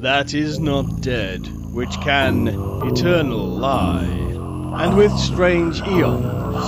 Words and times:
that 0.00 0.32
is 0.32 0.60
not 0.60 1.00
dead, 1.00 1.44
which 1.72 2.00
can 2.00 2.46
eternal 2.86 3.44
lie, 3.44 4.04
and 4.04 4.96
with 4.96 5.10
strange 5.18 5.82
eons, 5.82 6.64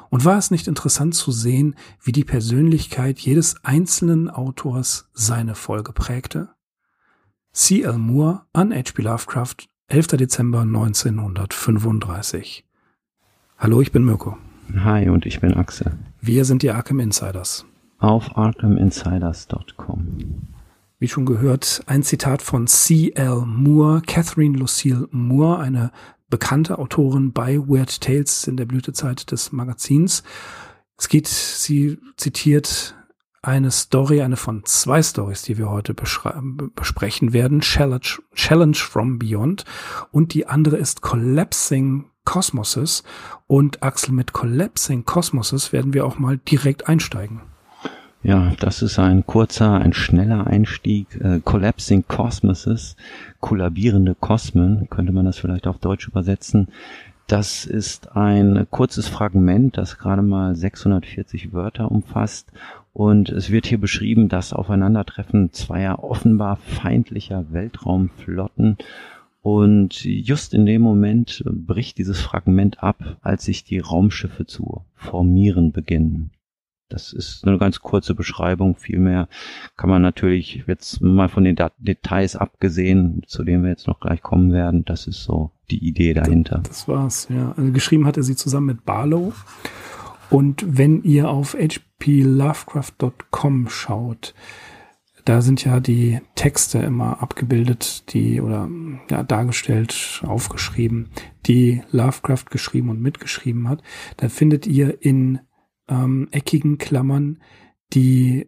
Und 0.09 0.23
war 0.23 0.37
es 0.37 0.51
nicht 0.51 0.67
interessant 0.67 1.15
zu 1.15 1.31
sehen, 1.31 1.75
wie 2.01 2.13
die 2.13 2.23
Persönlichkeit 2.23 3.19
jedes 3.19 3.63
einzelnen 3.65 4.29
Autors 4.29 5.09
seine 5.13 5.55
Folge 5.55 5.91
prägte? 5.91 6.49
C. 7.51 7.81
L. 7.81 7.97
Moore 7.97 8.45
an 8.53 8.73
H.P. 8.73 9.01
Lovecraft, 9.01 9.67
11. 9.87 10.17
Dezember 10.17 10.61
1935. 10.61 12.65
Hallo, 13.59 13.81
ich 13.81 13.91
bin 13.91 14.03
Mirko. 14.03 14.35
Hi, 14.75 15.09
und 15.09 15.27
ich 15.27 15.41
bin 15.41 15.53
Axel. 15.53 15.91
Wir 16.19 16.43
sind 16.43 16.63
die 16.63 16.71
Arkham 16.71 16.99
Insiders. 16.99 17.67
Auf 17.99 18.35
arkhaminsiders.com. 18.35 20.47
Wie 20.97 21.07
schon 21.07 21.27
gehört, 21.27 21.83
ein 21.85 22.01
Zitat 22.01 22.41
von 22.41 22.65
C. 22.65 23.11
L. 23.11 23.43
Moore, 23.45 24.01
Catherine 24.01 24.57
Lucille 24.57 25.07
Moore, 25.11 25.59
eine 25.59 25.91
bekannte 26.29 26.79
Autorin 26.79 27.31
bei 27.31 27.59
Weird 27.59 28.01
Tales 28.01 28.47
in 28.47 28.57
der 28.57 28.65
Blütezeit 28.65 29.31
des 29.31 29.51
Magazins. 29.51 30.23
Es 30.97 31.09
geht, 31.09 31.27
sie 31.27 31.99
zitiert 32.17 32.94
eine 33.45 33.71
Story, 33.71 34.21
eine 34.21 34.37
von 34.37 34.65
zwei 34.65 35.01
Stories, 35.01 35.43
die 35.43 35.57
wir 35.57 35.69
heute 35.69 35.93
besprechen 35.93 37.33
werden. 37.33 37.61
Challenge, 37.61 38.19
Challenge 38.33 38.75
from 38.75 39.19
Beyond. 39.19 39.65
Und 40.11 40.33
die 40.33 40.47
andere 40.47 40.77
ist 40.77 41.01
Collapsing 41.01 42.05
Cosmoses. 42.25 43.03
Und 43.47 43.83
Axel, 43.83 44.13
mit 44.13 44.33
Collapsing 44.33 45.05
Cosmoses 45.05 45.71
werden 45.71 45.93
wir 45.93 46.05
auch 46.05 46.17
mal 46.17 46.37
direkt 46.37 46.87
einsteigen. 46.87 47.41
Ja, 48.23 48.53
das 48.59 48.81
ist 48.81 48.97
ein 48.97 49.25
kurzer, 49.27 49.75
ein 49.75 49.93
schneller 49.93 50.47
Einstieg. 50.47 51.15
Äh, 51.21 51.41
Collapsing 51.43 52.05
Cosmoses, 52.07 52.95
kollabierende 53.39 54.15
Kosmen, 54.15 54.89
könnte 54.89 55.13
man 55.13 55.25
das 55.25 55.37
vielleicht 55.37 55.67
auf 55.67 55.77
Deutsch 55.77 56.07
übersetzen. 56.07 56.69
Das 57.27 57.65
ist 57.65 58.15
ein 58.15 58.65
kurzes 58.71 59.07
Fragment, 59.07 59.77
das 59.77 59.99
gerade 59.99 60.23
mal 60.23 60.55
640 60.55 61.53
Wörter 61.53 61.91
umfasst. 61.91 62.51
Und 62.95 63.27
es 63.27 63.51
wird 63.51 63.65
hier 63.65 63.77
beschrieben, 63.77 64.29
das 64.29 64.53
Aufeinandertreffen 64.53 65.51
zweier 65.51 66.01
offenbar 66.01 66.55
feindlicher 66.55 67.51
Weltraumflotten. 67.51 68.77
Und 69.41 70.05
just 70.05 70.53
in 70.53 70.65
dem 70.65 70.81
Moment 70.81 71.43
bricht 71.45 71.97
dieses 71.97 72.21
Fragment 72.21 72.81
ab, 72.81 73.17
als 73.21 73.43
sich 73.43 73.65
die 73.65 73.79
Raumschiffe 73.79 74.45
zu 74.45 74.85
formieren 74.95 75.73
beginnen. 75.73 76.31
Das 76.87 77.11
ist 77.11 77.45
eine 77.45 77.57
ganz 77.57 77.81
kurze 77.81 78.15
Beschreibung. 78.15 78.77
Vielmehr 78.77 79.27
kann 79.75 79.89
man 79.89 80.01
natürlich 80.01 80.63
jetzt 80.65 81.01
mal 81.01 81.27
von 81.27 81.43
den 81.43 81.57
Details 81.77 82.37
abgesehen, 82.37 83.23
zu 83.27 83.43
denen 83.43 83.63
wir 83.63 83.71
jetzt 83.71 83.87
noch 83.87 83.99
gleich 83.99 84.21
kommen 84.21 84.53
werden. 84.53 84.85
Das 84.85 85.05
ist 85.05 85.21
so 85.25 85.51
die 85.69 85.85
Idee 85.85 86.13
dahinter. 86.13 86.61
Das 86.65 86.87
war's, 86.87 87.27
ja. 87.29 87.53
Also 87.57 87.73
geschrieben 87.73 88.07
hat 88.07 88.15
er 88.15 88.23
sie 88.23 88.37
zusammen 88.37 88.67
mit 88.67 88.85
Barlow. 88.85 89.33
Und 90.29 90.65
wenn 90.67 91.01
ihr 91.03 91.29
auf 91.29 91.55
hplovecraft.com 91.55 93.69
schaut, 93.69 94.33
da 95.25 95.41
sind 95.41 95.65
ja 95.65 95.79
die 95.79 96.19
Texte 96.35 96.77
immer 96.79 97.21
abgebildet, 97.21 98.13
die 98.13 98.41
oder 98.41 98.69
ja, 99.09 99.23
dargestellt, 99.23 100.21
aufgeschrieben, 100.25 101.09
die 101.47 101.81
Lovecraft 101.91 102.45
geschrieben 102.51 102.89
und 102.89 103.01
mitgeschrieben 103.01 103.67
hat. 103.67 103.81
Da 104.17 104.29
findet 104.29 104.67
ihr 104.67 105.01
in 105.01 105.39
ähm, 105.89 106.27
eckigen 106.31 106.77
Klammern 106.77 107.41
die 107.93 108.47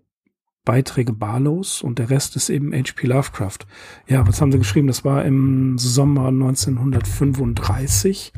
Beiträge 0.65 1.13
Barlows 1.13 1.81
und 1.81 1.97
der 1.97 2.09
Rest 2.09 2.35
ist 2.35 2.49
eben 2.49 2.73
H.P. 2.73 3.07
Lovecraft. 3.07 3.59
Ja, 4.07 4.27
was 4.27 4.41
haben 4.41 4.51
sie 4.51 4.57
geschrieben? 4.57 4.87
Das 4.87 5.05
war 5.05 5.23
im 5.25 5.77
Sommer 5.77 6.27
1935. 6.27 8.33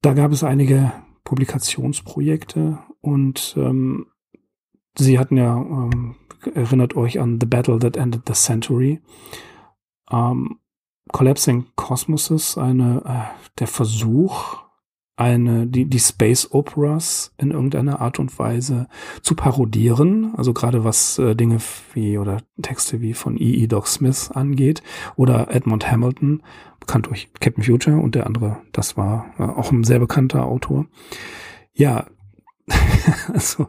Da 0.00 0.14
gab 0.14 0.32
es 0.32 0.44
einige 0.44 0.92
Publikationsprojekte 1.24 2.78
und 3.00 3.54
ähm, 3.56 4.06
sie 4.96 5.18
hatten 5.18 5.36
ja, 5.36 5.56
ähm, 5.56 6.16
erinnert 6.54 6.94
euch 6.96 7.20
an 7.20 7.38
The 7.40 7.46
Battle 7.46 7.78
That 7.78 7.96
Ended 7.96 8.22
the 8.26 8.34
Century. 8.34 9.00
Ähm, 10.10 10.58
Collapsing 11.12 11.66
Cosmoses, 11.76 12.58
eine, 12.58 13.02
äh, 13.04 13.48
der 13.58 13.66
Versuch, 13.66 14.64
eine, 15.16 15.66
die, 15.66 15.84
die 15.84 16.00
Space 16.00 16.50
Operas 16.50 17.32
in 17.38 17.52
irgendeiner 17.52 18.00
Art 18.00 18.18
und 18.18 18.36
Weise 18.38 18.88
zu 19.22 19.36
parodieren, 19.36 20.34
also 20.36 20.52
gerade 20.52 20.82
was 20.82 21.18
äh, 21.18 21.36
Dinge 21.36 21.58
wie 21.92 22.18
oder 22.18 22.38
Texte 22.60 23.00
wie 23.00 23.14
von 23.14 23.36
E. 23.36 23.62
E. 23.62 23.66
Doc 23.68 23.86
Smith 23.86 24.32
angeht 24.32 24.82
oder 25.14 25.54
Edmund 25.54 25.88
Hamilton, 25.88 26.42
bekannt 26.86 27.06
durch 27.06 27.28
Captain 27.40 27.64
Future 27.64 27.96
und 27.96 28.14
der 28.14 28.26
andere, 28.26 28.58
das 28.72 28.96
war 28.96 29.26
äh, 29.38 29.42
auch 29.42 29.72
ein 29.72 29.84
sehr 29.84 29.98
bekannter 29.98 30.44
Autor. 30.44 30.86
Ja, 31.72 32.06
also 33.32 33.66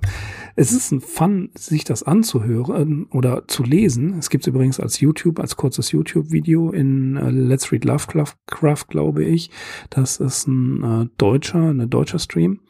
es 0.55 0.71
ist 0.71 0.91
ein 0.91 1.01
Fun, 1.01 1.49
sich 1.57 1.83
das 1.83 2.03
anzuhören 2.03 3.05
oder 3.11 3.47
zu 3.47 3.63
lesen. 3.63 4.17
Es 4.17 4.29
gibt 4.29 4.45
es 4.45 4.47
übrigens 4.47 4.79
als 4.79 4.99
YouTube, 5.01 5.39
als 5.39 5.57
kurzes 5.57 5.91
YouTube-Video 5.91 6.71
in 6.71 7.17
äh, 7.17 7.29
Let's 7.29 7.71
Read 7.71 7.83
Lovecraft, 7.83 8.87
glaube 8.87 9.25
ich. 9.25 9.49
Das 9.89 10.17
ist 10.17 10.47
ein 10.47 10.83
äh, 10.83 11.07
deutscher, 11.17 11.69
eine 11.69 11.87
deutscher 11.87 12.19
Stream. 12.19 12.61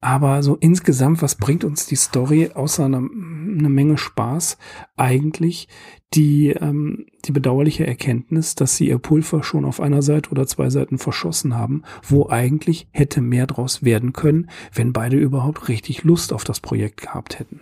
Aber 0.00 0.42
so 0.42 0.56
insgesamt, 0.56 1.22
was 1.22 1.36
bringt 1.36 1.64
uns 1.64 1.86
die 1.86 1.96
Story 1.96 2.50
außer 2.54 2.84
einer 2.84 2.98
eine 2.98 3.68
Menge 3.68 3.98
Spaß 3.98 4.58
eigentlich 4.96 5.68
die, 6.14 6.50
ähm, 6.50 7.06
die 7.24 7.32
bedauerliche 7.32 7.86
Erkenntnis, 7.86 8.54
dass 8.54 8.76
sie 8.76 8.88
ihr 8.88 8.98
Pulver 8.98 9.42
schon 9.42 9.64
auf 9.64 9.80
einer 9.80 10.02
Seite 10.02 10.30
oder 10.30 10.46
zwei 10.46 10.70
Seiten 10.70 10.98
verschossen 10.98 11.54
haben, 11.54 11.82
wo 12.02 12.28
eigentlich 12.28 12.88
hätte 12.92 13.20
mehr 13.20 13.46
draus 13.46 13.82
werden 13.82 14.12
können, 14.12 14.50
wenn 14.72 14.92
beide 14.92 15.16
überhaupt 15.16 15.68
richtig 15.68 16.04
Lust 16.04 16.32
auf 16.32 16.44
das 16.44 16.60
Projekt 16.60 17.00
gehabt 17.00 17.38
hätten. 17.38 17.60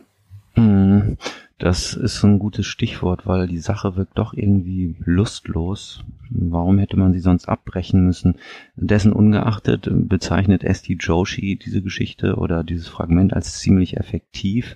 Mhm. 0.57 1.17
Das 1.59 1.95
ist 1.95 2.23
ein 2.25 2.41
gutes 2.41 2.67
Stichwort, 2.67 3.27
weil 3.27 3.47
die 3.47 3.59
Sache 3.59 3.97
wirkt 3.97 4.19
doch 4.19 4.35
irgendwie 4.35 4.97
lustlos. 5.05 6.03
Warum 6.31 6.79
hätte 6.79 6.97
man 6.97 7.13
sie 7.13 7.21
sonst 7.21 7.49
abbrechen 7.49 8.05
müssen? 8.05 8.37
Dessen 8.75 9.13
ungeachtet 9.13 9.89
bezeichnet 9.91 10.65
Esti 10.65 10.95
Joshi 10.95 11.57
diese 11.57 11.81
Geschichte 11.81 12.37
oder 12.37 12.65
dieses 12.65 12.89
Fragment 12.89 13.33
als 13.33 13.61
ziemlich 13.61 13.97
effektiv. 13.97 14.75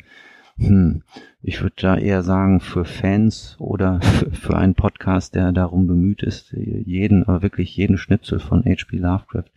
Hm, 0.57 1.03
ich 1.43 1.63
würde 1.63 1.77
da 1.79 1.97
eher 1.97 2.23
sagen, 2.23 2.61
für 2.61 2.85
Fans 2.85 3.57
oder 3.59 4.01
für 4.33 4.57
einen 4.57 4.75
Podcast, 4.75 5.35
der 5.35 5.51
darum 5.53 5.87
bemüht 5.89 6.23
ist, 6.23 6.53
jeden, 6.53 7.25
aber 7.25 7.43
wirklich 7.43 7.77
jeden 7.77 7.99
Schnipsel 7.99 8.39
von 8.39 8.65
H.P. 8.65 8.99
Lovecraft 8.99 9.51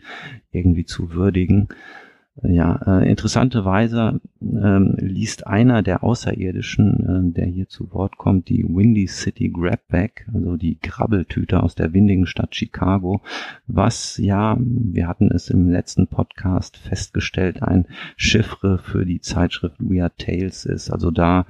irgendwie 0.51 0.85
zu 0.85 1.13
würdigen. 1.13 1.69
Ja, 2.43 3.01
äh, 3.01 3.09
interessanterweise 3.09 4.21
ähm, 4.41 4.95
liest 4.97 5.47
einer 5.47 5.83
der 5.83 6.01
Außerirdischen, 6.01 7.33
äh, 7.33 7.33
der 7.33 7.45
hier 7.45 7.67
zu 7.67 7.91
Wort 7.91 8.17
kommt, 8.17 8.47
die 8.47 8.63
Windy 8.63 9.05
City 9.07 9.49
Grabback, 9.49 10.27
also 10.33 10.55
die 10.55 10.75
Krabbeltüte 10.75 11.61
aus 11.61 11.75
der 11.75 11.93
windigen 11.93 12.25
Stadt 12.25 12.55
Chicago, 12.55 13.21
was 13.67 14.17
ja, 14.17 14.57
wir 14.59 15.09
hatten 15.09 15.29
es 15.29 15.49
im 15.49 15.69
letzten 15.69 16.07
Podcast 16.07 16.77
festgestellt, 16.77 17.61
ein 17.63 17.85
Chiffre 18.15 18.77
für 18.77 19.05
die 19.05 19.19
Zeitschrift 19.19 19.75
Weird 19.79 20.17
Tales 20.17 20.65
ist. 20.65 20.89
Also 20.89 21.11
da 21.11 21.45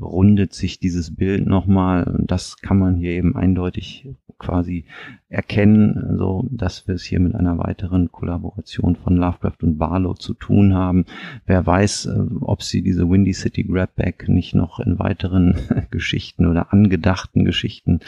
rundet 0.00 0.52
sich 0.54 0.80
dieses 0.80 1.14
Bild 1.14 1.46
nochmal. 1.46 2.18
Das 2.26 2.58
kann 2.58 2.78
man 2.78 2.96
hier 2.96 3.12
eben 3.12 3.36
eindeutig 3.36 4.08
quasi 4.38 4.84
erkennen, 5.28 6.16
so 6.18 6.46
dass 6.50 6.86
wir 6.86 6.94
es 6.94 7.04
hier 7.04 7.20
mit 7.20 7.34
einer 7.34 7.58
weiteren 7.58 8.12
Kollaboration 8.12 8.96
von 8.96 9.16
Lovecraft 9.16 9.62
und 9.62 9.78
Barlow 9.78 10.14
zu 10.14 10.34
tun 10.34 10.74
haben. 10.74 11.04
Wer 11.46 11.66
weiß, 11.66 12.06
äh, 12.06 12.20
ob 12.40 12.62
sie 12.62 12.82
diese 12.82 13.08
Windy 13.08 13.32
City 13.32 13.64
Grabback 13.64 14.28
nicht 14.28 14.54
noch 14.54 14.80
in 14.80 14.98
weiteren 14.98 15.56
Geschichten 15.90 16.46
oder 16.46 16.72
angedachten 16.72 17.44
Geschichten 17.44 18.00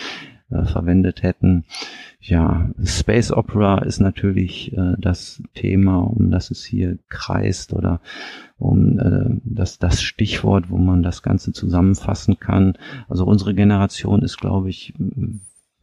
äh, 0.50 0.64
verwendet 0.64 1.22
hätten. 1.22 1.64
Ja, 2.20 2.70
Space 2.82 3.32
Opera 3.32 3.82
ist 3.82 4.00
natürlich 4.00 4.72
äh, 4.72 4.94
das 4.98 5.42
Thema, 5.54 5.98
um 5.98 6.30
das 6.30 6.50
es 6.50 6.64
hier 6.64 6.98
kreist 7.08 7.74
oder 7.74 8.00
um 8.56 8.98
äh, 8.98 9.40
das, 9.44 9.78
das 9.78 10.02
Stichwort, 10.02 10.70
wo 10.70 10.78
man 10.78 11.02
das 11.02 11.22
Ganze 11.22 11.52
zusammenfassen 11.52 12.40
kann. 12.40 12.78
Also 13.08 13.26
unsere 13.26 13.54
Generation 13.54 14.22
ist, 14.22 14.38
glaube 14.38 14.70
ich, 14.70 14.94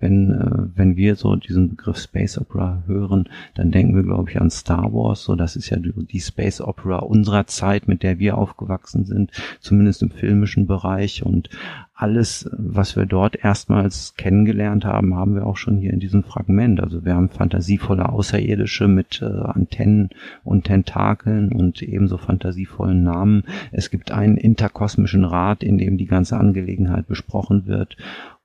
wenn, 0.05 0.31
äh, 0.31 0.77
wenn 0.77 0.95
wir 0.95 1.15
so 1.15 1.35
diesen 1.35 1.69
Begriff 1.69 1.97
Space 1.97 2.37
Opera 2.37 2.83
hören, 2.85 3.27
dann 3.55 3.71
denken 3.71 3.95
wir, 3.95 4.03
glaube 4.03 4.29
ich, 4.29 4.39
an 4.39 4.51
Star 4.51 4.93
Wars. 4.93 5.23
So, 5.23 5.35
das 5.35 5.55
ist 5.55 5.71
ja 5.71 5.77
die, 5.77 5.93
die 6.05 6.19
Space 6.19 6.61
Opera 6.61 6.99
unserer 6.99 7.47
Zeit, 7.47 7.87
mit 7.87 8.03
der 8.03 8.19
wir 8.19 8.37
aufgewachsen 8.37 9.05
sind, 9.05 9.31
zumindest 9.59 10.03
im 10.03 10.11
filmischen 10.11 10.67
Bereich. 10.67 11.25
Und 11.25 11.49
alles, 11.95 12.47
was 12.51 12.95
wir 12.95 13.05
dort 13.05 13.37
erstmals 13.37 14.13
kennengelernt 14.15 14.85
haben, 14.85 15.15
haben 15.15 15.33
wir 15.33 15.47
auch 15.47 15.57
schon 15.57 15.77
hier 15.77 15.93
in 15.93 15.99
diesem 15.99 16.23
Fragment. 16.23 16.81
Also 16.81 17.03
wir 17.03 17.15
haben 17.15 17.29
fantasievolle 17.29 18.09
Außerirdische 18.09 18.87
mit 18.87 19.21
äh, 19.21 19.25
Antennen 19.25 20.09
und 20.43 20.65
Tentakeln 20.65 21.51
und 21.51 21.81
ebenso 21.81 22.17
fantasievollen 22.17 23.01
Namen. 23.01 23.43
Es 23.71 23.89
gibt 23.89 24.11
einen 24.11 24.37
interkosmischen 24.37 25.23
Rat, 25.23 25.63
in 25.63 25.77
dem 25.77 25.97
die 25.97 26.05
ganze 26.05 26.37
Angelegenheit 26.37 27.07
besprochen 27.07 27.65
wird 27.65 27.97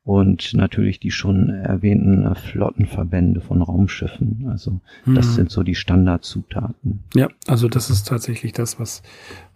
und 0.02 0.54
natürlich 0.54 0.98
die 0.98 1.10
schon 1.10 1.50
erwähnten 1.50 2.24
äh, 2.24 2.34
Flottenverbände 2.34 3.40
von 3.40 3.62
Raumschiffen. 3.62 4.46
Also 4.48 4.80
das 5.06 5.28
mhm. 5.28 5.32
sind 5.32 5.50
so 5.50 5.62
die 5.62 5.74
Standardzutaten. 5.74 7.04
Ja, 7.14 7.28
also 7.46 7.68
das 7.68 7.90
ist 7.90 8.08
tatsächlich 8.08 8.52
das, 8.52 8.80
was 8.80 9.02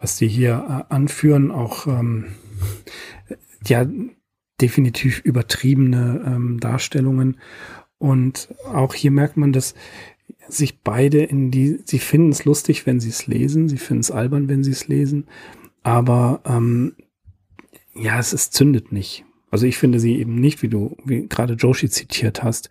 was 0.01 0.17
die 0.17 0.29
hier 0.29 0.87
äh, 0.91 0.95
anführen. 0.95 1.51
Auch 1.51 1.87
ähm, 1.87 2.27
ja 3.67 3.87
definitiv 4.61 5.21
übertriebene 5.21 6.23
ähm, 6.27 6.61
Darstellungen 6.61 7.39
und 7.99 8.55
auch 8.67 8.95
hier 8.95 9.11
merkt 9.11 9.37
man, 9.37 9.53
dass 9.53 9.75
sich 10.49 10.81
beide 10.81 11.23
in 11.23 11.51
die, 11.51 11.81
sie 11.85 11.99
finden 11.99 12.31
es 12.31 12.45
lustig, 12.45 12.87
wenn 12.87 13.01
sie 13.01 13.09
es 13.09 13.27
lesen, 13.27 13.69
sie 13.69 13.79
finden 13.79 14.03
es 14.03 14.11
albern, 14.11 14.49
wenn 14.49 14.63
sie 14.63 14.73
es 14.73 14.89
lesen, 14.89 15.27
aber 15.83 16.41
ähm, 16.45 16.95
ja, 17.95 18.19
es, 18.19 18.33
es 18.33 18.51
zündet 18.51 18.93
nicht. 18.93 19.25
Also 19.55 19.67
ich 19.67 19.79
finde 19.79 20.01
sie 20.01 20.19
eben 20.19 20.35
nicht, 20.35 20.65
wie 20.65 20.69
du 20.69 20.97
wie 21.05 21.29
gerade 21.29 21.55
Joshi 21.55 21.89
zitiert 21.89 22.43
hast, 22.43 22.71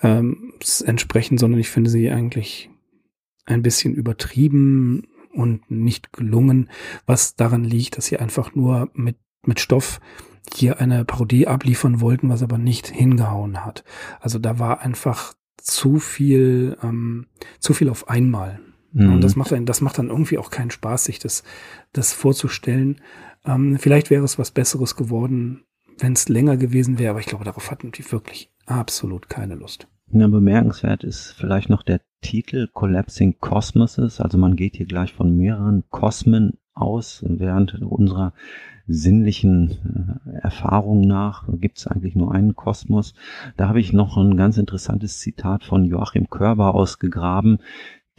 ähm, 0.00 0.54
entsprechend, 0.86 1.38
sondern 1.38 1.60
ich 1.60 1.68
finde 1.68 1.90
sie 1.90 2.10
eigentlich 2.10 2.70
ein 3.44 3.60
bisschen 3.60 3.92
übertrieben 3.92 5.08
und 5.34 5.70
nicht 5.70 6.14
gelungen, 6.14 6.70
was 7.04 7.36
daran 7.36 7.64
liegt, 7.64 7.98
dass 7.98 8.06
sie 8.06 8.16
einfach 8.16 8.54
nur 8.54 8.88
mit, 8.94 9.18
mit 9.44 9.60
Stoff 9.60 10.00
hier 10.54 10.80
eine 10.80 11.04
Parodie 11.04 11.48
abliefern 11.48 12.00
wollten, 12.00 12.30
was 12.30 12.42
aber 12.42 12.56
nicht 12.56 12.86
hingehauen 12.86 13.66
hat. 13.66 13.84
Also 14.18 14.38
da 14.38 14.58
war 14.58 14.80
einfach 14.80 15.34
zu 15.58 15.98
viel, 15.98 16.78
ähm, 16.82 17.26
zu 17.58 17.74
viel 17.74 17.90
auf 17.90 18.08
einmal. 18.08 18.60
Mhm. 18.94 19.12
Und 19.12 19.20
das 19.20 19.36
macht 19.36 19.52
dann, 19.52 19.66
das 19.66 19.82
macht 19.82 19.98
dann 19.98 20.08
irgendwie 20.08 20.38
auch 20.38 20.48
keinen 20.48 20.70
Spaß, 20.70 21.04
sich 21.04 21.18
das, 21.18 21.42
das 21.92 22.14
vorzustellen. 22.14 23.02
Ähm, 23.44 23.78
vielleicht 23.78 24.08
wäre 24.08 24.24
es 24.24 24.38
was 24.38 24.50
Besseres 24.50 24.96
geworden, 24.96 25.65
wenn 25.98 26.12
es 26.12 26.28
länger 26.28 26.56
gewesen 26.56 26.98
wäre, 26.98 27.10
aber 27.10 27.20
ich 27.20 27.26
glaube, 27.26 27.44
darauf 27.44 27.70
hatten 27.70 27.92
die 27.92 28.10
wirklich 28.10 28.50
absolut 28.66 29.28
keine 29.28 29.54
Lust. 29.54 29.88
Ja, 30.12 30.28
bemerkenswert 30.28 31.02
ist 31.02 31.32
vielleicht 31.32 31.68
noch 31.68 31.82
der 31.82 32.00
Titel 32.20 32.68
Collapsing 32.72 33.36
Cosmoses. 33.40 34.20
Also 34.20 34.38
man 34.38 34.56
geht 34.56 34.76
hier 34.76 34.86
gleich 34.86 35.12
von 35.12 35.36
mehreren 35.36 35.84
Kosmen 35.90 36.58
aus. 36.74 37.24
Während 37.26 37.82
unserer 37.82 38.32
sinnlichen 38.86 40.20
äh, 40.26 40.38
Erfahrung 40.42 41.00
nach 41.00 41.44
gibt 41.48 41.78
es 41.78 41.86
eigentlich 41.86 42.14
nur 42.14 42.32
einen 42.32 42.54
Kosmos. 42.54 43.14
Da 43.56 43.68
habe 43.68 43.80
ich 43.80 43.92
noch 43.92 44.16
ein 44.16 44.36
ganz 44.36 44.58
interessantes 44.58 45.18
Zitat 45.18 45.64
von 45.64 45.84
Joachim 45.84 46.30
Körber 46.30 46.74
ausgegraben. 46.74 47.58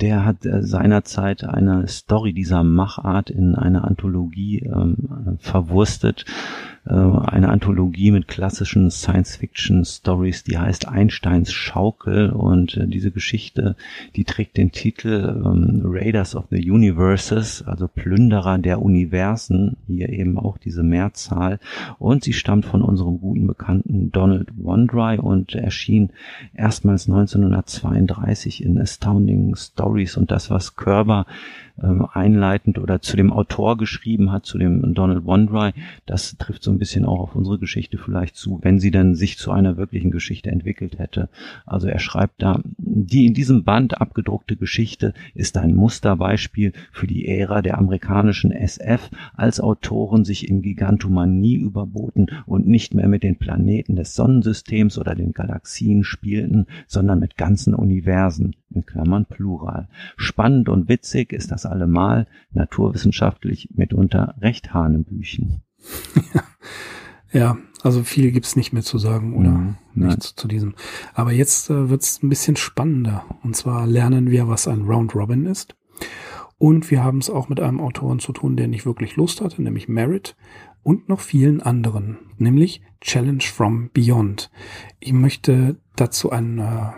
Der 0.01 0.25
hat 0.25 0.45
äh, 0.45 0.61
seinerzeit 0.61 1.45
eine 1.45 1.87
Story 1.87 2.33
dieser 2.33 2.63
Machart 2.63 3.29
in 3.29 3.55
einer 3.55 3.85
Anthologie 3.85 4.59
ähm, 4.59 5.37
verwurstet 5.39 6.25
äh, 6.87 6.93
eine 6.93 7.49
Anthologie 7.49 8.11
mit 8.11 8.27
klassischen 8.27 8.89
Science-Fiction-Stories, 8.89 10.43
die 10.43 10.57
heißt 10.57 10.87
Einsteins 10.87 11.51
Schaukel. 11.51 12.29
Und 12.29 12.77
äh, 12.77 12.87
diese 12.87 13.11
Geschichte, 13.11 13.75
die 14.15 14.23
trägt 14.23 14.57
den 14.57 14.71
Titel 14.71 15.41
ähm, 15.45 15.81
Raiders 15.83 16.35
of 16.35 16.45
the 16.49 16.71
Universes, 16.71 17.63
also 17.63 17.87
Plünderer 17.87 18.57
der 18.57 18.81
Universen, 18.81 19.77
hier 19.87 20.09
eben 20.09 20.39
auch 20.39 20.57
diese 20.57 20.83
Mehrzahl. 20.83 21.59
Und 21.99 22.23
sie 22.23 22.33
stammt 22.33 22.65
von 22.65 22.81
unserem 22.81 23.19
guten 23.19 23.47
Bekannten 23.47 24.11
Donald 24.11 24.49
Wondry 24.57 25.17
und 25.19 25.55
erschien 25.55 26.11
erstmals 26.53 27.07
1932 27.07 28.63
in 28.63 28.79
Astounding 28.79 29.55
Stories. 29.55 30.17
Und 30.17 30.31
das, 30.31 30.49
was 30.49 30.75
Körber 30.75 31.25
ähm, 31.81 32.07
einleitend 32.11 32.79
oder 32.79 33.01
zu 33.01 33.17
dem 33.17 33.31
Autor 33.31 33.77
geschrieben 33.77 34.31
hat, 34.31 34.45
zu 34.45 34.57
dem 34.57 34.93
Donald 34.93 35.25
Wondry, 35.25 35.73
das 36.05 36.37
trifft 36.37 36.63
so 36.63 36.71
ein 36.71 36.79
bisschen 36.79 37.05
auch 37.05 37.19
auf 37.19 37.35
unsere 37.35 37.59
Geschichte 37.59 37.97
vielleicht 37.97 38.35
zu, 38.35 38.59
wenn 38.61 38.79
sie 38.79 38.91
dann 38.91 39.15
sich 39.15 39.37
zu 39.37 39.51
einer 39.51 39.77
wirklichen 39.77 40.11
Geschichte 40.11 40.49
entwickelt 40.49 40.97
hätte. 40.99 41.29
Also 41.65 41.87
er 41.87 41.99
schreibt 41.99 42.41
da, 42.41 42.61
die 42.77 43.25
in 43.25 43.33
diesem 43.33 43.63
Band 43.63 44.01
abgedruckte 44.01 44.55
Geschichte 44.55 45.13
ist 45.33 45.57
ein 45.57 45.75
Musterbeispiel 45.75 46.73
für 46.91 47.07
die 47.07 47.27
Ära 47.27 47.61
der 47.61 47.77
amerikanischen 47.77 48.51
SF, 48.51 49.09
als 49.35 49.59
Autoren 49.59 50.25
sich 50.25 50.49
in 50.49 50.61
Gigantomanie 50.61 51.55
überboten 51.55 52.27
und 52.45 52.67
nicht 52.67 52.93
mehr 52.93 53.07
mit 53.07 53.23
den 53.23 53.37
Planeten 53.37 53.95
des 53.95 54.15
Sonnensystems 54.15 54.97
oder 54.97 55.15
den 55.15 55.33
Galaxien 55.33 56.03
spielten, 56.03 56.65
sondern 56.87 57.19
mit 57.19 57.37
ganzen 57.37 57.75
Universen, 57.75 58.55
in 58.69 58.85
Klammern 58.85 59.25
Plural. 59.25 59.87
Spannend 60.17 60.69
und 60.69 60.89
witzig 60.89 61.33
ist 61.33 61.51
das 61.51 61.65
allemal, 61.69 62.27
naturwissenschaftlich 62.51 63.69
mitunter 63.73 64.35
recht 64.41 64.73
Hanebüchen. 64.73 65.61
ja, 67.31 67.57
also 67.83 68.03
viel 68.03 68.31
gibt's 68.31 68.55
nicht 68.55 68.73
mehr 68.73 68.83
zu 68.83 68.97
sagen 68.97 69.35
oder 69.35 69.51
mhm, 69.51 69.75
nichts 69.93 70.35
zu 70.35 70.47
diesem. 70.47 70.75
Aber 71.13 71.31
jetzt 71.31 71.69
äh, 71.69 71.89
wird's 71.89 72.21
ein 72.23 72.29
bisschen 72.29 72.55
spannender. 72.55 73.23
Und 73.43 73.55
zwar 73.55 73.85
lernen 73.85 74.31
wir, 74.31 74.47
was 74.47 74.67
ein 74.67 74.81
Round 74.81 75.15
Robin 75.15 75.45
ist. 75.45 75.75
Und 76.57 76.89
wir 76.89 77.03
haben 77.03 77.19
es 77.19 77.29
auch 77.29 77.49
mit 77.49 77.59
einem 77.59 77.79
Autoren 77.79 78.19
zu 78.19 78.33
tun, 78.33 78.57
der 78.57 78.67
nicht 78.67 78.85
wirklich 78.85 79.15
Lust 79.15 79.41
hatte, 79.41 79.61
nämlich 79.61 79.87
Merritt 79.87 80.35
und 80.81 81.07
noch 81.07 81.19
vielen 81.19 81.61
anderen, 81.61 82.17
nämlich 82.37 82.81
Challenge 83.01 83.43
from 83.43 83.89
Beyond. 83.93 84.49
Ich 84.99 85.13
möchte 85.13 85.77
dazu 85.95 86.31
ein 86.31 86.57
äh, 86.59 86.91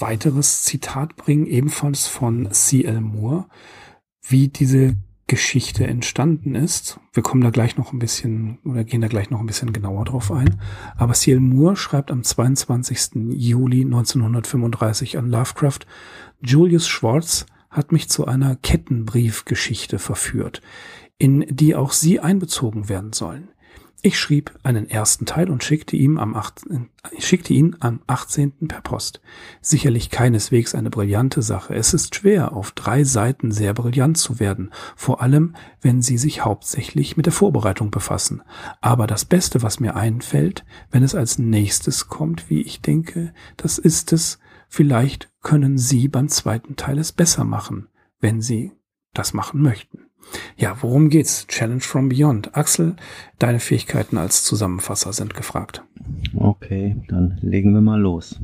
weiteres 0.00 0.64
Zitat 0.64 1.16
bringen, 1.16 1.46
ebenfalls 1.46 2.08
von 2.08 2.50
C.L. 2.50 3.00
Moore, 3.00 3.46
wie 4.30 4.48
diese 4.48 4.96
Geschichte 5.26 5.86
entstanden 5.86 6.56
ist. 6.56 6.98
Wir 7.12 7.22
kommen 7.22 7.42
da 7.42 7.50
gleich 7.50 7.76
noch 7.76 7.92
ein 7.92 8.00
bisschen 8.00 8.58
oder 8.64 8.82
gehen 8.82 9.00
da 9.00 9.06
gleich 9.06 9.30
noch 9.30 9.38
ein 9.38 9.46
bisschen 9.46 9.72
genauer 9.72 10.04
drauf 10.04 10.32
ein. 10.32 10.60
Aber 10.96 11.12
C.L. 11.12 11.38
Moore 11.38 11.76
schreibt 11.76 12.10
am 12.10 12.24
22. 12.24 13.30
Juli 13.30 13.84
1935 13.84 15.18
an 15.18 15.28
Lovecraft, 15.30 15.86
Julius 16.40 16.88
Schwartz 16.88 17.46
hat 17.70 17.92
mich 17.92 18.08
zu 18.08 18.26
einer 18.26 18.56
Kettenbriefgeschichte 18.56 20.00
verführt, 20.00 20.62
in 21.16 21.46
die 21.48 21.76
auch 21.76 21.92
Sie 21.92 22.18
einbezogen 22.18 22.88
werden 22.88 23.12
sollen. 23.12 23.50
Ich 24.02 24.18
schrieb 24.18 24.58
einen 24.62 24.88
ersten 24.88 25.26
Teil 25.26 25.50
und 25.50 25.62
schickte, 25.62 25.94
ihm 25.94 26.16
am 26.16 26.34
8, 26.34 26.62
schickte 27.18 27.52
ihn 27.52 27.76
am 27.80 28.00
18. 28.06 28.66
per 28.66 28.80
Post. 28.80 29.20
Sicherlich 29.60 30.08
keineswegs 30.08 30.74
eine 30.74 30.88
brillante 30.88 31.42
Sache. 31.42 31.74
Es 31.74 31.92
ist 31.92 32.14
schwer, 32.14 32.54
auf 32.54 32.72
drei 32.72 33.04
Seiten 33.04 33.52
sehr 33.52 33.74
brillant 33.74 34.16
zu 34.16 34.40
werden, 34.40 34.70
vor 34.96 35.20
allem, 35.20 35.54
wenn 35.82 36.00
Sie 36.00 36.16
sich 36.16 36.42
hauptsächlich 36.42 37.18
mit 37.18 37.26
der 37.26 37.34
Vorbereitung 37.34 37.90
befassen. 37.90 38.42
Aber 38.80 39.06
das 39.06 39.26
Beste, 39.26 39.62
was 39.62 39.80
mir 39.80 39.96
einfällt, 39.96 40.64
wenn 40.90 41.02
es 41.02 41.14
als 41.14 41.38
nächstes 41.38 42.08
kommt, 42.08 42.48
wie 42.48 42.62
ich 42.62 42.80
denke, 42.80 43.34
das 43.58 43.76
ist 43.76 44.14
es, 44.14 44.38
vielleicht 44.68 45.30
können 45.42 45.76
Sie 45.76 46.08
beim 46.08 46.28
zweiten 46.28 46.76
Teil 46.76 46.98
es 46.98 47.12
besser 47.12 47.44
machen, 47.44 47.88
wenn 48.18 48.40
Sie 48.40 48.72
das 49.12 49.34
machen 49.34 49.60
möchten. 49.60 50.09
Ja, 50.56 50.76
worum 50.80 51.08
geht's? 51.08 51.46
Challenge 51.46 51.80
from 51.80 52.08
Beyond. 52.08 52.56
Axel, 52.56 52.96
deine 53.38 53.60
Fähigkeiten 53.60 54.18
als 54.18 54.44
Zusammenfasser 54.44 55.12
sind 55.12 55.34
gefragt. 55.34 55.82
Okay, 56.34 56.96
dann 57.08 57.38
legen 57.40 57.72
wir 57.74 57.80
mal 57.80 58.00
los. 58.00 58.38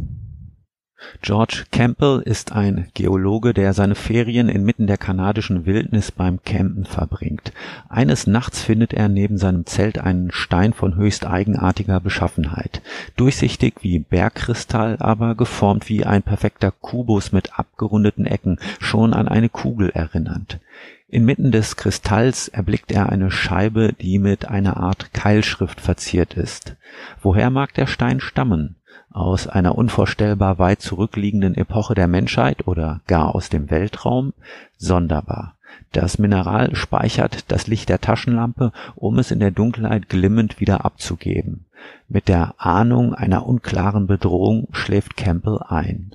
George 1.21 1.65
Campbell 1.71 2.23
ist 2.25 2.53
ein 2.53 2.89
Geologe, 2.95 3.53
der 3.53 3.75
seine 3.75 3.95
Ferien 3.95 4.49
inmitten 4.49 4.87
der 4.87 4.97
kanadischen 4.97 5.67
Wildnis 5.67 6.11
beim 6.11 6.43
Campen 6.43 6.87
verbringt. 6.87 7.53
Eines 7.89 8.27
Nachts 8.27 8.63
findet 8.63 8.95
er 8.95 9.09
neben 9.09 9.37
seinem 9.37 9.67
Zelt 9.67 9.99
einen 9.99 10.33
Stein 10.33 10.73
von 10.73 10.97
höchst 10.97 11.27
eigenartiger 11.27 12.01
Beschaffenheit. 12.01 12.81
Durchsichtig 13.17 13.75
wie 13.83 13.99
Bergkristall, 13.99 14.97
aber 14.99 15.35
geformt 15.35 15.89
wie 15.89 16.05
ein 16.05 16.23
perfekter 16.23 16.71
Kubus 16.71 17.31
mit 17.31 17.59
abgerundeten 17.59 18.27
Ecken, 18.27 18.59
schon 18.81 19.13
an 19.13 19.29
eine 19.29 19.49
Kugel 19.49 19.91
erinnernd. 19.91 20.61
Inmitten 21.09 21.53
des 21.53 21.77
Kristalls 21.77 22.49
erblickt 22.49 22.91
er 22.91 23.11
eine 23.11 23.31
Scheibe, 23.31 23.93
die 23.93 24.19
mit 24.19 24.49
einer 24.49 24.77
Art 24.77 25.13
Keilschrift 25.13 25.81
verziert 25.81 26.35
ist. 26.35 26.77
Woher 27.23 27.51
mag 27.51 27.75
der 27.75 27.87
Stein 27.87 28.21
stammen? 28.21 28.77
aus 29.17 29.49
einer 29.49 29.79
unvorstellbar 29.79 30.59
weit 30.59 30.83
zurückliegenden 30.83 31.55
Epoche 31.55 31.95
der 31.95 32.07
Menschheit 32.07 32.67
oder 32.69 33.01
gar 33.07 33.35
aus 33.35 33.49
dem 33.49 33.71
Weltraum? 33.71 34.35
Sonderbar. 34.77 35.57
Das 35.93 36.19
Mineral 36.19 36.75
speichert 36.77 37.51
das 37.51 37.67
Licht 37.67 37.89
der 37.89 38.01
Taschenlampe, 38.01 38.73
um 38.95 39.19
es 39.19 39.31
in 39.31 39.41
der 39.41 39.51
Dunkelheit 39.51 40.11
glimmend 40.11 40.61
wieder 40.61 40.85
abzugeben. 40.85 41.65
Mit 42.09 42.29
der 42.29 42.55
Ahnung 42.59 43.15
einer 43.15 43.47
unklaren 43.47 44.07
Bedrohung 44.07 44.69
schläft 44.73 45.17
Campbell 45.17 45.61
ein. 45.67 46.15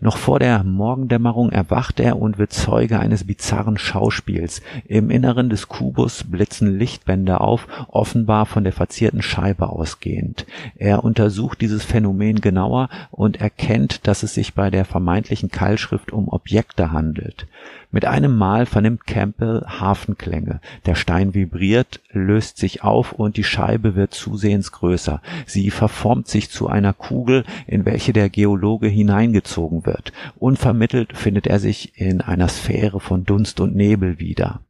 Noch 0.00 0.16
vor 0.16 0.38
der 0.38 0.64
Morgendämmerung 0.64 1.50
erwacht 1.50 2.00
er 2.00 2.20
und 2.20 2.38
wird 2.38 2.52
Zeuge 2.52 2.98
eines 2.98 3.24
bizarren 3.24 3.78
Schauspiels. 3.78 4.62
Im 4.86 5.10
Inneren 5.10 5.50
des 5.50 5.68
Kubus 5.68 6.24
blitzen 6.24 6.78
Lichtbänder 6.78 7.40
auf, 7.40 7.66
offenbar 7.88 8.46
von 8.46 8.64
der 8.64 8.72
verzierten 8.72 9.22
Scheibe 9.22 9.68
ausgehend. 9.68 10.46
Er 10.76 11.04
untersucht 11.04 11.60
dieses 11.60 11.84
Phänomen 11.84 12.40
genauer 12.40 12.88
und 13.10 13.40
erkennt, 13.40 14.06
dass 14.06 14.22
es 14.22 14.34
sich 14.34 14.54
bei 14.54 14.70
der 14.70 14.84
vermeintlichen 14.84 15.50
Keilschrift 15.50 16.12
um 16.12 16.28
Objekte 16.28 16.92
handelt. 16.92 17.46
Mit 17.90 18.04
einem 18.04 18.36
Mal 18.36 18.66
vernimmt 18.66 19.06
Campbell 19.06 19.64
Hafenklänge. 19.66 20.60
Der 20.84 20.94
Stein 20.94 21.32
vibriert, 21.32 22.00
löst 22.10 22.58
sich 22.58 22.84
auf 22.84 23.12
und 23.12 23.38
die 23.38 23.44
Scheibe 23.44 23.94
wird 23.94 24.12
zusehends 24.12 24.72
größer. 24.72 25.22
Sie 25.46 25.70
verformt 25.70 26.28
sich 26.28 26.50
zu 26.50 26.68
einer 26.68 26.92
Kugel, 26.92 27.44
in 27.66 27.86
welche 27.86 28.12
der 28.12 28.28
Geologe 28.28 28.88
hineingezogen 28.88 29.86
wird. 29.86 30.12
Unvermittelt 30.36 31.16
findet 31.16 31.46
er 31.46 31.60
sich 31.60 31.98
in 31.98 32.20
einer 32.20 32.48
Sphäre 32.48 33.00
von 33.00 33.24
Dunst 33.24 33.58
und 33.58 33.74
Nebel 33.74 34.18
wieder. 34.18 34.60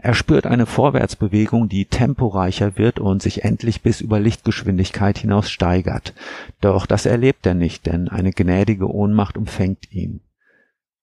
Er 0.00 0.14
spürt 0.14 0.46
eine 0.46 0.66
Vorwärtsbewegung, 0.66 1.68
die 1.68 1.84
temporeicher 1.84 2.78
wird 2.78 2.98
und 2.98 3.22
sich 3.22 3.44
endlich 3.44 3.82
bis 3.82 4.00
über 4.00 4.18
Lichtgeschwindigkeit 4.18 5.18
hinaus 5.18 5.50
steigert. 5.50 6.14
Doch 6.60 6.86
das 6.86 7.06
erlebt 7.06 7.46
er 7.46 7.54
nicht, 7.54 7.86
denn 7.86 8.08
eine 8.08 8.32
gnädige 8.32 8.92
Ohnmacht 8.92 9.36
umfängt 9.36 9.92
ihn. 9.92 10.20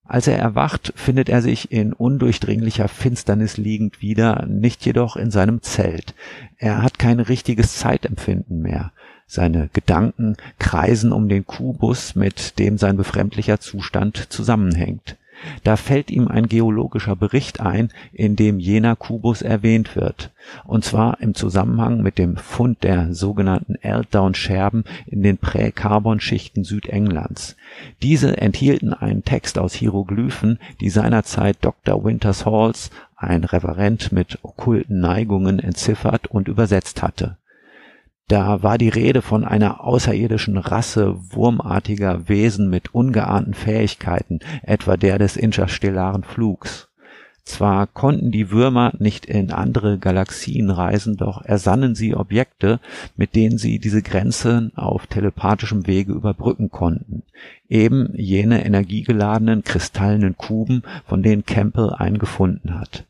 Als 0.08 0.28
er 0.28 0.38
erwacht, 0.38 0.94
findet 0.96 1.30
er 1.30 1.42
sich 1.42 1.72
in 1.72 1.92
undurchdringlicher 1.92 2.88
Finsternis 2.88 3.58
liegend 3.58 4.02
wieder, 4.02 4.46
nicht 4.46 4.86
jedoch 4.86 5.16
in 5.16 5.32
seinem 5.32 5.64
Zelt. 5.64 6.14
Er 6.58 6.84
hat 6.84 7.00
kein 7.00 7.20
richtiges 7.20 7.78
Zeitempfinden 7.78 8.62
mehr. 8.62 8.92
Seine 9.26 9.70
Gedanken 9.74 10.38
kreisen 10.60 11.12
um 11.12 11.28
den 11.28 11.46
Kubus, 11.46 12.14
mit 12.14 12.60
dem 12.60 12.78
sein 12.78 12.98
befremdlicher 12.98 13.60
Zustand 13.60 14.32
zusammenhängt. 14.32 15.18
Da 15.64 15.76
fällt 15.76 16.12
ihm 16.12 16.28
ein 16.28 16.48
geologischer 16.48 17.16
Bericht 17.16 17.60
ein, 17.60 17.92
in 18.14 18.36
dem 18.36 18.60
jener 18.60 18.96
Kubus 18.96 19.42
erwähnt 19.42 19.96
wird, 19.96 20.32
und 20.66 20.84
zwar 20.84 21.22
im 21.22 21.36
Zusammenhang 21.36 22.02
mit 22.02 22.18
dem 22.18 22.38
Fund 22.38 22.84
der 22.84 23.14
sogenannten 23.14 23.76
Eltdown-Scherben 23.76 24.84
in 25.06 25.24
den 25.24 25.38
Präkarbonschichten 25.38 26.64
Südenglands. 26.64 27.56
Diese 28.02 28.38
enthielten 28.38 28.94
einen 28.94 29.24
Text 29.24 29.58
aus 29.58 29.74
Hieroglyphen, 29.74 30.60
die 30.80 30.90
seinerzeit 30.90 31.58
Dr. 31.62 32.04
Winters 32.04 32.46
Halls, 32.46 32.92
ein 33.16 33.44
Reverend 33.44 34.12
mit 34.12 34.40
okkulten 34.44 35.00
Neigungen, 35.00 35.60
entziffert 35.60 36.28
und 36.28 36.48
übersetzt 36.48 37.02
hatte 37.02 37.38
da 38.28 38.64
war 38.64 38.78
die 38.78 38.90
Rede 38.90 39.22
von 39.22 39.46
einer 39.46 39.84
außerirdischen 39.84 40.58
Rasse 40.58 41.16
wurmartiger 41.32 42.28
Wesen 42.28 42.70
mit 42.70 42.94
ungeahnten 42.94 43.54
Fähigkeiten, 43.54 44.40
etwa 44.64 44.98
der 44.98 45.20
des 45.20 45.38
interstellaren 45.38 46.24
Flugs. 46.24 46.90
Zwar 47.44 47.86
konnten 47.86 48.32
die 48.32 48.50
Würmer 48.50 48.94
nicht 48.98 49.28
in 49.28 49.52
andere 49.52 50.00
Galaxien 50.00 50.72
reisen, 50.72 51.16
doch 51.16 51.46
ersannen 51.46 51.94
sie 51.94 52.16
Objekte, 52.16 52.80
mit 53.16 53.36
denen 53.36 53.60
sie 53.60 53.78
diese 53.78 54.02
Grenze 54.02 54.72
auf 54.76 55.06
telepathischem 55.06 55.86
Wege 55.86 56.14
überbrücken 56.14 56.72
konnten. 56.72 57.22
Eben 57.70 58.10
jene 58.16 58.66
energiegeladenen 58.66 59.64
kristallenen 59.64 60.36
Kuben, 60.36 60.82
von 61.06 61.22
denen 61.22 61.46
Campbell 61.46 61.92
einen 61.92 62.18
gefunden 62.18 62.80
hat. 62.80 63.06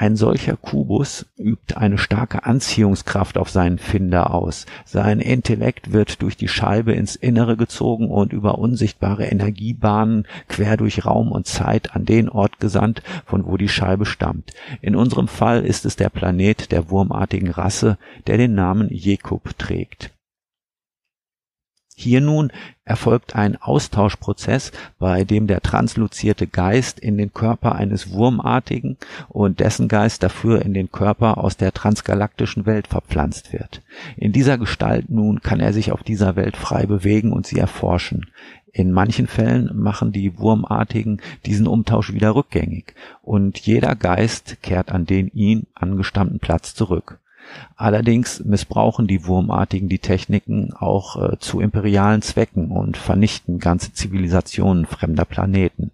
Ein 0.00 0.16
solcher 0.16 0.56
Kubus 0.56 1.26
übt 1.36 1.76
eine 1.76 1.98
starke 1.98 2.46
Anziehungskraft 2.46 3.36
auf 3.36 3.50
seinen 3.50 3.76
Finder 3.76 4.32
aus. 4.32 4.64
Sein 4.86 5.20
Intellekt 5.20 5.92
wird 5.92 6.22
durch 6.22 6.38
die 6.38 6.48
Scheibe 6.48 6.94
ins 6.94 7.16
Innere 7.16 7.58
gezogen 7.58 8.08
und 8.08 8.32
über 8.32 8.56
unsichtbare 8.56 9.26
Energiebahnen 9.26 10.26
quer 10.48 10.78
durch 10.78 11.04
Raum 11.04 11.30
und 11.30 11.46
Zeit 11.46 11.94
an 11.94 12.06
den 12.06 12.30
Ort 12.30 12.60
gesandt, 12.60 13.02
von 13.26 13.44
wo 13.44 13.58
die 13.58 13.68
Scheibe 13.68 14.06
stammt. 14.06 14.54
In 14.80 14.96
unserem 14.96 15.28
Fall 15.28 15.66
ist 15.66 15.84
es 15.84 15.96
der 15.96 16.08
Planet 16.08 16.72
der 16.72 16.88
wurmartigen 16.88 17.50
Rasse, 17.50 17.98
der 18.26 18.38
den 18.38 18.54
Namen 18.54 18.88
Jekub 18.88 19.58
trägt. 19.58 20.12
Hier 22.02 22.22
nun 22.22 22.50
erfolgt 22.86 23.36
ein 23.36 23.60
Austauschprozess, 23.60 24.72
bei 24.98 25.24
dem 25.24 25.46
der 25.46 25.60
transluzierte 25.60 26.46
Geist 26.46 26.98
in 26.98 27.18
den 27.18 27.34
Körper 27.34 27.74
eines 27.74 28.10
Wurmartigen 28.10 28.96
und 29.28 29.60
dessen 29.60 29.86
Geist 29.86 30.22
dafür 30.22 30.62
in 30.62 30.72
den 30.72 30.90
Körper 30.90 31.36
aus 31.36 31.58
der 31.58 31.72
transgalaktischen 31.72 32.64
Welt 32.64 32.88
verpflanzt 32.88 33.52
wird. 33.52 33.82
In 34.16 34.32
dieser 34.32 34.56
Gestalt 34.56 35.10
nun 35.10 35.42
kann 35.42 35.60
er 35.60 35.74
sich 35.74 35.92
auf 35.92 36.02
dieser 36.02 36.36
Welt 36.36 36.56
frei 36.56 36.86
bewegen 36.86 37.34
und 37.34 37.46
sie 37.46 37.58
erforschen. 37.58 38.30
In 38.72 38.92
manchen 38.92 39.26
Fällen 39.26 39.70
machen 39.74 40.10
die 40.10 40.38
Wurmartigen 40.38 41.20
diesen 41.44 41.66
Umtausch 41.66 42.14
wieder 42.14 42.34
rückgängig 42.34 42.94
und 43.20 43.58
jeder 43.58 43.94
Geist 43.94 44.62
kehrt 44.62 44.90
an 44.90 45.04
den 45.04 45.28
ihn 45.34 45.66
angestammten 45.74 46.38
Platz 46.38 46.74
zurück. 46.74 47.20
Allerdings 47.76 48.44
missbrauchen 48.44 49.06
die 49.06 49.26
Wurmartigen 49.26 49.88
die 49.88 49.98
Techniken 49.98 50.72
auch 50.74 51.16
äh, 51.16 51.38
zu 51.38 51.60
imperialen 51.60 52.22
Zwecken 52.22 52.70
und 52.70 52.96
vernichten 52.96 53.58
ganze 53.58 53.92
Zivilisationen 53.92 54.86
fremder 54.86 55.24
Planeten 55.24 55.90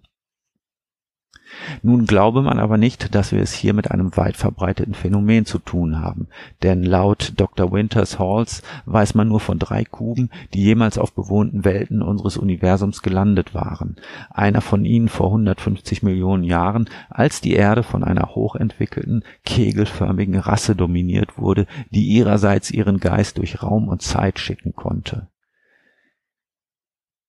nun 1.83 2.05
glaube 2.05 2.41
man 2.41 2.59
aber 2.59 2.77
nicht, 2.77 3.15
dass 3.15 3.31
wir 3.31 3.41
es 3.41 3.53
hier 3.53 3.73
mit 3.73 3.91
einem 3.91 4.15
weit 4.17 4.37
verbreiteten 4.37 4.93
Phänomen 4.93 5.45
zu 5.45 5.59
tun 5.59 5.99
haben, 5.99 6.27
denn 6.63 6.83
laut 6.83 7.33
Dr. 7.37 7.71
Winters 7.71 8.19
Halls 8.19 8.61
weiß 8.85 9.15
man 9.15 9.27
nur 9.27 9.39
von 9.39 9.59
drei 9.59 9.83
Kuben, 9.83 10.29
die 10.53 10.63
jemals 10.63 10.97
auf 10.97 11.13
bewohnten 11.13 11.65
Welten 11.65 12.01
unseres 12.01 12.37
Universums 12.37 13.01
gelandet 13.01 13.53
waren. 13.53 13.95
Einer 14.29 14.61
von 14.61 14.85
ihnen 14.85 15.09
vor 15.09 15.27
150 15.27 16.03
Millionen 16.03 16.43
Jahren, 16.43 16.89
als 17.09 17.41
die 17.41 17.53
Erde 17.53 17.83
von 17.83 18.03
einer 18.03 18.35
hochentwickelten, 18.35 19.23
kegelförmigen 19.45 20.35
Rasse 20.35 20.75
dominiert 20.75 21.37
wurde, 21.37 21.67
die 21.91 22.07
ihrerseits 22.07 22.71
ihren 22.71 22.99
Geist 22.99 23.37
durch 23.37 23.61
Raum 23.61 23.87
und 23.87 24.01
Zeit 24.01 24.39
schicken 24.39 24.73
konnte. 24.73 25.27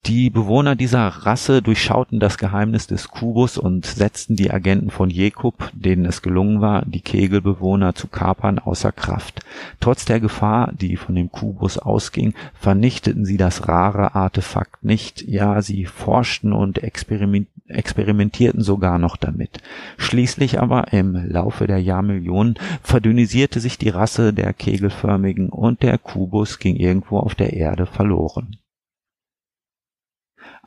Die 0.06 0.30
Bewohner 0.30 0.74
dieser 0.74 1.06
Rasse 1.06 1.60
durchschauten 1.60 2.18
das 2.18 2.38
Geheimnis 2.38 2.86
des 2.86 3.08
Kubus 3.08 3.58
und 3.58 3.84
setzten 3.84 4.36
die 4.36 4.50
Agenten 4.50 4.90
von 4.90 5.10
Jekub, 5.10 5.70
denen 5.74 6.06
es 6.06 6.22
gelungen 6.22 6.62
war, 6.62 6.86
die 6.86 7.02
Kegelbewohner 7.02 7.94
zu 7.94 8.08
kapern, 8.08 8.58
außer 8.58 8.90
Kraft. 8.90 9.40
Trotz 9.80 10.06
der 10.06 10.18
Gefahr, 10.18 10.72
die 10.72 10.96
von 10.96 11.14
dem 11.14 11.30
Kubus 11.30 11.76
ausging, 11.76 12.32
vernichteten 12.54 13.26
sie 13.26 13.36
das 13.36 13.68
rare 13.68 14.14
Artefakt 14.14 14.82
nicht, 14.82 15.28
ja, 15.28 15.60
sie 15.60 15.84
forschten 15.84 16.54
und 16.54 16.78
experimentierten 16.78 18.62
sogar 18.62 18.98
noch 18.98 19.18
damit. 19.18 19.58
Schließlich 19.98 20.58
aber 20.58 20.90
im 20.94 21.16
Laufe 21.28 21.66
der 21.66 21.82
Jahrmillionen 21.82 22.54
verdünnisierte 22.82 23.60
sich 23.60 23.76
die 23.76 23.90
Rasse 23.90 24.32
der 24.32 24.54
Kegelförmigen 24.54 25.50
und 25.50 25.82
der 25.82 25.98
Kubus 25.98 26.58
ging 26.58 26.76
irgendwo 26.76 27.18
auf 27.18 27.34
der 27.34 27.52
Erde 27.52 27.84
verloren. 27.84 28.56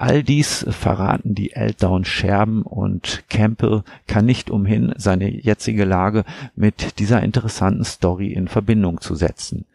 All 0.01 0.23
dies 0.23 0.65
verraten 0.67 1.35
die 1.35 1.53
Eltdown-Scherben 1.53 2.63
und 2.63 3.23
Campbell 3.29 3.83
kann 4.07 4.25
nicht 4.25 4.49
umhin, 4.49 4.95
seine 4.97 5.29
jetzige 5.29 5.85
Lage 5.85 6.23
mit 6.55 6.97
dieser 6.97 7.21
interessanten 7.21 7.83
Story 7.83 8.33
in 8.33 8.47
Verbindung 8.47 8.99
zu 8.99 9.13
setzen. 9.13 9.65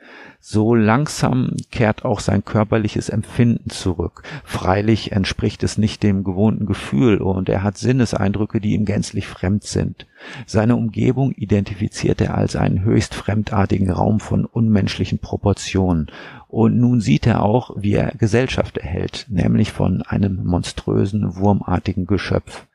So 0.48 0.76
langsam 0.76 1.56
kehrt 1.72 2.04
auch 2.04 2.20
sein 2.20 2.44
körperliches 2.44 3.08
Empfinden 3.08 3.68
zurück. 3.70 4.22
Freilich 4.44 5.10
entspricht 5.10 5.64
es 5.64 5.76
nicht 5.76 6.04
dem 6.04 6.22
gewohnten 6.22 6.66
Gefühl 6.66 7.18
und 7.20 7.48
er 7.48 7.64
hat 7.64 7.78
Sinneseindrücke, 7.78 8.60
die 8.60 8.74
ihm 8.74 8.84
gänzlich 8.84 9.26
fremd 9.26 9.64
sind. 9.64 10.06
Seine 10.46 10.76
Umgebung 10.76 11.32
identifiziert 11.32 12.20
er 12.20 12.36
als 12.36 12.54
einen 12.54 12.84
höchst 12.84 13.14
fremdartigen 13.14 13.90
Raum 13.90 14.20
von 14.20 14.44
unmenschlichen 14.44 15.18
Proportionen. 15.18 16.12
Und 16.46 16.78
nun 16.78 17.00
sieht 17.00 17.26
er 17.26 17.42
auch, 17.42 17.72
wie 17.76 17.94
er 17.94 18.12
Gesellschaft 18.16 18.78
erhält, 18.78 19.26
nämlich 19.28 19.72
von 19.72 20.02
einem 20.02 20.44
monströsen, 20.44 21.36
wurmartigen 21.36 22.06
Geschöpf. 22.06 22.66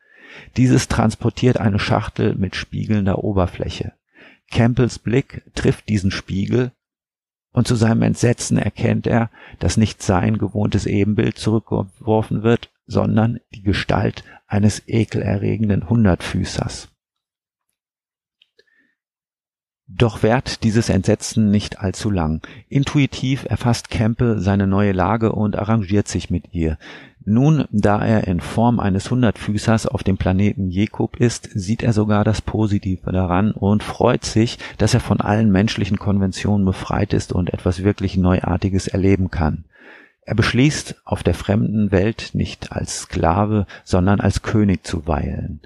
Dieses 0.57 0.89
transportiert 0.89 1.57
eine 1.57 1.79
Schachtel 1.79 2.35
mit 2.35 2.55
spiegelnder 2.55 3.23
Oberfläche. 3.23 3.93
Campbells 4.51 4.99
Blick 4.99 5.43
trifft 5.55 5.87
diesen 5.87 6.11
Spiegel 6.11 6.71
und 7.53 7.67
zu 7.67 7.75
seinem 7.75 8.01
Entsetzen 8.01 8.57
erkennt 8.57 9.07
er, 9.07 9.29
dass 9.59 9.77
nicht 9.77 10.01
sein 10.01 10.37
gewohntes 10.37 10.85
Ebenbild 10.85 11.37
zurückgeworfen 11.37 12.43
wird, 12.43 12.71
sondern 12.85 13.39
die 13.53 13.61
Gestalt 13.61 14.23
eines 14.47 14.83
ekelerregenden 14.87 15.89
Hundertfüßers. 15.89 16.89
Doch 19.93 20.23
währt 20.23 20.63
dieses 20.63 20.87
Entsetzen 20.87 21.51
nicht 21.51 21.79
allzu 21.79 22.09
lang. 22.09 22.41
Intuitiv 22.69 23.45
erfasst 23.45 23.89
Kempe 23.89 24.39
seine 24.39 24.65
neue 24.65 24.93
Lage 24.93 25.33
und 25.33 25.57
arrangiert 25.57 26.07
sich 26.07 26.29
mit 26.29 26.53
ihr. 26.53 26.77
Nun, 27.23 27.65
da 27.71 28.03
er 28.03 28.27
in 28.27 28.39
Form 28.39 28.79
eines 28.79 29.11
Hundertfüßers 29.11 29.85
auf 29.85 30.03
dem 30.03 30.17
Planeten 30.17 30.69
Jekub 30.69 31.17
ist, 31.17 31.49
sieht 31.53 31.83
er 31.83 31.93
sogar 31.93 32.23
das 32.23 32.41
Positive 32.41 33.11
daran 33.11 33.51
und 33.51 33.83
freut 33.83 34.25
sich, 34.25 34.57
dass 34.79 34.95
er 34.95 35.01
von 35.01 35.21
allen 35.21 35.51
menschlichen 35.51 35.99
Konventionen 35.99 36.65
befreit 36.65 37.13
ist 37.13 37.31
und 37.31 37.53
etwas 37.53 37.83
wirklich 37.83 38.17
Neuartiges 38.17 38.87
erleben 38.87 39.29
kann. 39.29 39.65
Er 40.23 40.35
beschließt, 40.35 41.01
auf 41.05 41.21
der 41.21 41.33
fremden 41.35 41.91
Welt 41.91 42.31
nicht 42.33 42.71
als 42.71 43.01
Sklave, 43.01 43.67
sondern 43.83 44.19
als 44.19 44.41
König 44.41 44.85
zu 44.85 45.07
weilen. 45.07 45.61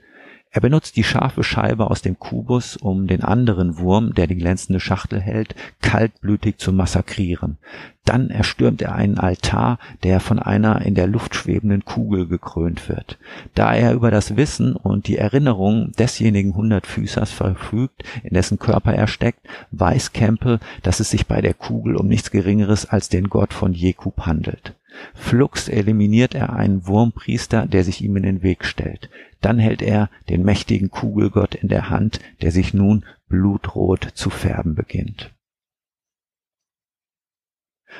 Er 0.55 0.61
benutzt 0.61 0.95
die 0.95 1.03
scharfe 1.03 1.43
Scheibe 1.43 1.91
aus 1.91 2.01
dem 2.01 2.17
Kubus, 2.17 2.77
um 2.77 3.07
den 3.07 3.25
anderen 3.25 3.77
Wurm, 3.77 4.13
der 4.13 4.25
die 4.25 4.37
glänzende 4.37 4.79
Schachtel 4.79 5.19
hält, 5.19 5.53
kaltblütig 5.81 6.59
zu 6.59 6.71
massakrieren. 6.71 7.57
Dann 8.05 8.29
erstürmt 8.29 8.81
er 8.81 8.95
einen 8.95 9.17
Altar, 9.17 9.79
der 10.03 10.21
von 10.21 10.39
einer 10.39 10.81
in 10.83 10.95
der 10.95 11.07
Luft 11.07 11.35
schwebenden 11.35 11.83
Kugel 11.83 12.25
gekrönt 12.25 12.87
wird. 12.87 13.17
Da 13.53 13.73
er 13.73 13.91
über 13.91 14.11
das 14.11 14.37
Wissen 14.37 14.77
und 14.77 15.07
die 15.07 15.17
Erinnerung 15.17 15.91
desjenigen 15.99 16.55
Hundertfüßers 16.55 17.31
verfügt, 17.31 18.05
in 18.23 18.33
dessen 18.33 18.57
Körper 18.57 18.93
er 18.93 19.07
steckt, 19.07 19.45
weiß 19.71 20.13
Kempe, 20.13 20.61
dass 20.83 21.01
es 21.01 21.09
sich 21.09 21.27
bei 21.27 21.41
der 21.41 21.53
Kugel 21.53 21.97
um 21.97 22.07
nichts 22.07 22.31
Geringeres 22.31 22.85
als 22.85 23.09
den 23.09 23.27
Gott 23.27 23.53
von 23.53 23.73
Jekub 23.73 24.25
handelt. 24.25 24.73
Flugs 25.13 25.67
eliminiert 25.67 26.35
er 26.35 26.53
einen 26.53 26.87
Wurmpriester, 26.87 27.65
der 27.65 27.83
sich 27.83 28.01
ihm 28.01 28.15
in 28.17 28.23
den 28.23 28.43
Weg 28.43 28.65
stellt. 28.65 29.09
Dann 29.41 29.59
hält 29.59 29.81
er 29.81 30.09
den 30.29 30.43
mächtigen 30.43 30.89
Kugelgott 30.89 31.55
in 31.55 31.67
der 31.67 31.89
Hand, 31.89 32.19
der 32.41 32.51
sich 32.51 32.73
nun 32.73 33.05
blutrot 33.27 34.09
zu 34.13 34.29
färben 34.29 34.75
beginnt. 34.75 35.33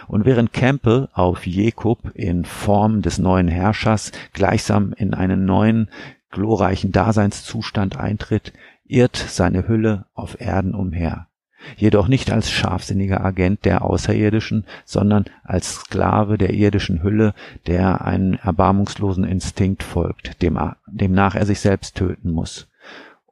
Und 0.07 0.25
während 0.25 0.51
Campbell 0.51 1.07
auf 1.13 1.47
Jekub 1.47 2.11
in 2.15 2.43
Form 2.43 3.01
des 3.01 3.17
neuen 3.17 3.47
Herrschers 3.47 4.11
gleichsam 4.33 4.93
in 4.93 5.13
einen 5.13 5.45
neuen, 5.45 5.89
glorreichen 6.31 6.91
Daseinszustand 6.91 7.97
eintritt, 7.97 8.51
irrt 8.83 9.15
seine 9.15 9.67
Hülle 9.67 10.07
auf 10.13 10.39
Erden 10.41 10.75
umher 10.75 11.27
jedoch 11.77 12.07
nicht 12.07 12.31
als 12.31 12.51
scharfsinniger 12.51 13.23
Agent 13.23 13.65
der 13.65 13.83
Außerirdischen, 13.83 14.65
sondern 14.85 15.25
als 15.43 15.75
Sklave 15.75 16.37
der 16.37 16.53
irdischen 16.53 17.03
Hülle, 17.03 17.33
der 17.67 18.05
einen 18.05 18.35
erbarmungslosen 18.35 19.23
Instinkt 19.23 19.83
folgt, 19.83 20.41
dem, 20.41 20.59
demnach 20.87 21.35
er 21.35 21.45
sich 21.45 21.59
selbst 21.59 21.95
töten 21.95 22.31
muss. 22.31 22.67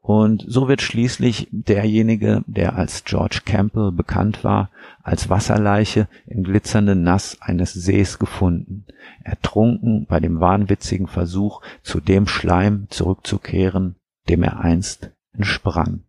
Und 0.03 0.43
so 0.45 0.67
wird 0.67 0.81
schließlich 0.81 1.47
derjenige, 1.51 2.43
der 2.45 2.75
als 2.75 3.05
George 3.05 3.39
Campbell 3.45 3.93
bekannt 3.93 4.43
war, 4.43 4.69
als 5.01 5.29
Wasserleiche 5.29 6.09
im 6.25 6.43
glitzernden 6.43 7.03
Nass 7.03 7.41
eines 7.41 7.71
Sees 7.71 8.19
gefunden, 8.19 8.85
ertrunken 9.23 10.05
bei 10.05 10.19
dem 10.19 10.41
wahnwitzigen 10.41 11.07
Versuch, 11.07 11.61
zu 11.83 12.01
dem 12.01 12.27
Schleim 12.27 12.87
zurückzukehren, 12.89 13.95
dem 14.27 14.43
er 14.43 14.59
einst 14.59 15.11
entsprang. 15.31 16.03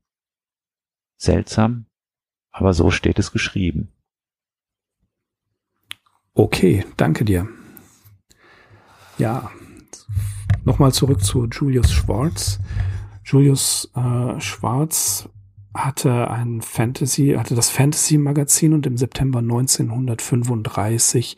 Seltsam, 1.16 1.86
aber 2.54 2.72
so 2.72 2.90
steht 2.90 3.18
es 3.18 3.32
geschrieben. 3.32 3.88
Okay, 6.34 6.86
danke 6.96 7.24
dir. 7.24 7.48
Ja, 9.18 9.50
nochmal 10.64 10.92
zurück 10.92 11.22
zu 11.22 11.46
Julius 11.46 11.92
Schwartz. 11.92 12.60
Julius 13.24 13.90
äh, 13.94 14.40
Schwartz 14.40 15.28
hatte 15.74 16.30
ein 16.30 16.62
Fantasy, 16.62 17.34
hatte 17.36 17.56
das 17.56 17.70
Fantasy 17.70 18.18
Magazin 18.18 18.72
und 18.72 18.86
im 18.86 18.96
September 18.96 19.40
1935 19.40 21.36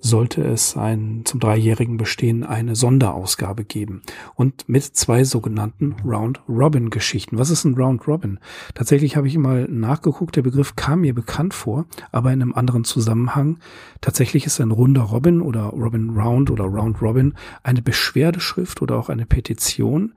sollte 0.00 0.42
es 0.42 0.76
ein, 0.76 1.22
zum 1.24 1.40
dreijährigen 1.40 1.96
Bestehen 1.96 2.44
eine 2.44 2.74
Sonderausgabe 2.74 3.64
geben. 3.64 4.02
Und 4.34 4.68
mit 4.68 4.84
zwei 4.84 5.24
sogenannten 5.24 5.96
Round-Robin-Geschichten. 6.04 7.38
Was 7.38 7.50
ist 7.50 7.64
ein 7.64 7.74
Round-Robin? 7.74 8.38
Tatsächlich 8.74 9.16
habe 9.16 9.28
ich 9.28 9.36
mal 9.36 9.68
nachgeguckt, 9.68 10.36
der 10.36 10.42
Begriff 10.42 10.76
kam 10.76 11.02
mir 11.02 11.14
bekannt 11.14 11.54
vor, 11.54 11.86
aber 12.12 12.32
in 12.32 12.42
einem 12.42 12.54
anderen 12.54 12.84
Zusammenhang. 12.84 13.58
Tatsächlich 14.00 14.46
ist 14.46 14.60
ein 14.60 14.70
runder 14.70 15.02
Robin 15.02 15.40
oder 15.42 15.64
Robin 15.64 16.10
Round 16.10 16.50
oder 16.50 16.64
Round 16.64 17.00
Robin 17.02 17.34
eine 17.62 17.82
Beschwerdeschrift 17.82 18.82
oder 18.82 18.96
auch 18.96 19.10
eine 19.10 19.26
Petition, 19.26 20.14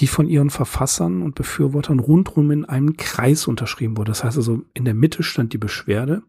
die 0.00 0.06
von 0.06 0.28
ihren 0.28 0.50
Verfassern 0.50 1.22
und 1.22 1.34
Befürwortern 1.34 1.98
rundrum 1.98 2.50
in 2.50 2.64
einem 2.64 2.96
Kreis 2.96 3.46
unterschrieben 3.46 3.96
wurde. 3.96 4.10
Das 4.10 4.24
heißt 4.24 4.38
also, 4.38 4.62
in 4.72 4.86
der 4.86 4.94
Mitte 4.94 5.22
stand 5.22 5.52
die 5.52 5.58
Beschwerde 5.58 6.22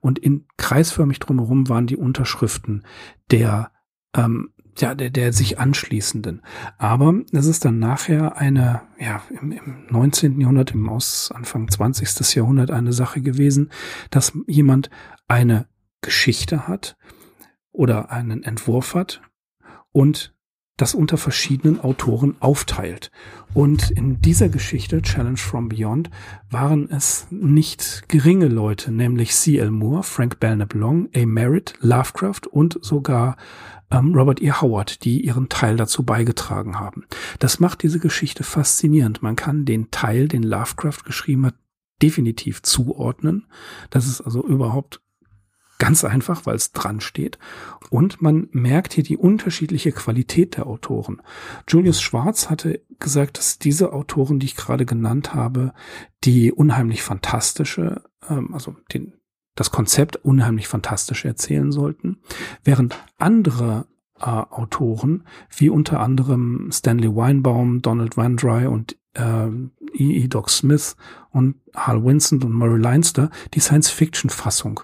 und 0.00 0.18
in 0.18 0.46
kreisförmig 0.56 1.20
drumherum 1.20 1.68
waren 1.68 1.86
die 1.86 1.96
Unterschriften 1.96 2.84
der 3.30 3.70
ähm, 4.16 4.50
ja, 4.80 4.94
der, 4.94 5.10
der 5.10 5.32
sich 5.32 5.58
anschließenden. 5.58 6.40
Aber 6.78 7.14
es 7.32 7.46
ist 7.46 7.64
dann 7.64 7.80
nachher 7.80 8.36
eine, 8.36 8.82
ja, 8.98 9.22
im, 9.28 9.50
im 9.50 9.86
19. 9.90 10.40
Jahrhundert, 10.40 10.70
im 10.70 10.88
Aus 10.88 11.32
Anfang 11.34 11.68
20. 11.68 12.36
Jahrhundert 12.36 12.70
eine 12.70 12.92
Sache 12.92 13.20
gewesen, 13.20 13.70
dass 14.10 14.32
jemand 14.46 14.88
eine 15.26 15.66
Geschichte 16.00 16.68
hat 16.68 16.96
oder 17.72 18.10
einen 18.10 18.44
Entwurf 18.44 18.94
hat 18.94 19.20
und 19.90 20.32
das 20.78 20.94
unter 20.94 21.18
verschiedenen 21.18 21.80
Autoren 21.80 22.36
aufteilt. 22.40 23.10
Und 23.52 23.90
in 23.90 24.20
dieser 24.22 24.48
Geschichte, 24.48 25.02
Challenge 25.02 25.36
from 25.36 25.68
Beyond, 25.68 26.08
waren 26.50 26.88
es 26.90 27.26
nicht 27.30 28.08
geringe 28.08 28.48
Leute, 28.48 28.92
nämlich 28.92 29.32
C.L. 29.34 29.70
Moore, 29.70 30.04
Frank 30.04 30.40
Belknap 30.40 30.72
Long, 30.74 31.08
A. 31.14 31.26
Merritt, 31.26 31.74
Lovecraft 31.80 32.46
und 32.50 32.78
sogar 32.80 33.36
ähm, 33.90 34.14
Robert 34.14 34.40
E. 34.40 34.52
Howard, 34.52 35.04
die 35.04 35.24
ihren 35.24 35.48
Teil 35.48 35.76
dazu 35.76 36.04
beigetragen 36.04 36.78
haben. 36.78 37.04
Das 37.40 37.58
macht 37.58 37.82
diese 37.82 37.98
Geschichte 37.98 38.44
faszinierend. 38.44 39.20
Man 39.22 39.36
kann 39.36 39.64
den 39.64 39.90
Teil, 39.90 40.28
den 40.28 40.44
Lovecraft 40.44 41.04
geschrieben 41.04 41.46
hat, 41.46 41.54
definitiv 42.00 42.62
zuordnen. 42.62 43.46
Das 43.90 44.06
ist 44.06 44.20
also 44.20 44.46
überhaupt 44.46 45.00
Ganz 45.78 46.04
einfach, 46.04 46.44
weil 46.44 46.56
es 46.56 46.72
dran 46.72 47.00
steht. 47.00 47.38
Und 47.90 48.20
man 48.20 48.48
merkt 48.50 48.92
hier 48.94 49.04
die 49.04 49.16
unterschiedliche 49.16 49.92
Qualität 49.92 50.56
der 50.56 50.66
Autoren. 50.66 51.22
Julius 51.68 52.02
Schwarz 52.02 52.50
hatte 52.50 52.82
gesagt, 52.98 53.38
dass 53.38 53.58
diese 53.58 53.92
Autoren, 53.92 54.40
die 54.40 54.46
ich 54.46 54.56
gerade 54.56 54.84
genannt 54.84 55.34
habe, 55.34 55.72
die 56.24 56.52
unheimlich 56.52 57.02
fantastische, 57.02 58.02
ähm, 58.28 58.52
also 58.52 58.74
den, 58.92 59.14
das 59.54 59.70
Konzept 59.70 60.16
unheimlich 60.16 60.66
fantastisch 60.66 61.24
erzählen 61.24 61.70
sollten, 61.70 62.18
während 62.64 62.96
andere 63.16 63.86
äh, 64.18 64.24
Autoren, 64.24 65.24
wie 65.56 65.70
unter 65.70 66.00
anderem 66.00 66.70
Stanley 66.72 67.14
Weinbaum, 67.14 67.82
Donald 67.82 68.16
Van 68.16 68.36
Dry 68.36 68.66
und 68.66 68.96
äh, 69.14 69.48
E. 69.94 70.24
E. 70.24 70.28
Doc 70.28 70.50
Smith 70.50 70.96
und 71.30 71.56
Hal 71.74 72.04
Vincent 72.04 72.44
und 72.44 72.52
Murray 72.52 72.80
Leinster 72.80 73.30
die 73.54 73.60
Science-Fiction-Fassung 73.60 74.80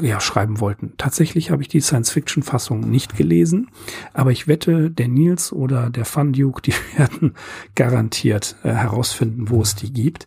ja, 0.00 0.20
schreiben 0.20 0.60
wollten. 0.60 0.94
Tatsächlich 0.96 1.50
habe 1.50 1.62
ich 1.62 1.68
die 1.68 1.80
Science-Fiction-Fassung 1.80 2.80
nicht 2.80 3.16
gelesen, 3.16 3.70
aber 4.12 4.32
ich 4.32 4.48
wette, 4.48 4.90
der 4.90 5.08
Nils 5.08 5.52
oder 5.52 5.90
der 5.90 6.04
Fun 6.04 6.32
Duke, 6.32 6.62
die 6.62 6.72
werden 6.96 7.34
garantiert 7.74 8.56
äh, 8.62 8.72
herausfinden, 8.72 9.50
wo 9.50 9.62
es 9.62 9.74
die 9.74 9.92
gibt. 9.92 10.26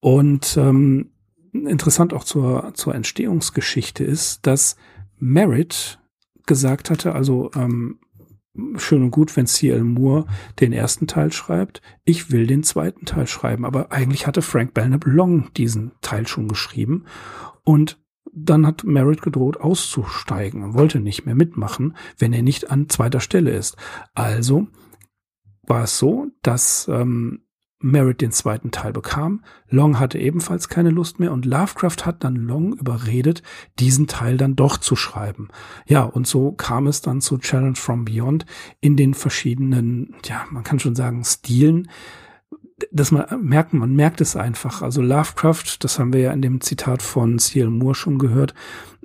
Und 0.00 0.56
ähm, 0.56 1.10
interessant 1.52 2.12
auch 2.12 2.24
zur, 2.24 2.72
zur 2.74 2.94
Entstehungsgeschichte 2.94 4.04
ist, 4.04 4.46
dass 4.46 4.76
Merritt 5.18 5.98
gesagt 6.46 6.90
hatte, 6.90 7.14
also 7.14 7.50
ähm, 7.54 7.98
schön 8.76 9.02
und 9.02 9.10
gut, 9.10 9.36
wenn 9.36 9.46
C.L. 9.46 9.82
Moore 9.82 10.26
den 10.60 10.72
ersten 10.72 11.06
Teil 11.06 11.32
schreibt. 11.32 11.82
Ich 12.04 12.30
will 12.30 12.46
den 12.46 12.62
zweiten 12.62 13.04
Teil 13.04 13.26
schreiben. 13.26 13.64
Aber 13.64 13.92
eigentlich 13.92 14.26
hatte 14.26 14.42
Frank 14.42 14.74
Belknap 14.74 15.04
Long 15.06 15.52
diesen 15.54 15.92
Teil 16.00 16.26
schon 16.26 16.48
geschrieben. 16.48 17.04
Und 17.64 17.98
dann 18.32 18.66
hat 18.66 18.84
Merritt 18.84 19.22
gedroht 19.22 19.58
auszusteigen 19.58 20.62
und 20.62 20.74
wollte 20.74 21.00
nicht 21.00 21.26
mehr 21.26 21.34
mitmachen, 21.34 21.96
wenn 22.18 22.32
er 22.32 22.42
nicht 22.42 22.70
an 22.70 22.88
zweiter 22.88 23.20
Stelle 23.20 23.50
ist. 23.50 23.76
Also 24.14 24.68
war 25.66 25.84
es 25.84 25.98
so, 25.98 26.28
dass 26.42 26.88
ähm, 26.88 27.44
Merritt 27.84 28.22
den 28.22 28.32
zweiten 28.32 28.70
Teil 28.70 28.92
bekam. 28.92 29.44
Long 29.68 29.98
hatte 29.98 30.18
ebenfalls 30.18 30.70
keine 30.70 30.88
Lust 30.88 31.20
mehr 31.20 31.32
und 31.32 31.44
Lovecraft 31.44 32.06
hat 32.06 32.24
dann 32.24 32.36
Long 32.36 32.72
überredet, 32.72 33.42
diesen 33.78 34.06
Teil 34.06 34.38
dann 34.38 34.56
doch 34.56 34.78
zu 34.78 34.96
schreiben. 34.96 35.48
Ja, 35.86 36.02
und 36.02 36.26
so 36.26 36.52
kam 36.52 36.86
es 36.86 37.02
dann 37.02 37.20
zu 37.20 37.36
Challenge 37.36 37.76
from 37.76 38.06
Beyond 38.06 38.46
in 38.80 38.96
den 38.96 39.12
verschiedenen, 39.12 40.16
ja, 40.24 40.46
man 40.50 40.64
kann 40.64 40.78
schon 40.78 40.94
sagen, 40.94 41.24
Stilen 41.24 41.90
dass 42.90 43.12
man 43.12 43.26
merkt, 43.40 43.72
man 43.72 43.94
merkt 43.94 44.20
es 44.20 44.34
einfach. 44.34 44.82
Also 44.82 45.00
Lovecraft, 45.00 45.76
das 45.80 45.98
haben 45.98 46.12
wir 46.12 46.20
ja 46.20 46.32
in 46.32 46.42
dem 46.42 46.60
Zitat 46.60 47.02
von 47.02 47.38
C.L. 47.38 47.70
Moore 47.70 47.94
schon 47.94 48.18
gehört, 48.18 48.52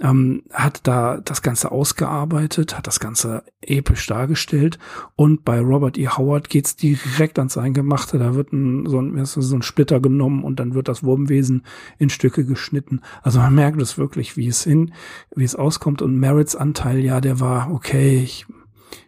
ähm, 0.02 0.44
hat 0.52 0.88
da 0.88 1.18
das 1.18 1.44
Ganze 1.44 1.72
ausgearbeitet, 1.72 2.76
hat 2.76 2.88
das 2.88 3.00
Ganze 3.00 3.44
episch 3.62 4.08
dargestellt 4.08 4.80
und 5.16 5.46
bei 5.46 5.60
Robert 5.60 6.00
E. 6.00 6.08
Howard 6.08 6.50
geht's 6.50 6.78
direkt 6.78 7.38
ans 7.38 7.58
Eingemachte. 7.58 8.18
Da 8.18 8.34
wird 8.34 8.54
ein, 8.54 8.88
so, 8.88 9.00
ein, 9.00 9.24
so 9.26 9.56
ein 9.56 9.62
Splitter 9.62 10.00
genommen 10.00 10.44
und 10.44 10.60
dann 10.60 10.74
wird 10.74 10.88
das 10.88 11.04
Wurmwesen 11.04 11.64
in 12.00 12.10
Stücke 12.10 12.46
geschnitten. 12.46 13.02
Also 13.22 13.40
man 13.40 13.54
merkt 13.54 13.80
es 13.82 14.00
wirklich, 14.00 14.36
wie 14.36 14.48
es 14.48 14.64
hin, 14.64 14.94
wie 15.36 15.44
es 15.44 15.56
auskommt 15.56 16.02
und 16.02 16.18
Merritts 16.18 16.56
Anteil, 16.56 17.00
ja, 17.00 17.22
der 17.22 17.40
war 17.40 17.72
okay, 17.72 18.18
ich, 18.18 18.48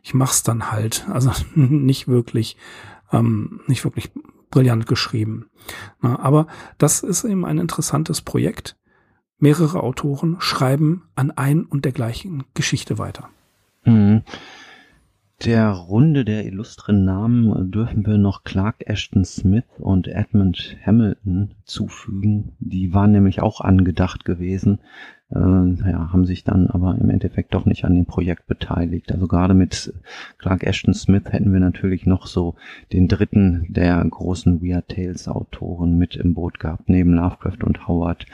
ich 0.03 0.13
mach's 0.13 0.43
dann 0.43 0.71
halt. 0.71 1.07
Also 1.09 1.31
nicht 1.55 2.07
wirklich, 2.07 2.57
ähm, 3.11 3.61
nicht 3.65 3.83
wirklich 3.85 4.11
brillant 4.51 4.85
geschrieben. 4.85 5.49
Na, 6.01 6.19
aber 6.19 6.47
das 6.77 7.01
ist 7.01 7.23
eben 7.23 7.45
ein 7.45 7.57
interessantes 7.57 8.21
Projekt. 8.21 8.77
Mehrere 9.39 9.81
Autoren 9.81 10.37
schreiben 10.39 11.03
an 11.15 11.31
ein 11.31 11.65
und 11.65 11.85
der 11.85 11.91
gleichen 11.91 12.43
Geschichte 12.53 12.99
weiter. 12.99 13.29
Mhm. 13.83 14.21
Der 15.45 15.71
Runde 15.71 16.23
der 16.23 16.45
illustren 16.45 17.03
Namen 17.03 17.71
dürfen 17.71 18.05
wir 18.05 18.19
noch 18.19 18.43
Clark 18.43 18.83
Ashton 18.85 19.25
Smith 19.25 19.63
und 19.79 20.07
Edmund 20.07 20.77
Hamilton 20.85 21.55
zufügen. 21.63 22.51
Die 22.59 22.93
waren 22.93 23.11
nämlich 23.11 23.41
auch 23.41 23.59
angedacht 23.59 24.23
gewesen, 24.23 24.81
äh, 25.33 25.89
ja, 25.89 26.11
haben 26.11 26.25
sich 26.25 26.43
dann 26.43 26.67
aber 26.67 26.97
im 26.99 27.09
Endeffekt 27.09 27.53
doch 27.53 27.65
nicht 27.65 27.85
an 27.85 27.95
dem 27.95 28.05
Projekt 28.05 28.47
beteiligt. 28.47 29.11
Also 29.11 29.27
gerade 29.27 29.53
mit 29.53 29.93
Clark 30.37 30.63
Ashton 30.63 30.93
Smith 30.93 31.23
hätten 31.29 31.53
wir 31.53 31.59
natürlich 31.59 32.05
noch 32.05 32.27
so 32.27 32.55
den 32.91 33.07
dritten 33.07 33.65
der 33.69 34.03
großen 34.03 34.61
Weird 34.61 34.89
Tales 34.89 35.27
Autoren 35.27 35.97
mit 35.97 36.15
im 36.15 36.33
Boot 36.33 36.59
gehabt, 36.59 36.89
neben 36.89 37.13
Lovecraft 37.13 37.63
und 37.63 37.87
Howard. 37.87 38.25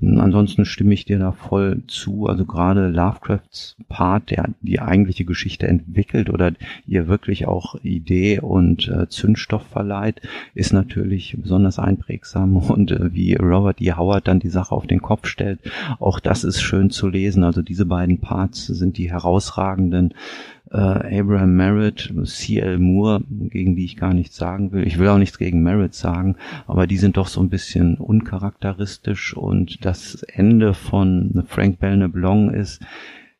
Ansonsten 0.00 0.64
stimme 0.64 0.94
ich 0.94 1.04
dir 1.04 1.18
da 1.18 1.32
voll 1.32 1.82
zu. 1.88 2.26
Also 2.26 2.44
gerade 2.44 2.88
Lovecrafts 2.88 3.76
Part, 3.88 4.30
der 4.30 4.50
die 4.60 4.80
eigentliche 4.80 5.24
Geschichte 5.24 5.66
entwickelt 5.66 6.30
oder 6.30 6.52
ihr 6.86 7.08
wirklich 7.08 7.46
auch 7.46 7.76
Idee 7.82 8.40
und 8.40 8.88
äh, 8.88 9.08
Zündstoff 9.08 9.66
verleiht, 9.66 10.20
ist 10.54 10.72
natürlich 10.72 11.36
besonders 11.40 11.78
einprägsam 11.78 12.56
und 12.70 12.92
äh, 12.92 13.12
wie 13.12 13.34
Robert 13.34 13.80
E. 13.80 13.92
Howard 13.92 14.28
dann 14.28 14.38
die 14.38 14.48
Sache 14.48 14.74
auf 14.74 14.86
den 14.86 15.02
Kopf 15.02 15.26
stellt, 15.26 15.60
auch 15.98 16.20
das 16.20 16.43
ist 16.44 16.60
schön 16.60 16.90
zu 16.90 17.08
lesen. 17.08 17.44
Also 17.44 17.62
diese 17.62 17.86
beiden 17.86 18.20
Parts 18.20 18.66
sind 18.66 18.98
die 18.98 19.10
herausragenden. 19.10 20.14
Äh, 20.70 21.20
Abraham 21.20 21.54
Merritt, 21.56 22.12
C.L. 22.24 22.78
Moore, 22.78 23.22
gegen 23.28 23.76
die 23.76 23.84
ich 23.84 23.96
gar 23.96 24.14
nichts 24.14 24.36
sagen 24.36 24.72
will. 24.72 24.86
Ich 24.86 24.98
will 24.98 25.08
auch 25.08 25.18
nichts 25.18 25.38
gegen 25.38 25.62
Merritt 25.62 25.94
sagen, 25.94 26.36
aber 26.66 26.86
die 26.86 26.96
sind 26.96 27.16
doch 27.16 27.28
so 27.28 27.40
ein 27.40 27.48
bisschen 27.48 27.96
uncharakteristisch 27.96 29.36
und 29.36 29.84
das 29.84 30.22
Ende 30.24 30.74
von 30.74 31.44
Frank 31.46 31.78
Belknap-Long 31.78 32.50
ist, 32.50 32.82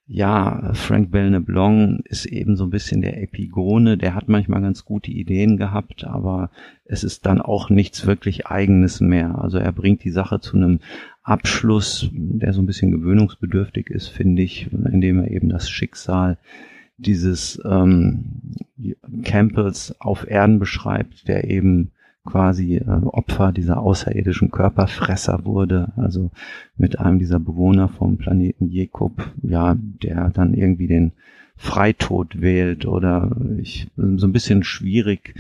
ja, 0.07 0.71
Frank 0.75 1.11
Belknap-Long 1.11 2.01
ist 2.05 2.27
eben 2.27 2.57
so 2.57 2.65
ein 2.65 2.71
bisschen 2.71 3.01
der 3.01 3.23
Epigone, 3.23 3.97
der 3.97 4.15
hat 4.15 4.29
manchmal 4.29 4.61
ganz 4.61 4.85
gute 4.85 5.11
Ideen 5.11 5.57
gehabt, 5.57 6.05
aber 6.05 6.51
es 6.85 7.05
ist 7.05 7.25
dann 7.25 7.41
auch 7.41 7.71
nichts 7.71 8.07
wirklich 8.07 8.47
eigenes 8.47 9.01
mehr. 9.01 9.39
Also 9.39 9.57
er 9.57 9.73
bringt 9.73 10.05
die 10.05 10.11
Sache 10.11 10.41
zu 10.41 10.57
einem 10.57 10.81
Abschluss, 11.25 12.11
der 12.13 12.53
so 12.53 12.61
ein 12.63 12.67
bisschen 12.67 12.93
gewöhnungsbedürftig 12.93 13.89
ist, 13.91 14.09
finde 14.09 14.43
ich, 14.43 14.71
indem 14.73 15.21
er 15.21 15.31
eben 15.31 15.49
das 15.49 15.69
Schicksal 15.71 16.39
dieses 16.99 17.61
ähm, 17.65 18.55
Campbells 19.25 19.97
auf 19.99 20.29
Erden 20.29 20.59
beschreibt, 20.59 21.27
der 21.27 21.51
eben 21.51 21.91
quasi 22.25 22.77
äh, 22.77 22.85
Opfer 22.85 23.53
dieser 23.53 23.81
außerirdischen 23.81 24.51
Körperfresser 24.51 25.45
wurde, 25.45 25.93
also 25.97 26.31
mit 26.77 26.99
einem 26.99 27.19
dieser 27.19 27.41
Bewohner 27.41 27.89
vom 27.89 28.17
Planeten 28.19 28.69
Jakob, 28.69 29.33
ja, 29.43 29.77
der 29.79 30.31
dann 30.31 30.55
irgendwie 30.55 30.87
den 30.87 31.13
Freitod 31.57 32.41
wählt 32.41 32.87
oder 32.87 33.37
ich 33.59 33.89
so 33.97 34.27
ein 34.27 34.33
bisschen 34.33 34.65
schwierig 34.65 35.35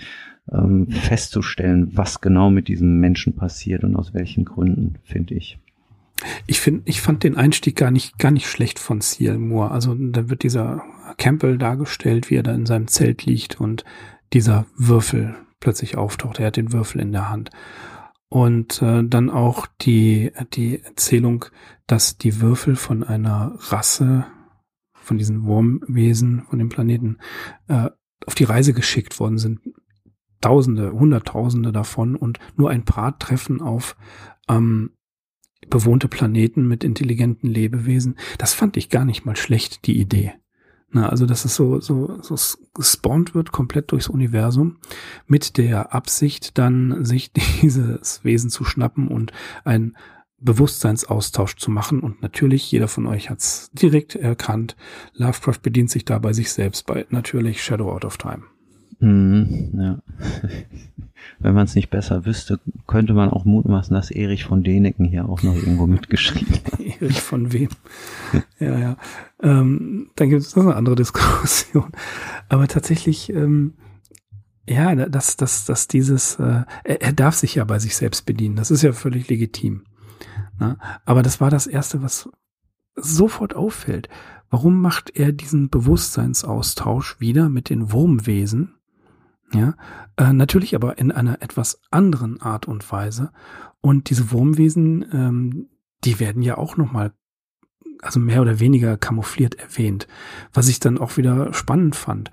ähm, 0.50 0.88
festzustellen, 0.88 1.96
was 1.96 2.20
genau 2.20 2.50
mit 2.50 2.68
diesem 2.68 3.00
Menschen 3.00 3.34
passiert 3.34 3.84
und 3.84 3.96
aus 3.96 4.14
welchen 4.14 4.44
Gründen, 4.44 4.96
finde 5.02 5.34
ich. 5.34 5.58
Ich 6.46 6.60
finde, 6.60 6.82
ich 6.86 7.00
fand 7.00 7.22
den 7.22 7.36
Einstieg 7.36 7.76
gar 7.76 7.90
nicht, 7.90 8.18
gar 8.18 8.30
nicht 8.30 8.48
schlecht 8.48 8.78
von 8.78 9.00
C.L. 9.00 9.38
Moore. 9.38 9.70
Also 9.70 9.94
da 9.94 10.28
wird 10.28 10.42
dieser 10.42 10.82
Campbell 11.16 11.58
dargestellt, 11.58 12.30
wie 12.30 12.36
er 12.36 12.42
da 12.42 12.52
in 12.52 12.66
seinem 12.66 12.88
Zelt 12.88 13.24
liegt 13.24 13.60
und 13.60 13.84
dieser 14.32 14.66
Würfel 14.76 15.36
plötzlich 15.60 15.96
auftaucht. 15.96 16.40
Er 16.40 16.46
hat 16.46 16.56
den 16.56 16.72
Würfel 16.72 17.00
in 17.00 17.12
der 17.12 17.30
Hand. 17.30 17.50
Und 18.28 18.82
äh, 18.82 19.04
dann 19.04 19.30
auch 19.30 19.66
die, 19.80 20.32
die 20.54 20.82
Erzählung, 20.82 21.44
dass 21.86 22.18
die 22.18 22.40
Würfel 22.40 22.74
von 22.74 23.04
einer 23.04 23.54
Rasse, 23.58 24.26
von 24.92 25.18
diesen 25.18 25.44
Wurmwesen, 25.44 26.44
von 26.48 26.58
dem 26.58 26.68
Planeten, 26.68 27.18
äh, 27.68 27.90
auf 28.26 28.34
die 28.34 28.44
Reise 28.44 28.72
geschickt 28.72 29.20
worden 29.20 29.38
sind. 29.38 29.60
Tausende, 30.40 30.92
Hunderttausende 30.92 31.72
davon 31.72 32.16
und 32.16 32.38
nur 32.56 32.70
ein 32.70 32.84
paar 32.84 33.18
treffen 33.18 33.62
auf 33.62 33.96
ähm, 34.48 34.90
bewohnte 35.70 36.08
Planeten 36.08 36.66
mit 36.66 36.84
intelligenten 36.84 37.48
Lebewesen. 37.48 38.16
Das 38.38 38.54
fand 38.54 38.76
ich 38.76 38.88
gar 38.88 39.04
nicht 39.04 39.24
mal 39.24 39.36
schlecht, 39.36 39.86
die 39.86 39.98
Idee. 39.98 40.32
Na, 40.90 41.08
also, 41.08 41.26
dass 41.26 41.44
es 41.44 41.56
so, 41.56 41.80
so, 41.80 42.22
so 42.22 42.36
gespawnt 42.72 43.34
wird, 43.34 43.50
komplett 43.50 43.90
durchs 43.90 44.08
Universum, 44.08 44.78
mit 45.26 45.56
der 45.56 45.92
Absicht, 45.92 46.56
dann 46.56 47.04
sich 47.04 47.32
dieses 47.62 48.24
Wesen 48.24 48.48
zu 48.48 48.64
schnappen 48.64 49.08
und 49.08 49.32
ein 49.64 49.96
Bewusstseinsaustausch 50.38 51.56
zu 51.56 51.72
machen. 51.72 52.00
Und 52.00 52.22
natürlich, 52.22 52.70
jeder 52.70 52.86
von 52.86 53.06
euch 53.06 53.28
hat 53.28 53.40
es 53.40 53.70
direkt 53.72 54.14
erkannt. 54.14 54.76
Lovecraft 55.14 55.62
bedient 55.62 55.90
sich 55.90 56.04
dabei 56.04 56.32
sich 56.32 56.52
selbst 56.52 56.86
bei 56.86 57.06
natürlich 57.10 57.64
Shadow 57.64 57.90
Out 57.90 58.04
of 58.04 58.16
Time. 58.16 58.44
Mhm, 59.00 59.70
ja. 59.74 59.98
Wenn 61.38 61.54
man 61.54 61.64
es 61.64 61.74
nicht 61.74 61.90
besser 61.90 62.26
wüsste, 62.26 62.60
könnte 62.86 63.14
man 63.14 63.30
auch 63.30 63.44
mutmaßen, 63.44 63.94
dass 63.94 64.10
Erich 64.10 64.44
von 64.44 64.62
Deneken 64.62 65.06
hier 65.06 65.28
auch 65.28 65.42
noch 65.42 65.54
irgendwo 65.54 65.86
mitgeschrieben 65.86 66.54
hat. 66.64 66.80
Erich 67.00 67.20
von 67.20 67.52
wem? 67.52 67.68
ja, 68.58 68.78
ja. 68.78 68.96
Ähm, 69.42 70.10
dann 70.16 70.30
gibt 70.30 70.42
es 70.42 70.56
noch 70.56 70.64
eine 70.64 70.76
andere 70.76 70.96
Diskussion. 70.96 71.92
Aber 72.48 72.68
tatsächlich, 72.68 73.30
ähm, 73.30 73.74
ja, 74.68 74.94
dass, 74.94 75.36
dass, 75.36 75.64
dass 75.64 75.88
dieses, 75.88 76.38
äh, 76.38 76.62
er, 76.84 77.02
er 77.02 77.12
darf 77.12 77.34
sich 77.34 77.56
ja 77.56 77.64
bei 77.64 77.78
sich 77.78 77.96
selbst 77.96 78.26
bedienen. 78.26 78.56
Das 78.56 78.70
ist 78.70 78.82
ja 78.82 78.92
völlig 78.92 79.28
legitim. 79.28 79.84
Na? 80.58 80.78
Aber 81.04 81.22
das 81.22 81.40
war 81.40 81.50
das 81.50 81.66
Erste, 81.66 82.02
was 82.02 82.28
sofort 82.96 83.54
auffällt. 83.54 84.08
Warum 84.50 84.80
macht 84.80 85.10
er 85.16 85.32
diesen 85.32 85.68
Bewusstseinsaustausch 85.68 87.18
wieder 87.18 87.48
mit 87.48 87.70
den 87.70 87.92
Wurmwesen? 87.92 88.74
Ja, 89.52 89.74
äh, 90.16 90.32
natürlich 90.32 90.74
aber 90.74 90.98
in 90.98 91.12
einer 91.12 91.42
etwas 91.42 91.80
anderen 91.90 92.40
Art 92.40 92.66
und 92.66 92.90
Weise. 92.90 93.30
Und 93.80 94.10
diese 94.10 94.30
Wurmwesen, 94.30 95.04
ähm, 95.12 95.68
die 96.04 96.18
werden 96.18 96.42
ja 96.42 96.58
auch 96.58 96.76
nochmal, 96.76 97.12
also 98.02 98.18
mehr 98.18 98.42
oder 98.42 98.58
weniger 98.58 98.96
kamoufliert 98.96 99.54
erwähnt, 99.56 100.08
was 100.52 100.68
ich 100.68 100.80
dann 100.80 100.98
auch 100.98 101.16
wieder 101.16 101.52
spannend 101.52 101.94
fand. 101.94 102.30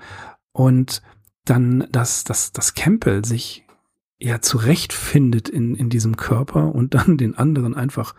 Und 0.52 1.02
dann, 1.46 1.88
dass, 1.92 2.24
dass, 2.24 2.52
dass 2.52 2.74
Campbell 2.74 3.26
sich 3.26 3.66
ja 4.20 4.40
zurechtfindet 4.40 5.50
in, 5.50 5.76
in 5.76 5.90
diesem 5.90 6.16
Körper 6.16 6.74
und 6.74 6.94
dann 6.94 7.18
den 7.18 7.36
anderen 7.36 7.76
einfach 7.76 8.16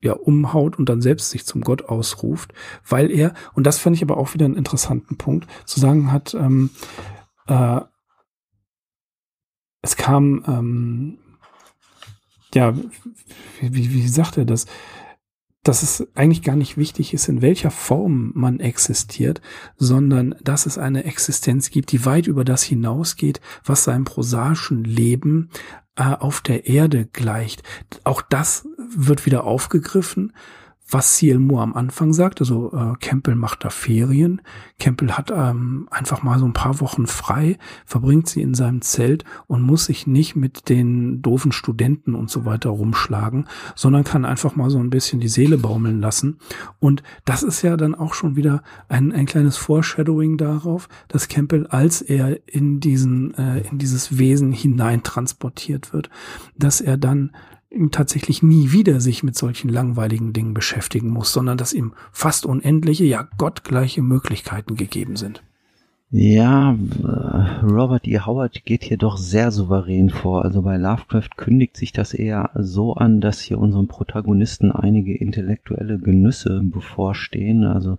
ja 0.00 0.12
umhaut 0.12 0.78
und 0.78 0.88
dann 0.88 1.00
selbst 1.00 1.30
sich 1.30 1.46
zum 1.46 1.62
Gott 1.62 1.84
ausruft, 1.86 2.52
weil 2.86 3.10
er, 3.10 3.34
und 3.54 3.66
das 3.66 3.78
fand 3.78 3.96
ich 3.96 4.02
aber 4.02 4.18
auch 4.18 4.34
wieder 4.34 4.44
einen 4.44 4.56
interessanten 4.56 5.16
Punkt, 5.16 5.46
zu 5.64 5.80
sagen 5.80 6.12
hat, 6.12 6.34
ähm, 6.34 6.70
äh, 7.46 7.80
es 9.86 9.96
kam, 9.96 10.44
ähm, 10.46 11.18
ja, 12.54 12.74
wie, 13.60 13.92
wie 13.92 14.08
sagt 14.08 14.36
er 14.36 14.44
das? 14.44 14.66
Dass 15.62 15.82
es 15.82 16.06
eigentlich 16.14 16.42
gar 16.42 16.56
nicht 16.56 16.76
wichtig 16.76 17.12
ist, 17.12 17.28
in 17.28 17.42
welcher 17.42 17.70
Form 17.70 18.30
man 18.34 18.60
existiert, 18.60 19.40
sondern 19.76 20.34
dass 20.42 20.66
es 20.66 20.78
eine 20.78 21.04
Existenz 21.04 21.70
gibt, 21.70 21.90
die 21.92 22.04
weit 22.04 22.26
über 22.26 22.44
das 22.44 22.62
hinausgeht, 22.62 23.40
was 23.64 23.84
seinem 23.84 24.04
prosaischen 24.04 24.84
Leben 24.84 25.50
äh, 25.96 26.04
auf 26.04 26.40
der 26.40 26.66
Erde 26.66 27.06
gleicht. 27.06 27.62
Auch 28.04 28.22
das 28.22 28.68
wird 28.94 29.26
wieder 29.26 29.44
aufgegriffen, 29.44 30.32
was 30.88 31.16
C.L. 31.16 31.38
Moore 31.38 31.62
am 31.62 31.74
Anfang 31.74 32.12
sagt, 32.12 32.40
also 32.40 32.72
äh, 32.72 32.94
Campbell 33.00 33.34
macht 33.34 33.64
da 33.64 33.70
Ferien, 33.70 34.40
Campbell 34.78 35.12
hat 35.12 35.32
ähm, 35.34 35.88
einfach 35.90 36.22
mal 36.22 36.38
so 36.38 36.44
ein 36.44 36.52
paar 36.52 36.80
Wochen 36.80 37.06
frei, 37.06 37.58
verbringt 37.84 38.28
sie 38.28 38.42
in 38.42 38.54
seinem 38.54 38.82
Zelt 38.82 39.24
und 39.48 39.62
muss 39.62 39.86
sich 39.86 40.06
nicht 40.06 40.36
mit 40.36 40.68
den 40.68 41.22
doofen 41.22 41.50
Studenten 41.50 42.14
und 42.14 42.30
so 42.30 42.44
weiter 42.44 42.70
rumschlagen, 42.70 43.48
sondern 43.74 44.04
kann 44.04 44.24
einfach 44.24 44.54
mal 44.54 44.70
so 44.70 44.78
ein 44.78 44.90
bisschen 44.90 45.18
die 45.18 45.28
Seele 45.28 45.58
baumeln 45.58 46.00
lassen. 46.00 46.38
Und 46.78 47.02
das 47.24 47.42
ist 47.42 47.62
ja 47.62 47.76
dann 47.76 47.94
auch 47.94 48.14
schon 48.14 48.36
wieder 48.36 48.62
ein, 48.88 49.12
ein 49.12 49.26
kleines 49.26 49.56
Foreshadowing 49.56 50.36
darauf, 50.36 50.88
dass 51.08 51.28
Campbell, 51.28 51.66
als 51.66 52.00
er 52.00 52.38
in 52.46 52.78
diesen, 52.78 53.34
äh, 53.34 53.60
in 53.68 53.78
dieses 53.78 54.18
Wesen 54.18 54.52
hinein 54.52 55.02
transportiert 55.02 55.92
wird, 55.92 56.10
dass 56.56 56.80
er 56.80 56.96
dann 56.96 57.32
tatsächlich 57.90 58.42
nie 58.42 58.72
wieder 58.72 59.00
sich 59.00 59.22
mit 59.22 59.36
solchen 59.36 59.68
langweiligen 59.68 60.32
Dingen 60.32 60.54
beschäftigen 60.54 61.10
muss, 61.10 61.32
sondern 61.32 61.58
dass 61.58 61.72
ihm 61.72 61.92
fast 62.12 62.46
unendliche, 62.46 63.04
ja 63.04 63.28
gottgleiche 63.38 64.02
Möglichkeiten 64.02 64.76
gegeben 64.76 65.16
sind. 65.16 65.42
Ja, 66.10 66.72
äh, 66.72 67.66
Robert 67.66 68.06
E. 68.06 68.20
Howard 68.20 68.64
geht 68.64 68.84
hier 68.84 68.96
doch 68.96 69.16
sehr 69.16 69.50
souverän 69.50 70.08
vor. 70.08 70.44
Also 70.44 70.62
bei 70.62 70.76
Lovecraft 70.76 71.30
kündigt 71.36 71.76
sich 71.76 71.92
das 71.92 72.14
eher 72.14 72.50
so 72.54 72.94
an, 72.94 73.20
dass 73.20 73.40
hier 73.40 73.58
unserem 73.58 73.88
Protagonisten 73.88 74.70
einige 74.70 75.16
intellektuelle 75.16 75.98
Genüsse 75.98 76.60
bevorstehen. 76.62 77.64
Also 77.64 77.98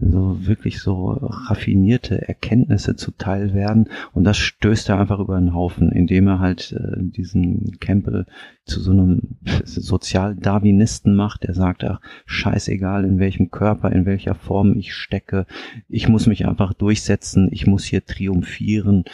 so 0.00 0.46
wirklich 0.46 0.80
so 0.80 1.10
raffinierte 1.20 2.28
Erkenntnisse 2.28 2.96
zuteil 2.96 3.52
werden. 3.52 3.88
Und 4.12 4.24
das 4.24 4.36
stößt 4.36 4.88
er 4.88 5.00
einfach 5.00 5.18
über 5.18 5.38
den 5.38 5.54
Haufen, 5.54 5.90
indem 5.90 6.28
er 6.28 6.38
halt 6.38 6.72
äh, 6.72 6.96
diesen 6.98 7.78
Campbell 7.80 8.26
zu 8.64 8.80
so 8.80 8.92
einem 8.92 9.38
Sozialdarwinisten 9.64 11.14
macht, 11.14 11.44
der 11.44 11.54
sagt, 11.54 11.84
ach, 11.84 12.00
scheißegal 12.26 13.04
in 13.04 13.18
welchem 13.18 13.50
Körper, 13.50 13.90
in 13.90 14.06
welcher 14.06 14.34
Form 14.34 14.76
ich 14.76 14.94
stecke, 14.94 15.46
ich 15.88 16.08
muss 16.08 16.26
mich 16.26 16.46
einfach 16.46 16.74
durchsetzen, 16.74 17.48
ich 17.50 17.66
muss 17.66 17.84
hier 17.84 18.04
triumphieren 18.04 19.04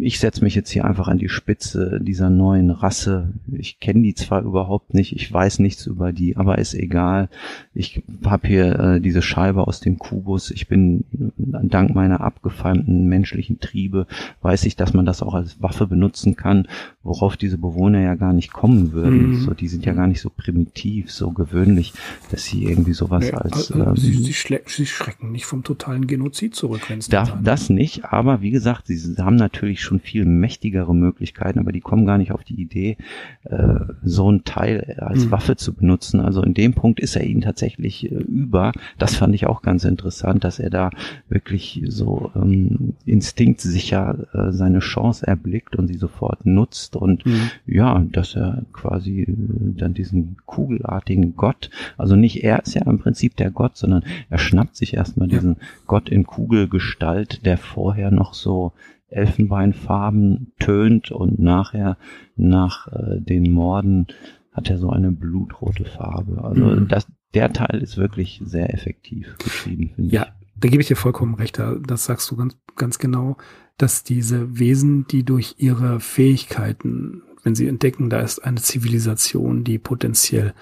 ich 0.00 0.18
setze 0.18 0.44
mich 0.44 0.54
jetzt 0.54 0.70
hier 0.70 0.84
einfach 0.84 1.08
an 1.08 1.18
die 1.18 1.28
Spitze 1.28 2.00
dieser 2.00 2.30
neuen 2.30 2.70
Rasse. 2.70 3.32
Ich 3.52 3.80
kenne 3.80 4.02
die 4.02 4.14
zwar 4.14 4.42
überhaupt 4.42 4.94
nicht, 4.94 5.14
ich 5.14 5.30
weiß 5.30 5.58
nichts 5.58 5.86
über 5.86 6.12
die, 6.12 6.36
aber 6.36 6.58
ist 6.58 6.74
egal. 6.74 7.28
Ich 7.74 8.02
habe 8.24 8.48
hier 8.48 8.78
äh, 8.78 9.00
diese 9.00 9.22
Scheibe 9.22 9.66
aus 9.66 9.80
dem 9.80 9.98
Kubus. 9.98 10.50
Ich 10.50 10.68
bin 10.68 11.04
dank 11.36 11.94
meiner 11.94 12.20
abgefeimten 12.20 13.06
menschlichen 13.06 13.60
Triebe, 13.60 14.06
weiß 14.42 14.64
ich, 14.64 14.76
dass 14.76 14.94
man 14.94 15.06
das 15.06 15.22
auch 15.22 15.34
als 15.34 15.60
Waffe 15.60 15.86
benutzen 15.86 16.36
kann, 16.36 16.68
worauf 17.08 17.36
diese 17.36 17.58
Bewohner 17.58 18.00
ja 18.00 18.14
gar 18.14 18.32
nicht 18.32 18.52
kommen 18.52 18.92
würden. 18.92 19.30
Mhm. 19.30 19.40
So, 19.40 19.54
die 19.54 19.68
sind 19.68 19.84
ja 19.84 19.92
gar 19.92 20.06
nicht 20.06 20.20
so 20.20 20.30
primitiv, 20.30 21.10
so 21.10 21.30
gewöhnlich, 21.30 21.92
dass 22.30 22.44
sie 22.44 22.64
irgendwie 22.64 22.92
sowas 22.92 23.24
nee, 23.24 23.32
als... 23.32 23.72
Also, 23.72 23.74
ähm, 23.74 23.96
sie, 23.96 24.12
sie, 24.12 24.32
sie, 24.66 24.86
schrecken 24.86 25.32
nicht 25.32 25.46
vom 25.46 25.62
totalen 25.64 26.06
Genozid 26.06 26.54
zurück, 26.54 26.82
wenn 26.88 26.98
es 26.98 27.08
da, 27.08 27.24
Das 27.42 27.70
nicht, 27.70 28.04
aber 28.04 28.40
wie 28.40 28.50
gesagt, 28.50 28.86
sie 28.86 29.14
haben 29.18 29.36
natürlich 29.36 29.58
natürlich 29.58 29.82
schon 29.82 30.00
viel 30.00 30.24
mächtigere 30.24 30.94
Möglichkeiten, 30.94 31.58
aber 31.58 31.72
die 31.72 31.80
kommen 31.80 32.06
gar 32.06 32.18
nicht 32.18 32.32
auf 32.32 32.44
die 32.44 32.60
Idee, 32.60 32.96
äh, 33.44 33.74
so 34.02 34.30
ein 34.30 34.44
Teil 34.44 34.96
als 34.98 35.26
mhm. 35.26 35.30
Waffe 35.30 35.56
zu 35.56 35.74
benutzen. 35.74 36.20
Also 36.20 36.42
in 36.42 36.54
dem 36.54 36.74
Punkt 36.74 37.00
ist 37.00 37.16
er 37.16 37.24
ihnen 37.24 37.40
tatsächlich 37.40 38.10
äh, 38.10 38.14
über. 38.14 38.72
Das 38.98 39.16
fand 39.16 39.34
ich 39.34 39.46
auch 39.46 39.62
ganz 39.62 39.84
interessant, 39.84 40.44
dass 40.44 40.58
er 40.58 40.70
da 40.70 40.90
wirklich 41.28 41.82
so 41.88 42.30
ähm, 42.36 42.94
instinktsicher 43.04 44.28
äh, 44.32 44.52
seine 44.52 44.78
Chance 44.78 45.26
erblickt 45.26 45.76
und 45.76 45.88
sie 45.88 45.98
sofort 45.98 46.46
nutzt 46.46 46.96
und 46.98 47.24
mhm. 47.24 47.50
ja, 47.66 48.04
dass 48.10 48.34
er 48.34 48.64
quasi 48.72 49.22
äh, 49.22 49.34
dann 49.76 49.94
diesen 49.94 50.36
kugelartigen 50.46 51.36
Gott, 51.36 51.70
also 51.96 52.16
nicht 52.16 52.44
er 52.44 52.62
ist 52.62 52.74
ja 52.74 52.82
im 52.82 52.98
Prinzip 52.98 53.36
der 53.36 53.50
Gott, 53.50 53.76
sondern 53.76 54.04
er 54.28 54.38
schnappt 54.38 54.76
sich 54.76 54.94
erstmal 54.94 55.28
ja. 55.28 55.36
diesen 55.36 55.56
Gott 55.86 56.08
in 56.08 56.24
Kugelgestalt, 56.24 57.44
der 57.46 57.58
vorher 57.58 58.10
noch 58.10 58.34
so 58.34 58.72
Elfenbeinfarben 59.10 60.52
tönt 60.58 61.10
und 61.10 61.38
nachher 61.38 61.96
nach 62.36 62.88
äh, 62.88 63.20
den 63.20 63.50
Morden 63.50 64.06
hat 64.52 64.70
er 64.70 64.78
so 64.78 64.90
eine 64.90 65.12
blutrote 65.12 65.84
Farbe. 65.84 66.42
Also 66.44 66.64
mhm. 66.64 66.88
das, 66.88 67.06
der 67.34 67.52
Teil 67.52 67.80
ist 67.80 67.96
wirklich 67.96 68.40
sehr 68.44 68.74
effektiv 68.74 69.36
geschrieben, 69.38 69.92
finde 69.94 70.14
ja, 70.14 70.22
ich. 70.22 70.28
Ja, 70.28 70.34
da 70.56 70.68
gebe 70.68 70.82
ich 70.82 70.88
dir 70.88 70.96
vollkommen 70.96 71.34
recht. 71.34 71.60
Das 71.86 72.04
sagst 72.04 72.30
du 72.30 72.36
ganz, 72.36 72.56
ganz 72.76 72.98
genau, 72.98 73.36
dass 73.78 74.04
diese 74.04 74.58
Wesen, 74.58 75.06
die 75.06 75.24
durch 75.24 75.54
ihre 75.58 76.00
Fähigkeiten, 76.00 77.22
wenn 77.42 77.54
sie 77.54 77.66
entdecken, 77.66 78.10
da 78.10 78.20
ist 78.20 78.40
eine 78.40 78.60
Zivilisation, 78.60 79.64
die 79.64 79.78
potenziell 79.78 80.52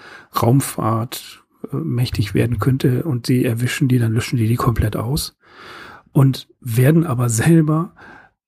Raumfahrt 0.41 1.43
äh, 1.71 1.75
mächtig 1.75 2.33
werden 2.33 2.59
könnte 2.59 3.03
und 3.03 3.25
sie 3.25 3.43
erwischen 3.43 3.87
die, 3.87 3.99
dann 3.99 4.13
löschen 4.13 4.37
die 4.37 4.47
die 4.47 4.55
komplett 4.55 4.95
aus 4.95 5.35
und 6.11 6.47
werden 6.61 7.05
aber 7.05 7.29
selber 7.29 7.93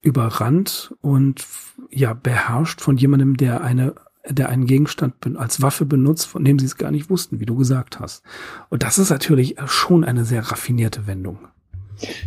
überrannt 0.02 0.96
und 1.02 1.46
ja 1.90 2.14
beherrscht 2.14 2.80
von 2.80 2.96
jemandem, 2.96 3.36
der 3.36 3.62
eine 3.62 3.96
der 4.28 4.50
einen 4.50 4.66
Gegenstand 4.66 5.16
als 5.38 5.62
Waffe 5.62 5.86
benutzt, 5.86 6.28
von 6.28 6.44
dem 6.44 6.60
sie 6.60 6.66
es 6.66 6.78
gar 6.78 6.92
nicht 6.92 7.10
wussten, 7.10 7.40
wie 7.40 7.46
du 7.46 7.56
gesagt 7.56 8.00
hast. 8.00 8.24
Und 8.70 8.84
das 8.84 8.98
ist 8.98 9.10
natürlich 9.10 9.56
schon 9.66 10.04
eine 10.04 10.26
sehr 10.26 10.52
raffinierte 10.52 11.08
Wendung. 11.08 11.40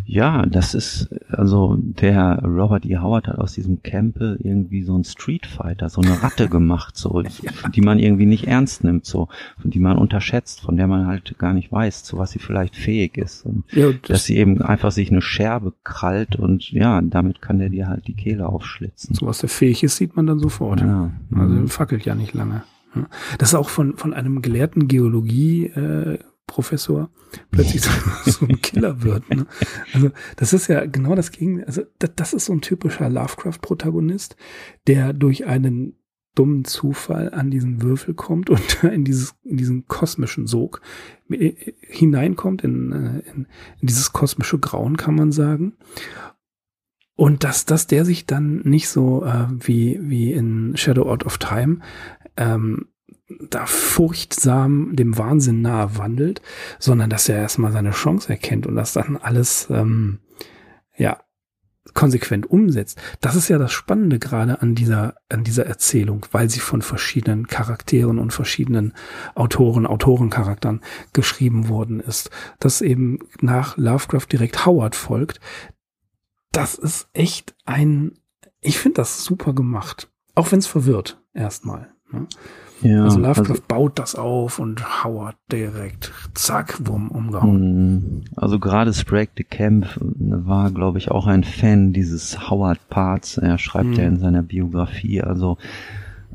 Ja, 0.04 0.46
das 0.46 0.74
ist, 0.74 1.08
also 1.30 1.76
der 1.78 2.42
Robert 2.44 2.84
E. 2.86 2.98
Howard 2.98 3.28
hat 3.28 3.38
aus 3.38 3.52
diesem 3.54 3.82
Campbell 3.82 4.38
irgendwie 4.42 4.82
so 4.82 4.96
ein 4.96 5.04
Street 5.04 5.46
Fighter, 5.46 5.88
so 5.88 6.00
eine 6.00 6.22
Ratte 6.22 6.48
gemacht, 6.48 6.96
so, 6.96 7.20
ja. 7.42 7.52
die 7.74 7.80
man 7.80 7.98
irgendwie 7.98 8.26
nicht 8.26 8.46
ernst 8.46 8.84
nimmt, 8.84 9.04
so, 9.04 9.28
die 9.62 9.80
man 9.80 9.98
unterschätzt, 9.98 10.60
von 10.60 10.76
der 10.76 10.86
man 10.86 11.06
halt 11.06 11.36
gar 11.38 11.52
nicht 11.52 11.70
weiß, 11.70 12.04
zu 12.04 12.18
was 12.18 12.30
sie 12.30 12.38
vielleicht 12.38 12.76
fähig 12.76 13.18
ist. 13.18 13.44
Und 13.44 13.64
ja, 13.72 13.90
das 13.92 14.22
dass 14.22 14.24
sie 14.24 14.36
eben 14.36 14.62
einfach 14.62 14.92
sich 14.92 15.10
eine 15.10 15.20
Scherbe 15.20 15.72
krallt 15.82 16.36
und 16.36 16.70
ja, 16.70 17.00
damit 17.02 17.42
kann 17.42 17.58
der 17.58 17.70
dir 17.70 17.88
halt 17.88 18.06
die 18.06 18.14
Kehle 18.14 18.46
aufschlitzen. 18.46 19.14
So 19.14 19.26
was 19.26 19.38
der 19.38 19.48
fähig 19.48 19.82
ist, 19.82 19.96
sieht 19.96 20.14
man 20.14 20.26
dann 20.26 20.38
sofort. 20.38 20.80
Ja. 20.80 21.10
Also 21.34 21.54
mhm. 21.54 21.68
fackelt 21.68 22.04
ja 22.04 22.14
nicht 22.14 22.34
lange. 22.34 22.62
Das 23.38 23.50
ist 23.50 23.54
auch 23.54 23.68
von, 23.68 23.96
von 23.96 24.12
einem 24.12 24.42
gelehrten 24.42 24.86
Geologie, 24.86 25.66
äh, 25.66 26.18
Professor 26.46 27.10
plötzlich 27.50 27.82
so, 27.82 27.90
so 28.30 28.46
ein 28.46 28.60
Killer 28.60 29.02
wird. 29.02 29.28
Ne? 29.34 29.46
Also 29.94 30.10
das 30.36 30.52
ist 30.52 30.68
ja 30.68 30.84
genau 30.86 31.14
das 31.14 31.30
Gegenteil. 31.30 31.66
Also 31.66 31.82
das, 31.98 32.10
das 32.16 32.32
ist 32.32 32.44
so 32.46 32.52
ein 32.52 32.60
typischer 32.60 33.08
Lovecraft-Protagonist, 33.08 34.36
der 34.86 35.12
durch 35.12 35.46
einen 35.46 35.96
dummen 36.34 36.64
Zufall 36.64 37.32
an 37.32 37.50
diesen 37.50 37.82
Würfel 37.82 38.14
kommt 38.14 38.50
und 38.50 38.84
in 38.84 39.04
dieses 39.04 39.34
in 39.44 39.56
diesen 39.56 39.86
kosmischen 39.86 40.46
Sog 40.46 40.80
äh, 41.30 41.52
hineinkommt 41.80 42.64
in, 42.64 42.92
äh, 42.92 43.18
in, 43.30 43.46
in 43.80 43.86
dieses 43.86 44.12
kosmische 44.12 44.58
Grauen 44.58 44.96
kann 44.96 45.14
man 45.14 45.30
sagen 45.30 45.74
und 47.16 47.44
dass 47.44 47.66
dass 47.66 47.86
der 47.86 48.04
sich 48.04 48.24
dann 48.24 48.60
nicht 48.60 48.88
so 48.88 49.24
äh, 49.24 49.46
wie 49.50 49.98
wie 50.02 50.32
in 50.32 50.74
Shadow 50.76 51.02
Out 51.10 51.26
of 51.26 51.36
Time 51.36 51.80
ähm, 52.38 52.86
da 53.50 53.66
furchtsam 53.66 54.94
dem 54.94 55.18
Wahnsinn 55.18 55.62
nahe 55.62 55.96
wandelt, 55.98 56.42
sondern 56.78 57.10
dass 57.10 57.28
er 57.28 57.36
erstmal 57.36 57.72
seine 57.72 57.90
Chance 57.90 58.28
erkennt 58.28 58.66
und 58.66 58.76
das 58.76 58.92
dann 58.92 59.16
alles 59.16 59.68
ähm, 59.70 60.20
ja 60.96 61.18
konsequent 61.94 62.48
umsetzt. 62.48 63.00
Das 63.20 63.34
ist 63.34 63.48
ja 63.48 63.58
das 63.58 63.72
Spannende 63.72 64.18
gerade 64.18 64.62
an 64.62 64.74
dieser 64.74 65.16
an 65.28 65.44
dieser 65.44 65.66
Erzählung, 65.66 66.26
weil 66.30 66.48
sie 66.48 66.60
von 66.60 66.82
verschiedenen 66.82 67.46
Charakteren 67.46 68.18
und 68.18 68.32
verschiedenen 68.32 68.94
Autoren, 69.34 69.86
Autorencharakteren 69.86 70.80
geschrieben 71.12 71.68
worden 71.68 72.00
ist, 72.00 72.30
dass 72.60 72.80
eben 72.80 73.18
nach 73.40 73.76
Lovecraft 73.76 74.26
direkt 74.30 74.64
Howard 74.64 74.94
folgt. 74.94 75.40
Das 76.52 76.74
ist 76.74 77.08
echt 77.14 77.54
ein, 77.64 78.12
ich 78.60 78.78
finde 78.78 78.96
das 78.96 79.24
super 79.24 79.54
gemacht, 79.54 80.10
auch 80.34 80.52
wenn 80.52 80.58
es 80.58 80.66
verwirrt 80.66 81.20
erstmal. 81.32 81.92
Ne? 82.10 82.26
Ja, 82.82 83.04
also 83.04 83.18
Lovecraft 83.18 83.50
also, 83.50 83.62
baut 83.68 83.98
das 83.98 84.14
auf 84.14 84.58
und 84.58 85.04
Howard 85.04 85.36
direkt, 85.50 86.12
zack, 86.34 86.86
Wurm 86.86 87.10
umgehauen. 87.10 87.60
Hm. 87.60 88.22
Also 88.36 88.58
gerade 88.58 88.92
Sprague 88.92 89.30
de 89.38 89.44
Camp 89.44 89.86
war, 89.98 90.70
glaube 90.70 90.98
ich, 90.98 91.10
auch 91.10 91.26
ein 91.26 91.44
Fan 91.44 91.92
dieses 91.92 92.50
Howard-Parts. 92.50 93.38
Er 93.38 93.58
schreibt 93.58 93.90
mhm. 93.90 93.94
ja 93.94 94.04
in 94.04 94.18
seiner 94.18 94.42
Biografie, 94.42 95.22
also 95.22 95.58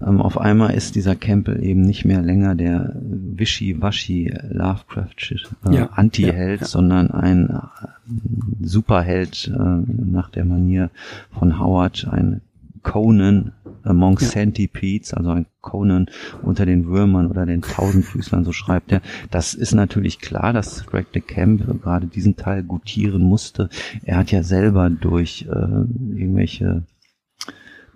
ähm, 0.06 0.22
auf 0.22 0.38
einmal 0.38 0.74
ist 0.74 0.96
dieser 0.96 1.16
Campbell 1.16 1.64
eben 1.64 1.82
nicht 1.82 2.06
mehr 2.06 2.22
länger 2.22 2.56
der 2.56 2.94
wischi-waschi 2.96 4.34
Lovecraft 4.50 5.32
äh, 5.66 5.76
ja, 5.76 5.90
Anti-Held, 5.94 6.62
ja, 6.62 6.66
ja. 6.66 6.68
sondern 6.68 7.12
ein 7.12 7.50
äh, 7.50 8.62
Superheld 8.62 9.48
äh, 9.48 9.58
nach 9.58 10.30
der 10.30 10.46
Manier 10.46 10.90
von 11.32 11.60
Howard, 11.60 12.08
ein 12.12 12.42
Conan 12.84 13.54
among 13.84 14.20
ja. 14.20 14.28
Centipedes, 14.28 15.14
also 15.14 15.32
ein 15.32 15.46
Conan 15.62 16.08
unter 16.42 16.66
den 16.66 16.86
Würmern 16.88 17.28
oder 17.28 17.46
den 17.46 17.62
Tausendfüßlern, 17.62 18.44
so 18.44 18.54
schreibt 18.54 18.92
er. 18.92 19.02
Das 19.32 19.54
ist 19.54 19.74
natürlich 19.74 20.20
klar, 20.20 20.54
dass 20.54 20.86
Greg 20.86 21.12
de 21.12 21.22
Camp 21.22 21.82
gerade 21.82 22.08
diesen 22.08 22.36
Teil 22.36 22.64
gutieren 22.64 23.24
musste. 23.24 23.70
Er 24.04 24.18
hat 24.18 24.32
ja 24.32 24.44
selber 24.44 24.90
durch 24.90 25.46
äh, 25.50 25.54
irgendwelche 25.54 26.84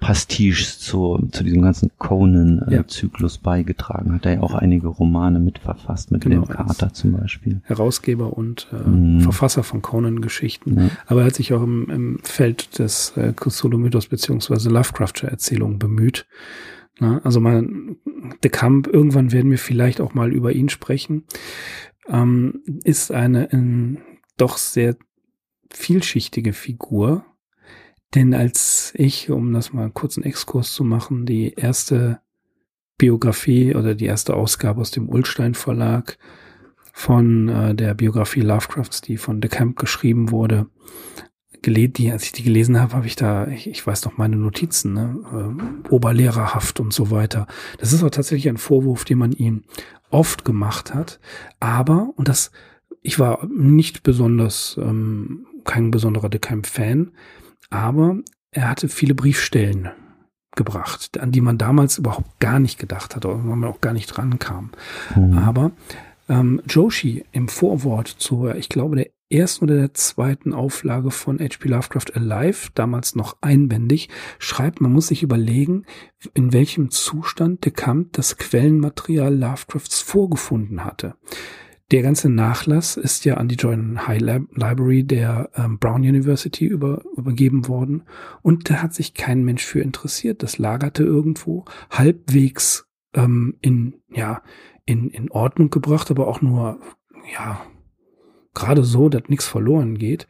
Pastiches 0.01 0.79
zu, 0.79 1.29
zu 1.31 1.43
diesem 1.43 1.61
ganzen 1.61 1.91
Conan-Zyklus 1.99 3.35
ja. 3.35 3.41
beigetragen. 3.43 4.15
Hat 4.15 4.25
er 4.25 4.33
ja 4.33 4.41
auch 4.41 4.55
einige 4.55 4.87
Romane 4.87 5.39
mitverfasst, 5.39 6.11
mit 6.11 6.23
genau, 6.23 6.41
dem 6.41 6.49
Carter 6.49 6.91
zum 6.91 7.13
Beispiel. 7.13 7.61
Herausgeber 7.65 8.35
und 8.35 8.67
äh, 8.73 8.89
mm. 8.89 9.19
Verfasser 9.21 9.61
von 9.61 9.83
Conan-Geschichten. 9.83 10.79
Ja. 10.79 10.89
Aber 11.05 11.21
er 11.21 11.27
hat 11.27 11.35
sich 11.35 11.53
auch 11.53 11.61
im, 11.61 11.87
im 11.91 12.19
Feld 12.23 12.79
des 12.79 13.15
äh, 13.15 13.33
Cthulhu-Mythos 13.33 14.07
beziehungsweise 14.07 14.71
Lovecraftsche-Erzählungen 14.71 15.77
bemüht. 15.77 16.25
Na, 16.99 17.21
also 17.23 17.39
man, 17.39 17.97
De 18.43 18.49
Camp, 18.49 18.87
irgendwann 18.87 19.31
werden 19.31 19.51
wir 19.51 19.59
vielleicht 19.59 20.01
auch 20.01 20.15
mal 20.15 20.33
über 20.33 20.51
ihn 20.51 20.69
sprechen, 20.69 21.25
ähm, 22.07 22.63
ist 22.83 23.11
eine 23.11 23.45
in, 23.45 23.99
doch 24.37 24.57
sehr 24.57 24.95
vielschichtige 25.69 26.53
Figur, 26.53 27.23
denn 28.15 28.33
als 28.33 28.93
ich, 28.95 29.29
um 29.29 29.53
das 29.53 29.73
mal 29.73 29.91
einen 29.91 30.23
Exkurs 30.23 30.73
zu 30.73 30.83
machen, 30.83 31.25
die 31.25 31.53
erste 31.53 32.19
Biografie 32.97 33.75
oder 33.75 33.95
die 33.95 34.05
erste 34.05 34.35
Ausgabe 34.35 34.81
aus 34.81 34.91
dem 34.91 35.09
Ulstein 35.09 35.55
Verlag 35.55 36.17
von 36.93 37.49
äh, 37.49 37.73
der 37.73 37.93
Biografie 37.93 38.41
Lovecrafts, 38.41 39.01
die 39.01 39.17
von 39.17 39.41
De 39.41 39.49
Camp 39.49 39.77
geschrieben 39.79 40.29
wurde, 40.31 40.67
die, 41.65 42.11
als 42.11 42.23
ich 42.23 42.31
die 42.31 42.43
gelesen 42.43 42.79
habe, 42.79 42.93
habe 42.93 43.07
ich 43.07 43.15
da, 43.15 43.47
ich, 43.47 43.67
ich 43.67 43.85
weiß 43.85 44.05
noch 44.05 44.17
meine 44.17 44.35
Notizen, 44.35 44.93
ne? 44.93 45.55
äh, 45.85 45.89
Oberlehrerhaft 45.89 46.79
und 46.79 46.91
so 46.91 47.11
weiter. 47.11 47.47
Das 47.77 47.93
ist 47.93 48.03
auch 48.03 48.09
tatsächlich 48.09 48.49
ein 48.49 48.57
Vorwurf, 48.57 49.05
den 49.05 49.19
man 49.19 49.31
ihm 49.31 49.63
oft 50.09 50.43
gemacht 50.43 50.93
hat. 50.93 51.19
Aber, 51.59 52.13
und 52.15 52.27
das, 52.27 52.51
ich 53.01 53.19
war 53.19 53.47
nicht 53.47 54.03
besonders, 54.03 54.77
ähm, 54.81 55.45
kein 55.63 55.91
besonderer 55.91 56.29
De 56.29 56.39
Camp-Fan, 56.39 57.11
aber 57.71 58.17
er 58.51 58.69
hatte 58.69 58.87
viele 58.87 59.15
Briefstellen 59.15 59.89
gebracht, 60.55 61.19
an 61.19 61.31
die 61.31 61.41
man 61.41 61.57
damals 61.57 61.97
überhaupt 61.97 62.39
gar 62.39 62.59
nicht 62.59 62.77
gedacht 62.77 63.15
hat, 63.15 63.25
oder 63.25 63.43
wo 63.43 63.55
man 63.55 63.69
auch 63.69 63.81
gar 63.81 63.93
nicht 63.93 64.17
rankam. 64.17 64.71
Mhm. 65.15 65.37
Aber 65.37 65.71
ähm, 66.29 66.61
Joshi 66.67 67.25
im 67.31 67.47
Vorwort 67.47 68.07
zur, 68.07 68.55
ich 68.55 68.69
glaube, 68.69 68.97
der 68.97 69.09
ersten 69.31 69.65
oder 69.65 69.75
der 69.75 69.93
zweiten 69.93 70.53
Auflage 70.53 71.09
von 71.09 71.39
H.P. 71.39 71.69
Lovecraft 71.69 72.15
Alive, 72.15 72.69
damals 72.75 73.15
noch 73.15 73.37
einbändig, 73.41 74.09
schreibt, 74.39 74.81
man 74.81 74.91
muss 74.91 75.07
sich 75.07 75.23
überlegen, 75.23 75.85
in 76.33 76.51
welchem 76.51 76.91
Zustand 76.91 77.63
der 77.63 77.71
Camp 77.71 78.13
das 78.13 78.37
Quellenmaterial 78.37 79.33
Lovecrafts 79.33 80.01
vorgefunden 80.01 80.83
hatte. 80.83 81.15
Der 81.91 82.03
ganze 82.03 82.29
Nachlass 82.29 82.95
ist 82.95 83.25
ja 83.25 83.35
an 83.35 83.49
die 83.49 83.55
Joint 83.55 84.07
High 84.07 84.21
Lab 84.21 84.43
Library 84.55 85.03
der 85.03 85.49
ähm, 85.55 85.77
Brown 85.77 86.01
University 86.01 86.65
über, 86.65 87.03
übergeben 87.17 87.67
worden 87.67 88.03
und 88.41 88.69
da 88.69 88.81
hat 88.81 88.93
sich 88.93 89.13
kein 89.13 89.43
Mensch 89.43 89.65
für 89.65 89.81
interessiert. 89.81 90.41
Das 90.41 90.57
lagerte 90.57 91.03
irgendwo 91.03 91.65
halbwegs 91.89 92.87
ähm, 93.13 93.57
in, 93.61 93.95
ja, 94.09 94.41
in, 94.85 95.09
in 95.09 95.29
Ordnung 95.31 95.69
gebracht, 95.69 96.09
aber 96.11 96.27
auch 96.27 96.41
nur, 96.41 96.79
ja, 97.33 97.61
gerade 98.53 98.85
so, 98.85 99.09
dass 99.09 99.23
nichts 99.27 99.45
verloren 99.45 99.97
geht. 99.97 100.27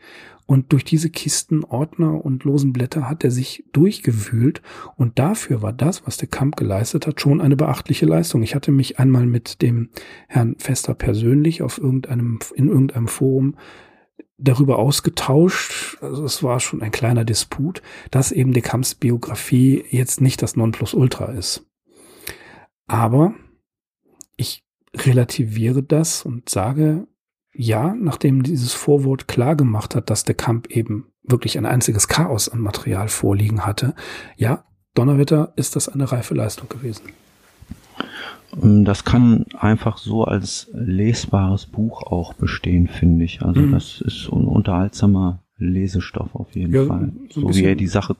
Und 0.52 0.74
durch 0.74 0.84
diese 0.84 1.10
Kisten, 1.10 1.64
Ordner 1.64 2.26
und 2.26 2.44
losen 2.44 2.74
Blätter 2.74 3.08
hat 3.08 3.24
er 3.24 3.32
sich 3.32 3.64
durchgewühlt. 3.72 4.62
Und 4.98 5.18
dafür 5.18 5.62
war 5.62 5.72
das, 5.72 6.06
was 6.06 6.18
der 6.18 6.28
Kamp 6.28 6.58
geleistet 6.58 7.08
hat, 7.08 7.22
schon 7.22 7.40
eine 7.40 7.56
beachtliche 7.56 8.06
Leistung. 8.06 8.44
Ich 8.44 8.54
hatte 8.54 8.74
mich 8.74 9.00
einmal 9.00 9.26
mit 9.26 9.62
dem 9.62 9.92
Herrn 10.28 10.58
Fester 10.58 10.94
persönlich 10.94 11.62
auf 11.62 11.78
irgendeinem, 11.78 12.40
in 12.54 12.68
irgendeinem 12.68 13.08
Forum 13.08 13.56
darüber 14.38 14.78
ausgetauscht. 14.78 15.98
Also 16.02 16.26
es 16.26 16.44
war 16.44 16.60
schon 16.60 16.82
ein 16.82 16.92
kleiner 16.92 17.24
Disput, 17.24 17.82
dass 18.10 18.34
eben 18.34 18.52
de 18.52 18.62
Camps 18.62 18.94
Biografie 18.94 19.86
jetzt 19.90 20.20
nicht 20.20 20.42
das 20.42 20.58
Nonplusultra 20.58 21.28
ist. 21.32 21.66
Aber 22.88 23.36
ich 24.36 24.66
relativiere 24.98 25.82
das 25.82 26.26
und 26.26 26.50
sage, 26.50 27.08
ja, 27.54 27.96
nachdem 28.00 28.44
dieses 28.44 28.74
Vorwort 28.74 29.28
klar 29.28 29.56
gemacht 29.56 29.96
hat, 29.96 30.10
dass 30.10 30.24
der 30.24 30.36
Kamp 30.36 30.68
eben 30.68 31.08
wirklich 31.24 31.58
ein 31.58 31.66
einziges 31.66 32.08
Chaos 32.08 32.50
an 32.50 32.60
Material 32.60 33.08
vorliegen 33.08 33.66
hatte, 33.66 33.94
ja, 34.38 34.64
Donnerwetter 34.94 35.54
ist 35.56 35.76
das 35.76 35.88
eine 35.88 36.12
reife 36.12 36.34
Leistung 36.34 36.68
gewesen. 36.68 37.14
Ähm, 38.62 38.84
das 38.86 39.06
kann 39.06 39.46
einfach 39.58 39.98
so 39.98 40.24
als 40.26 40.70
lesbares 40.74 41.66
Buch 41.66 42.04
auch 42.04 42.34
bestehen, 42.34 42.88
finde 42.88 43.24
ich. 43.26 43.42
Also 43.42 43.62
mhm. 43.62 43.72
das 43.72 44.02
ist 44.02 44.28
ein 44.32 44.46
unterhaltsamer 44.46 45.44
Lesestoff 45.62 46.36
auf 46.36 46.56
jeden 46.56 46.74
ja, 46.74 46.86
Fall. 46.86 47.12
So, 47.30 47.42
so 47.42 47.56
wie 47.56 47.64
er 47.64 47.76
die 47.76 47.88
Sache 47.88 48.16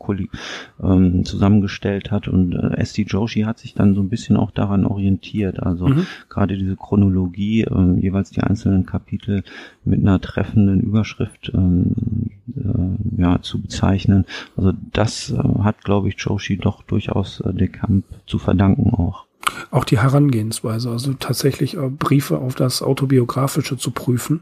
ähm, 0.82 1.26
zusammengestellt 1.26 2.12
hat. 2.12 2.28
Und 2.28 2.54
äh, 2.54 2.78
S.D. 2.78 3.04
Joshi 3.04 3.42
hat 3.42 3.60
sich 3.60 3.74
dann 3.74 3.96
so 3.96 4.02
ein 4.02 4.10
bisschen 4.10 4.38
auch 4.38 4.52
daran 4.52 4.86
orientiert. 4.86 5.62
Also 5.62 5.88
mhm. 5.88 6.06
gerade 6.30 6.58
diese 6.58 6.76
Chronologie, 6.76 7.64
ähm, 7.64 7.98
jeweils 7.98 8.30
die 8.30 8.42
einzelnen 8.42 8.86
Kapitel 8.86 9.44
mit 9.84 10.00
einer 10.00 10.22
treffenden 10.22 10.82
Überschrift 10.82 11.52
ähm, 11.54 11.96
äh, 12.56 13.22
ja, 13.22 13.42
zu 13.42 13.62
bezeichnen. 13.62 14.26
Also 14.56 14.74
das 14.94 15.32
äh, 15.32 15.38
hat, 15.38 15.84
glaube 15.84 16.10
ich, 16.10 16.16
Joshi 16.18 16.58
doch 16.58 16.84
durchaus 16.84 17.42
äh, 17.42 17.54
De 17.54 17.68
Camp 17.68 18.06
zu 18.28 18.38
verdanken 18.38 18.94
auch. 18.94 19.26
Auch 19.72 19.86
die 19.86 20.00
Herangehensweise, 20.00 20.92
also 20.92 21.14
tatsächlich 21.14 21.76
äh, 21.76 21.90
Briefe 21.90 22.38
auf 22.38 22.56
das 22.56 22.82
Autobiografische 22.82 23.78
zu 23.78 23.92
prüfen 23.92 24.42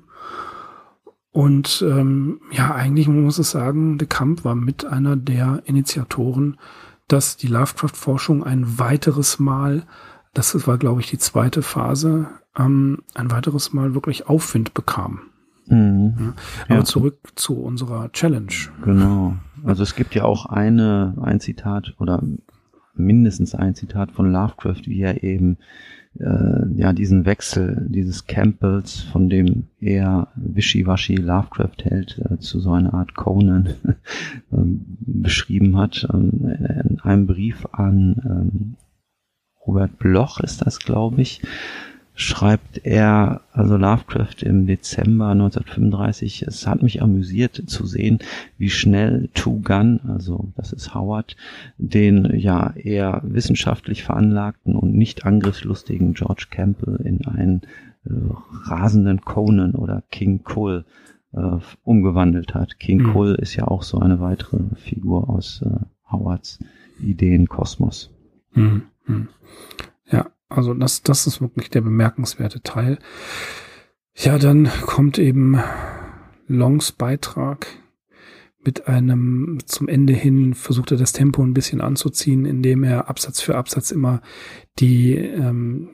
und 1.31 1.85
ähm, 1.87 2.41
ja, 2.51 2.73
eigentlich 2.73 3.07
muss 3.07 3.37
es 3.37 3.51
sagen, 3.51 3.97
De 3.97 4.07
Camp 4.07 4.43
war 4.43 4.55
mit 4.55 4.85
einer 4.85 5.15
der 5.15 5.61
Initiatoren, 5.65 6.57
dass 7.07 7.37
die 7.37 7.47
Lovecraft-Forschung 7.47 8.43
ein 8.43 8.79
weiteres 8.79 9.39
Mal, 9.39 9.83
das 10.33 10.67
war, 10.67 10.77
glaube 10.77 11.01
ich, 11.01 11.09
die 11.09 11.17
zweite 11.17 11.61
Phase, 11.61 12.27
ähm, 12.57 13.03
ein 13.13 13.31
weiteres 13.31 13.73
Mal 13.73 13.93
wirklich 13.93 14.27
Aufwind 14.27 14.73
bekam. 14.73 15.21
Mhm. 15.67 16.13
Ja, 16.17 16.33
aber 16.65 16.75
ja. 16.75 16.83
zurück 16.83 17.19
zu 17.35 17.59
unserer 17.59 18.11
Challenge. 18.11 18.53
Genau. 18.83 19.35
Also 19.63 19.83
es 19.83 19.95
gibt 19.95 20.15
ja 20.15 20.23
auch 20.23 20.47
eine, 20.47 21.15
ein 21.21 21.39
Zitat 21.39 21.93
oder 21.99 22.23
mindestens 22.95 23.53
ein 23.53 23.75
Zitat 23.75 24.11
von 24.11 24.31
Lovecraft, 24.31 24.83
wie 24.85 25.01
er 25.01 25.23
eben 25.23 25.57
äh, 26.17 26.67
ja 26.75 26.93
diesen 26.93 27.25
Wechsel 27.25 27.87
dieses 27.89 28.25
Campbells, 28.25 29.01
von 29.01 29.29
dem 29.29 29.67
er 29.79 30.29
Wischiwaschi 30.35 31.15
Lovecraft 31.15 31.83
hält, 31.83 32.19
äh, 32.29 32.37
zu 32.39 32.59
so 32.59 32.71
einer 32.71 32.93
Art 32.93 33.15
Conan 33.15 33.67
äh, 33.85 33.95
beschrieben 35.01 35.77
hat. 35.77 36.07
Ähm, 36.13 36.57
in 36.85 36.99
einem 37.01 37.27
Brief 37.27 37.67
an 37.71 38.21
ähm, 38.25 38.75
Robert 39.65 39.99
Bloch 39.99 40.39
ist 40.39 40.65
das, 40.65 40.79
glaube 40.79 41.21
ich, 41.21 41.41
schreibt 42.19 42.85
er, 42.85 43.43
also 43.53 43.77
Lovecraft 43.77 44.43
im 44.43 44.67
Dezember 44.67 45.29
1935, 45.29 46.41
es 46.41 46.67
hat 46.67 46.83
mich 46.83 47.01
amüsiert 47.01 47.63
zu 47.67 47.87
sehen, 47.87 48.19
wie 48.57 48.69
schnell 48.69 49.29
Two 49.33 49.61
Gun, 49.61 50.01
also 50.05 50.51
das 50.57 50.73
ist 50.73 50.93
Howard, 50.93 51.37
den 51.77 52.37
ja 52.37 52.73
eher 52.75 53.21
wissenschaftlich 53.23 54.03
veranlagten 54.03 54.75
und 54.75 54.95
nicht 54.95 55.25
angriffslustigen 55.25 56.13
George 56.13 56.47
Campbell 56.49 56.99
in 57.05 57.25
einen 57.25 57.61
äh, 58.03 58.09
rasenden 58.65 59.21
Conan 59.21 59.71
oder 59.73 60.03
King 60.11 60.43
Cole 60.43 60.83
äh, 61.31 61.57
umgewandelt 61.83 62.53
hat. 62.53 62.79
King 62.79 63.01
mhm. 63.01 63.13
Cole 63.13 63.35
ist 63.35 63.55
ja 63.55 63.65
auch 63.65 63.81
so 63.83 63.97
eine 63.97 64.19
weitere 64.19 64.59
Figur 64.75 65.29
aus 65.29 65.61
äh, 65.65 65.85
Howards 66.11 66.59
Ideenkosmos. 67.01 68.13
Mhm. 68.51 68.83
Also 70.49 70.73
das, 70.73 71.03
das 71.03 71.27
ist 71.27 71.41
wirklich 71.41 71.69
der 71.69 71.81
bemerkenswerte 71.81 72.61
Teil. 72.61 72.99
Ja, 74.15 74.37
dann 74.37 74.69
kommt 74.81 75.17
eben 75.17 75.61
Longs 76.47 76.91
Beitrag 76.91 77.67
mit 78.65 78.87
einem 78.87 79.59
zum 79.65 79.87
Ende 79.87 80.13
hin 80.13 80.53
versucht 80.53 80.91
er 80.91 80.97
das 80.97 81.13
Tempo 81.13 81.41
ein 81.41 81.53
bisschen 81.53 81.79
anzuziehen, 81.79 82.45
indem 82.45 82.83
er 82.83 83.07
Absatz 83.07 83.39
für 83.39 83.55
Absatz 83.55 83.91
immer 83.91 84.21
die 84.79 85.15
ähm, 85.15 85.89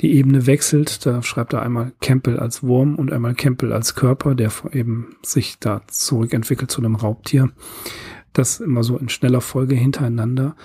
die 0.00 0.12
Ebene 0.14 0.46
wechselt. 0.46 1.04
Da 1.06 1.22
schreibt 1.22 1.52
er 1.52 1.62
einmal 1.62 1.92
Campbell 2.00 2.38
als 2.38 2.62
Wurm 2.62 2.96
und 2.96 3.12
einmal 3.12 3.34
Campbell 3.34 3.72
als 3.72 3.94
Körper, 3.94 4.34
der 4.34 4.50
eben 4.72 5.16
sich 5.22 5.58
da 5.58 5.82
zurückentwickelt 5.88 6.70
zu 6.70 6.80
einem 6.80 6.96
Raubtier. 6.96 7.50
Das 8.32 8.60
immer 8.60 8.82
so 8.82 8.96
in 8.96 9.08
schneller 9.08 9.40
Folge 9.40 9.74
hintereinander. 9.74 10.56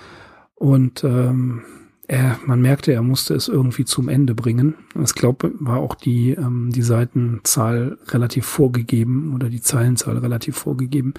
Und 0.54 1.04
ähm, 1.04 1.62
er, 2.08 2.38
man 2.46 2.60
merkte, 2.60 2.92
er 2.92 3.02
musste 3.02 3.34
es 3.34 3.48
irgendwie 3.48 3.84
zum 3.84 4.08
Ende 4.08 4.34
bringen. 4.34 4.74
Ich 5.02 5.14
glaube, 5.14 5.52
war 5.58 5.78
auch 5.78 5.94
die, 5.94 6.30
ähm, 6.30 6.70
die 6.72 6.82
Seitenzahl 6.82 7.98
relativ 8.08 8.46
vorgegeben 8.46 9.34
oder 9.34 9.48
die 9.48 9.60
Zeilenzahl 9.60 10.18
relativ 10.18 10.56
vorgegeben. 10.56 11.14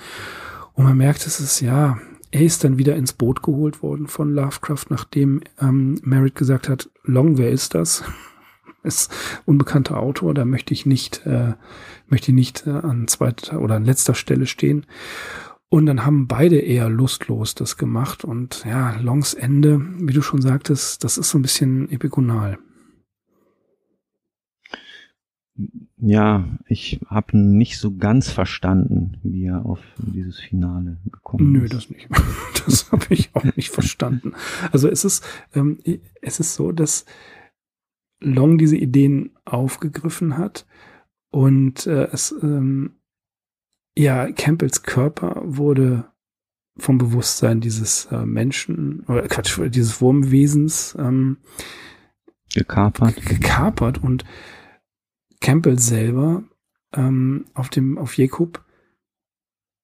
Und 0.74 0.86
man 0.86 0.98
merkte, 0.98 1.28
es 1.28 1.40
ist 1.40 1.60
ja, 1.60 1.98
er 2.32 2.42
ist 2.42 2.64
dann 2.64 2.78
wieder 2.78 2.96
ins 2.96 3.14
Boot 3.14 3.44
geholt 3.44 3.82
worden 3.82 4.08
von 4.08 4.34
Lovecraft, 4.34 4.86
nachdem 4.90 5.42
ähm, 5.60 6.00
Merritt 6.04 6.36
gesagt 6.36 6.70
hat, 6.70 6.90
Long, 7.04 7.38
wer 7.38 7.52
ist 7.52 7.74
das? 7.74 8.04
ist 8.84 9.12
unbekannter 9.46 9.98
Autor, 9.98 10.34
da 10.34 10.46
möchte 10.46 10.74
ich 10.74 10.86
nicht, 10.86 11.26
äh, 11.26 11.54
möchte 12.08 12.32
ich 12.32 12.36
nicht 12.36 12.66
äh, 12.68 12.72
an 12.72 13.08
zweiter 13.08 13.60
oder 13.60 13.76
an 13.76 13.86
letzter 13.86 14.14
Stelle 14.14 14.46
stehen. 14.46 14.86
Und 15.70 15.86
dann 15.86 16.06
haben 16.06 16.28
beide 16.28 16.60
eher 16.60 16.90
lustlos 16.90 17.54
das 17.54 17.78
gemacht. 17.78 18.24
Und 18.24 18.64
ja, 18.66 18.98
Longs 19.00 19.34
Ende, 19.34 19.82
wie 20.00 20.14
du 20.14 20.22
schon 20.22 20.42
sagtest, 20.42 21.04
das 21.04 21.18
ist 21.18 21.30
so 21.30 21.38
ein 21.38 21.42
bisschen 21.42 21.90
epigonal. 21.92 22.58
Ja, 25.98 26.48
ich 26.68 27.00
habe 27.08 27.38
nicht 27.38 27.80
so 27.80 27.98
ganz 27.98 28.30
verstanden, 28.30 29.18
wie 29.24 29.46
er 29.46 29.66
auf 29.66 29.80
dieses 29.98 30.40
Finale 30.40 30.98
gekommen 31.12 31.52
Nö, 31.52 31.64
ist. 31.66 31.74
das 31.74 31.90
nicht. 31.90 32.08
Das 32.66 32.92
habe 32.92 33.06
ich 33.12 33.30
auch 33.34 33.46
nicht 33.56 33.70
verstanden. 33.70 34.34
Also 34.74 34.90
es 34.90 35.06
ist, 35.06 35.24
ähm, 35.54 35.80
es 36.22 36.42
ist 36.42 36.56
so, 36.56 36.74
dass 36.74 37.06
Long 38.20 38.58
diese 38.58 38.76
Ideen 38.76 39.32
aufgegriffen 39.46 40.38
hat 40.38 40.66
und 41.30 41.88
äh, 41.88 42.10
es, 42.12 42.36
ähm, 42.44 42.97
ja, 43.98 44.32
Campbells 44.32 44.84
Körper 44.84 45.42
wurde 45.44 46.06
vom 46.78 46.98
Bewusstsein 47.00 47.60
dieses 47.60 48.06
äh, 48.12 48.26
Menschen, 48.26 49.04
oder 49.08 49.24
Quatsch, 49.28 49.60
dieses 49.70 50.00
Wurmwesens 50.00 50.96
ähm, 51.00 51.38
gekapert. 52.54 53.26
gekapert 53.26 54.04
und 54.04 54.24
Campbell 55.42 55.80
selber 55.80 56.44
ähm, 56.94 57.46
auf 57.54 57.70
dem 57.70 57.98
auf 57.98 58.18
Jacob, 58.18 58.64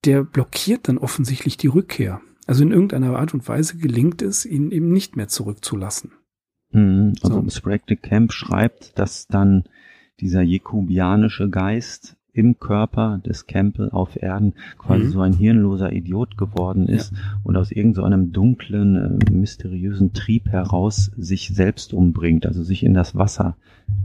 der 0.05 0.23
blockiert 0.23 0.87
dann 0.87 0.99
offensichtlich 0.99 1.57
die 1.57 1.67
Rückkehr. 1.67 2.21
Also 2.45 2.63
in 2.63 2.71
irgendeiner 2.71 3.17
Art 3.17 3.33
und 3.33 3.47
Weise 3.47 3.77
gelingt 3.77 4.21
es, 4.21 4.45
ihn 4.45 4.71
eben 4.71 4.91
nicht 4.91 5.15
mehr 5.15 5.27
zurückzulassen. 5.27 6.11
Mhm, 6.71 7.13
also 7.23 7.41
So. 7.41 7.49
Sprague 7.49 7.85
de 7.89 7.97
Camp 7.97 8.31
schreibt, 8.31 8.97
dass 8.99 9.27
dann 9.27 9.63
dieser 10.19 10.43
jakobianische 10.43 11.49
Geist 11.49 12.17
im 12.33 12.59
Körper 12.59 13.19
des 13.25 13.45
Campbell 13.45 13.89
auf 13.91 14.21
Erden 14.21 14.53
quasi 14.77 15.05
Mhm. 15.05 15.09
so 15.11 15.21
ein 15.21 15.33
hirnloser 15.33 15.93
Idiot 15.93 16.35
geworden 16.37 16.87
ist 16.87 17.13
und 17.43 17.55
aus 17.55 17.71
irgendeinem 17.71 18.31
dunklen, 18.31 19.19
äh, 19.21 19.31
mysteriösen 19.31 20.13
Trieb 20.13 20.47
heraus 20.49 21.11
sich 21.15 21.49
selbst 21.53 21.93
umbringt, 21.93 22.45
also 22.45 22.63
sich 22.63 22.83
in 22.83 22.93
das 22.95 23.15
Wasser 23.15 23.55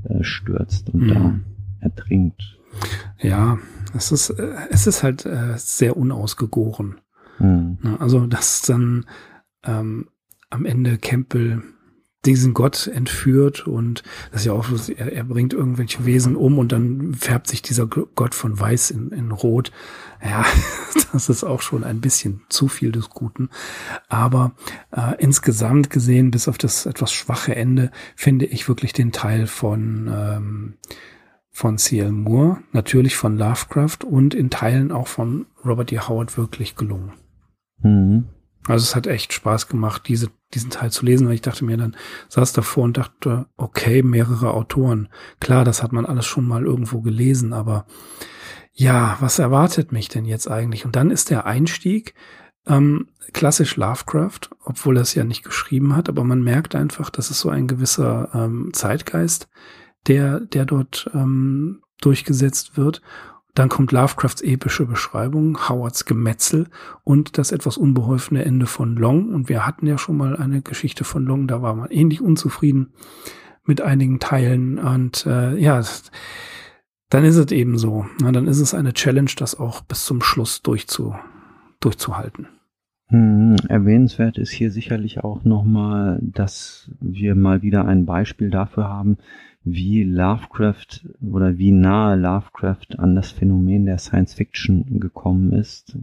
äh, 0.05 0.23
stürzt 0.23 0.91
und 0.91 1.03
Mhm. 1.05 1.09
da 1.09 1.41
ertrinkt. 1.81 2.59
Ja, 3.21 3.59
es 3.95 4.13
ist, 4.13 4.31
äh, 4.31 4.55
es 4.71 4.87
ist 4.87 5.03
halt 5.03 5.25
äh, 5.25 5.55
sehr 5.57 5.97
unausgegoren. 5.97 6.97
Mhm. 7.39 7.79
Ne? 7.83 7.97
Also, 7.99 8.27
dass 8.27 8.63
dann 8.63 9.07
ähm, 9.65 10.09
am 10.51 10.65
Ende 10.67 10.99
Campbell 10.99 11.63
diesen 12.29 12.53
Gott 12.53 12.87
entführt 12.87 13.67
und 13.67 14.03
das 14.31 14.43
ist 14.43 14.47
ja 14.47 14.53
auch, 14.53 14.67
er, 14.97 15.13
er 15.13 15.25
bringt 15.25 15.55
irgendwelche 15.55 16.05
Wesen 16.05 16.37
um 16.37 16.59
und 16.59 16.73
dann 16.73 17.15
färbt 17.15 17.49
sich 17.49 17.63
dieser 17.63 17.87
Gott 17.87 18.35
von 18.35 18.61
weiß 18.61 18.91
in, 18.91 19.13
in 19.13 19.33
rot. 19.33 19.73
Ja, 20.23 20.45
das 21.13 21.31
ist 21.31 21.43
auch 21.43 21.63
schon 21.63 21.85
ein 21.85 22.01
bisschen 22.03 22.43
zu 22.51 22.69
viel 22.69 22.93
des 22.93 23.09
Guten. 23.09 23.49
Aber 24.09 24.53
äh, 24.95 25.15
insgesamt 25.19 25.89
gesehen, 25.89 26.31
bis 26.31 26.49
auf 26.49 26.59
das 26.59 26.85
etwas 26.85 27.13
schwache 27.13 27.57
Ende, 27.57 27.91
finde 28.15 28.45
ich 28.45 28.69
wirklich 28.69 28.93
den 28.93 29.11
Teil 29.11 29.47
von 29.47 30.11
ähm, 30.13 30.75
von 31.51 31.79
C.L. 31.79 32.13
Moore, 32.13 32.59
natürlich 32.73 33.17
von 33.17 33.37
Lovecraft 33.37 34.05
und 34.07 34.33
in 34.35 34.51
Teilen 34.51 34.93
auch 34.93 35.09
von 35.09 35.47
Robert 35.65 35.91
E. 35.93 35.99
Howard 35.99 36.37
wirklich 36.37 36.77
gelungen. 36.77 37.15
Mhm. 37.83 38.27
Also 38.69 38.85
es 38.85 38.95
hat 38.95 39.07
echt 39.07 39.33
Spaß 39.33 39.69
gemacht, 39.69 40.03
diese, 40.09 40.29
diesen 40.55 40.71
Teil 40.71 40.91
zu 40.91 41.05
lesen, 41.05 41.27
weil 41.27 41.35
ich 41.35 41.43
dachte 41.43 41.65
mir 41.65 41.77
dann, 41.77 41.97
saß 42.29 42.53
davor 42.53 42.85
und 42.85 42.97
dachte, 42.97 43.47
okay, 43.57 44.03
mehrere 44.03 44.53
Autoren. 44.53 45.09
Klar, 45.41 45.65
das 45.65 45.83
hat 45.83 45.93
man 45.93 46.07
alles 46.07 46.27
schon 46.27 46.47
mal 46.47 46.65
irgendwo 46.65 47.01
gelesen, 47.01 47.53
aber 47.53 47.87
ja, 48.73 49.17
was 49.21 49.39
erwartet 49.39 49.91
mich 49.91 50.09
denn 50.09 50.25
jetzt 50.25 50.49
eigentlich? 50.49 50.85
Und 50.85 50.95
dann 50.95 51.11
ist 51.11 51.31
der 51.31 51.47
Einstieg 51.47 52.15
ähm, 52.67 53.09
klassisch 53.33 53.77
Lovecraft, 53.77 54.51
obwohl 54.65 54.97
er 54.97 55.03
es 55.03 55.15
ja 55.15 55.25
nicht 55.25 55.45
geschrieben 55.45 55.97
hat, 55.97 56.09
aber 56.09 56.23
man 56.23 56.43
merkt 56.43 56.75
einfach, 56.75 57.11
das 57.11 57.31
ist 57.31 57.41
so 57.41 57.49
ein 57.49 57.67
gewisser 57.67 58.31
ähm, 58.35 58.71
Zeitgeist, 58.73 59.49
der, 60.07 60.41
der 60.41 60.65
dort 60.65 61.11
ähm, 61.15 61.83
durchgesetzt 62.01 62.77
wird. 62.77 63.03
Dann 63.59 63.69
kommt 63.69 63.91
Lovecrafts 63.91 64.41
epische 64.43 64.87
Beschreibung, 64.87 65.69
Howards 65.69 66.05
Gemetzel 66.05 66.69
und 67.03 67.39
das 67.39 67.51
etwas 67.51 67.77
unbeholfene 67.77 68.45
Ende 68.45 68.67
von 68.67 68.95
Long. 68.95 69.35
Und 69.35 69.49
wir 69.49 69.67
hatten 69.67 69.85
ja 69.85 69.99
schon 69.99 70.17
mal 70.17 70.37
eine 70.37 70.63
Geschichte 70.63 71.03
von 71.03 71.25
Long, 71.25 71.49
da 71.49 71.61
war 71.61 71.75
man 71.75 71.91
ähnlich 71.91 72.21
unzufrieden 72.21 72.93
mit 73.65 73.81
einigen 73.81 74.21
Teilen. 74.21 74.79
Und 74.79 75.27
äh, 75.27 75.57
ja, 75.57 75.83
dann 77.11 77.25
ist 77.25 77.35
es 77.35 77.51
eben 77.51 77.79
so. 77.79 78.07
Na, 78.21 78.31
dann 78.31 78.47
ist 78.47 78.61
es 78.61 78.75
eine 78.75 78.93
Challenge, 78.93 79.33
das 79.37 79.59
auch 79.59 79.81
bis 79.81 80.05
zum 80.05 80.23
Schluss 80.23 80.63
durchzu, 80.63 81.17
durchzuhalten. 81.81 82.47
Hm, 83.09 83.57
erwähnenswert 83.69 84.39
ist 84.39 84.53
hier 84.53 84.71
sicherlich 84.71 85.25
auch 85.25 85.43
nochmal, 85.43 86.21
dass 86.23 86.93
wir 87.01 87.35
mal 87.35 87.63
wieder 87.63 87.87
ein 87.87 88.07
Beispiel 88.07 88.51
dafür 88.51 88.89
haben, 88.89 89.19
wie 89.73 90.03
Lovecraft 90.05 91.07
oder 91.21 91.59
wie 91.59 91.73
nahe 91.73 92.17
Lovecraft 92.17 92.99
an 92.99 93.15
das 93.15 93.31
Phänomen 93.31 93.87
der 93.87 93.99
Science 93.99 94.35
Fiction 94.35 95.01
gekommen 95.01 95.53
ist. 95.53 95.97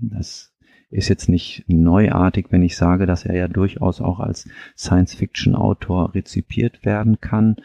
Das 0.00 0.52
ist 0.90 1.08
jetzt 1.08 1.28
nicht 1.28 1.64
neuartig, 1.68 2.46
wenn 2.50 2.62
ich 2.62 2.76
sage, 2.76 3.06
dass 3.06 3.24
er 3.24 3.36
ja 3.36 3.48
durchaus 3.48 4.00
auch 4.00 4.20
als 4.20 4.48
Science 4.76 5.14
Fiction 5.14 5.54
Autor 5.54 6.14
rezipiert 6.14 6.84
werden 6.84 7.20
kann. 7.20 7.56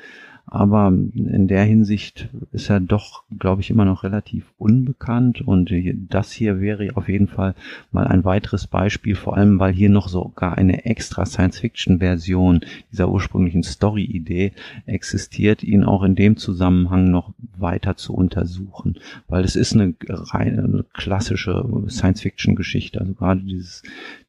Aber 0.47 0.87
in 0.89 1.47
der 1.47 1.63
Hinsicht 1.63 2.29
ist 2.51 2.69
er 2.69 2.79
doch, 2.79 3.23
glaube 3.39 3.61
ich, 3.61 3.71
immer 3.71 3.85
noch 3.85 4.03
relativ 4.03 4.53
unbekannt. 4.57 5.41
Und 5.41 5.71
das 6.09 6.31
hier 6.31 6.61
wäre 6.61 6.89
auf 6.95 7.09
jeden 7.09 7.27
Fall 7.27 7.55
mal 7.91 8.07
ein 8.07 8.23
weiteres 8.23 8.67
Beispiel, 8.67 9.15
vor 9.15 9.35
allem 9.35 9.59
weil 9.59 9.73
hier 9.73 9.89
noch 9.89 10.07
sogar 10.07 10.57
eine 10.57 10.85
extra 10.85 11.25
Science-Fiction-Version 11.25 12.61
dieser 12.91 13.09
ursprünglichen 13.09 13.63
Story-Idee 13.63 14.53
existiert, 14.85 15.63
ihn 15.63 15.83
auch 15.83 16.03
in 16.03 16.15
dem 16.15 16.37
Zusammenhang 16.37 17.09
noch 17.09 17.33
weiter 17.57 17.97
zu 17.97 18.13
untersuchen. 18.13 18.99
Weil 19.27 19.43
es 19.43 19.55
ist 19.55 19.73
eine 19.73 19.95
reine 20.07 20.63
eine 20.63 20.85
klassische 20.93 21.65
Science-Fiction-Geschichte. 21.89 22.99
Also 22.99 23.13
gerade 23.13 23.41
dieses 23.41 23.81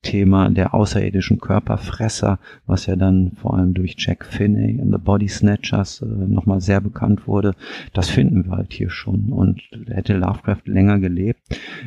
Thema 0.02 0.48
der 0.50 0.72
außerirdischen 0.72 1.40
Körperfresser, 1.40 2.38
was 2.66 2.86
ja 2.86 2.96
dann 2.96 3.32
vor 3.32 3.54
allem 3.56 3.74
durch 3.74 3.96
Jack 3.98 4.24
Finney 4.24 4.78
in 4.78 4.92
The 4.92 4.98
Body 4.98 5.28
Snatchers 5.28 6.05
nochmal 6.06 6.60
sehr 6.60 6.80
bekannt 6.80 7.26
wurde, 7.26 7.54
das 7.92 8.08
finden 8.08 8.46
wir 8.46 8.56
halt 8.56 8.72
hier 8.72 8.90
schon. 8.90 9.32
Und 9.32 9.62
hätte 9.88 10.16
Lovecraft 10.16 10.62
länger 10.66 10.98
gelebt, 10.98 11.40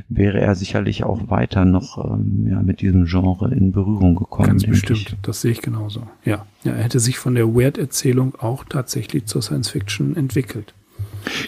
wäre 0.07 0.39
er 0.39 0.55
sicherlich 0.55 1.03
auch 1.03 1.29
weiter 1.29 1.65
noch 1.65 2.13
ähm, 2.13 2.47
ja, 2.49 2.61
mit 2.61 2.81
diesem 2.81 3.05
Genre 3.05 3.53
in 3.53 3.71
Berührung 3.71 4.15
gekommen. 4.15 4.49
Ganz 4.49 4.65
bestimmt, 4.65 4.99
ich. 4.99 5.15
das 5.21 5.41
sehe 5.41 5.51
ich 5.51 5.61
genauso. 5.61 6.03
Ja. 6.25 6.45
ja, 6.63 6.73
er 6.73 6.83
hätte 6.83 6.99
sich 6.99 7.17
von 7.17 7.35
der 7.35 7.53
Weird-Erzählung 7.53 8.35
auch 8.35 8.63
tatsächlich 8.63 9.25
zur 9.25 9.41
Science-Fiction 9.41 10.15
entwickelt. 10.15 10.73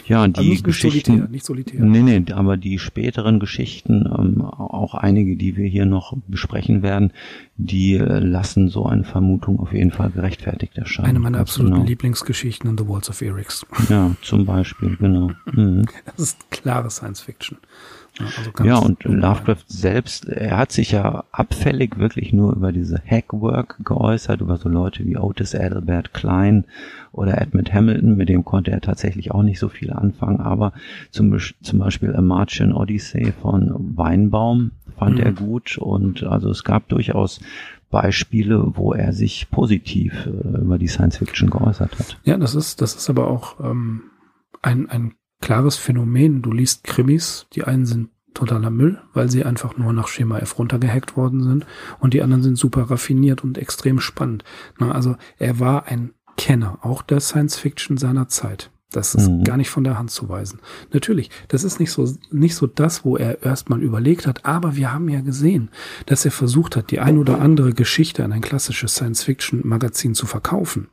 Ja, 0.06 0.22
Also 0.22 0.42
die 0.42 0.48
nicht 0.50 0.64
Geschichten. 0.64 1.12
solitär, 1.12 1.30
nicht 1.30 1.44
solitär. 1.46 1.80
Nee, 1.84 2.02
nee, 2.02 2.32
aber 2.32 2.56
die 2.56 2.78
späteren 2.78 3.40
Geschichten, 3.40 4.06
ähm, 4.06 4.42
auch 4.42 4.94
einige, 4.94 5.36
die 5.36 5.56
wir 5.56 5.66
hier 5.66 5.86
noch 5.86 6.16
besprechen 6.28 6.82
werden, 6.82 7.12
die 7.56 7.94
äh, 7.94 8.18
lassen 8.18 8.68
so 8.68 8.86
eine 8.86 9.04
Vermutung 9.04 9.60
auf 9.60 9.72
jeden 9.72 9.90
Fall 9.90 10.10
gerechtfertigt 10.10 10.76
erscheinen. 10.78 11.08
Eine 11.08 11.18
meiner 11.20 11.38
absoluten 11.38 11.74
genau. 11.74 11.86
Lieblingsgeschichten 11.86 12.70
in 12.70 12.78
The 12.78 12.88
Walls 12.88 13.08
of 13.10 13.20
Eryx. 13.22 13.66
Ja, 13.88 14.14
zum 14.22 14.44
Beispiel, 14.46 14.96
genau. 14.96 15.30
Mhm. 15.52 15.84
Das 16.04 16.18
ist 16.18 16.50
klare 16.50 16.90
Science-Fiction. 16.90 17.58
Ja, 17.58 17.66
also 18.18 18.52
Ja, 18.64 18.78
und. 18.78 19.02
Lovecraft 19.04 19.64
selbst, 19.66 20.28
er 20.28 20.58
hat 20.58 20.72
sich 20.72 20.92
ja 20.92 21.24
abfällig 21.32 21.98
wirklich 21.98 22.32
nur 22.32 22.52
über 22.54 22.72
diese 22.72 23.00
Hackwork 23.04 23.78
geäußert, 23.84 24.40
über 24.40 24.56
so 24.58 24.68
Leute 24.68 25.04
wie 25.04 25.16
Otis 25.16 25.54
Adelbert 25.54 26.12
Klein 26.12 26.64
oder 27.12 27.40
Edmund 27.40 27.72
Hamilton, 27.72 28.16
mit 28.16 28.28
dem 28.28 28.44
konnte 28.44 28.70
er 28.70 28.80
tatsächlich 28.80 29.30
auch 29.32 29.42
nicht 29.42 29.58
so 29.58 29.68
viel 29.68 29.92
anfangen, 29.92 30.40
aber 30.40 30.72
zum, 31.10 31.36
zum 31.62 31.78
Beispiel 31.78 32.14
A 32.14 32.20
Martian 32.20 32.72
Odyssey 32.72 33.32
von 33.40 33.74
Weinbaum 33.96 34.72
fand 34.98 35.16
Mhm. 35.18 35.24
er 35.24 35.32
gut 35.32 35.78
und 35.78 36.22
also 36.24 36.50
es 36.50 36.64
gab 36.64 36.88
durchaus 36.88 37.40
Beispiele, 37.90 38.72
wo 38.74 38.92
er 38.94 39.12
sich 39.12 39.50
positiv 39.50 40.26
äh, 40.26 40.58
über 40.58 40.78
die 40.78 40.88
Science 40.88 41.18
Fiction 41.18 41.50
geäußert 41.50 41.98
hat. 41.98 42.18
Ja, 42.24 42.36
das 42.38 42.54
ist, 42.54 42.80
das 42.80 42.94
ist 42.94 43.10
aber 43.10 43.26
auch 43.28 43.60
ähm, 43.60 44.04
ein, 44.62 44.88
ein 44.88 45.12
klares 45.42 45.76
Phänomen. 45.76 46.40
Du 46.40 46.52
liest 46.52 46.84
Krimis, 46.84 47.46
die 47.52 47.64
einen 47.64 47.84
sind 47.84 48.08
totaler 48.32 48.70
Müll, 48.70 48.98
weil 49.12 49.30
sie 49.30 49.44
einfach 49.44 49.76
nur 49.76 49.92
nach 49.92 50.08
Schema 50.08 50.38
F 50.38 50.58
runtergehackt 50.58 51.16
worden 51.18 51.42
sind 51.42 51.66
und 52.00 52.14
die 52.14 52.22
anderen 52.22 52.42
sind 52.42 52.56
super 52.56 52.90
raffiniert 52.90 53.44
und 53.44 53.58
extrem 53.58 54.00
spannend. 54.00 54.42
Na, 54.78 54.92
also 54.92 55.16
er 55.38 55.60
war 55.60 55.86
ein 55.86 56.14
Kenner, 56.38 56.78
auch 56.80 57.02
der 57.02 57.20
Science 57.20 57.58
Fiction 57.58 57.98
seiner 57.98 58.28
Zeit. 58.28 58.70
Das 58.90 59.14
ist 59.14 59.28
Mhm. 59.28 59.44
gar 59.44 59.56
nicht 59.58 59.70
von 59.70 59.84
der 59.84 59.98
Hand 59.98 60.10
zu 60.10 60.28
weisen. 60.28 60.60
Natürlich, 60.92 61.30
das 61.48 61.64
ist 61.64 61.78
nicht 61.80 61.90
so, 61.90 62.10
nicht 62.30 62.54
so 62.54 62.66
das, 62.66 63.04
wo 63.04 63.16
er 63.16 63.42
erstmal 63.42 63.82
überlegt 63.82 64.26
hat, 64.26 64.44
aber 64.46 64.76
wir 64.76 64.92
haben 64.92 65.08
ja 65.08 65.20
gesehen, 65.20 65.70
dass 66.06 66.24
er 66.24 66.30
versucht 66.30 66.76
hat, 66.76 66.90
die 66.90 67.00
ein 67.00 67.18
oder 67.18 67.40
andere 67.40 67.72
Geschichte 67.74 68.24
an 68.24 68.32
ein 68.32 68.40
klassisches 68.42 68.94
Science-Fiction-Magazin 68.94 70.14
zu 70.14 70.26
verkaufen. 70.26 70.88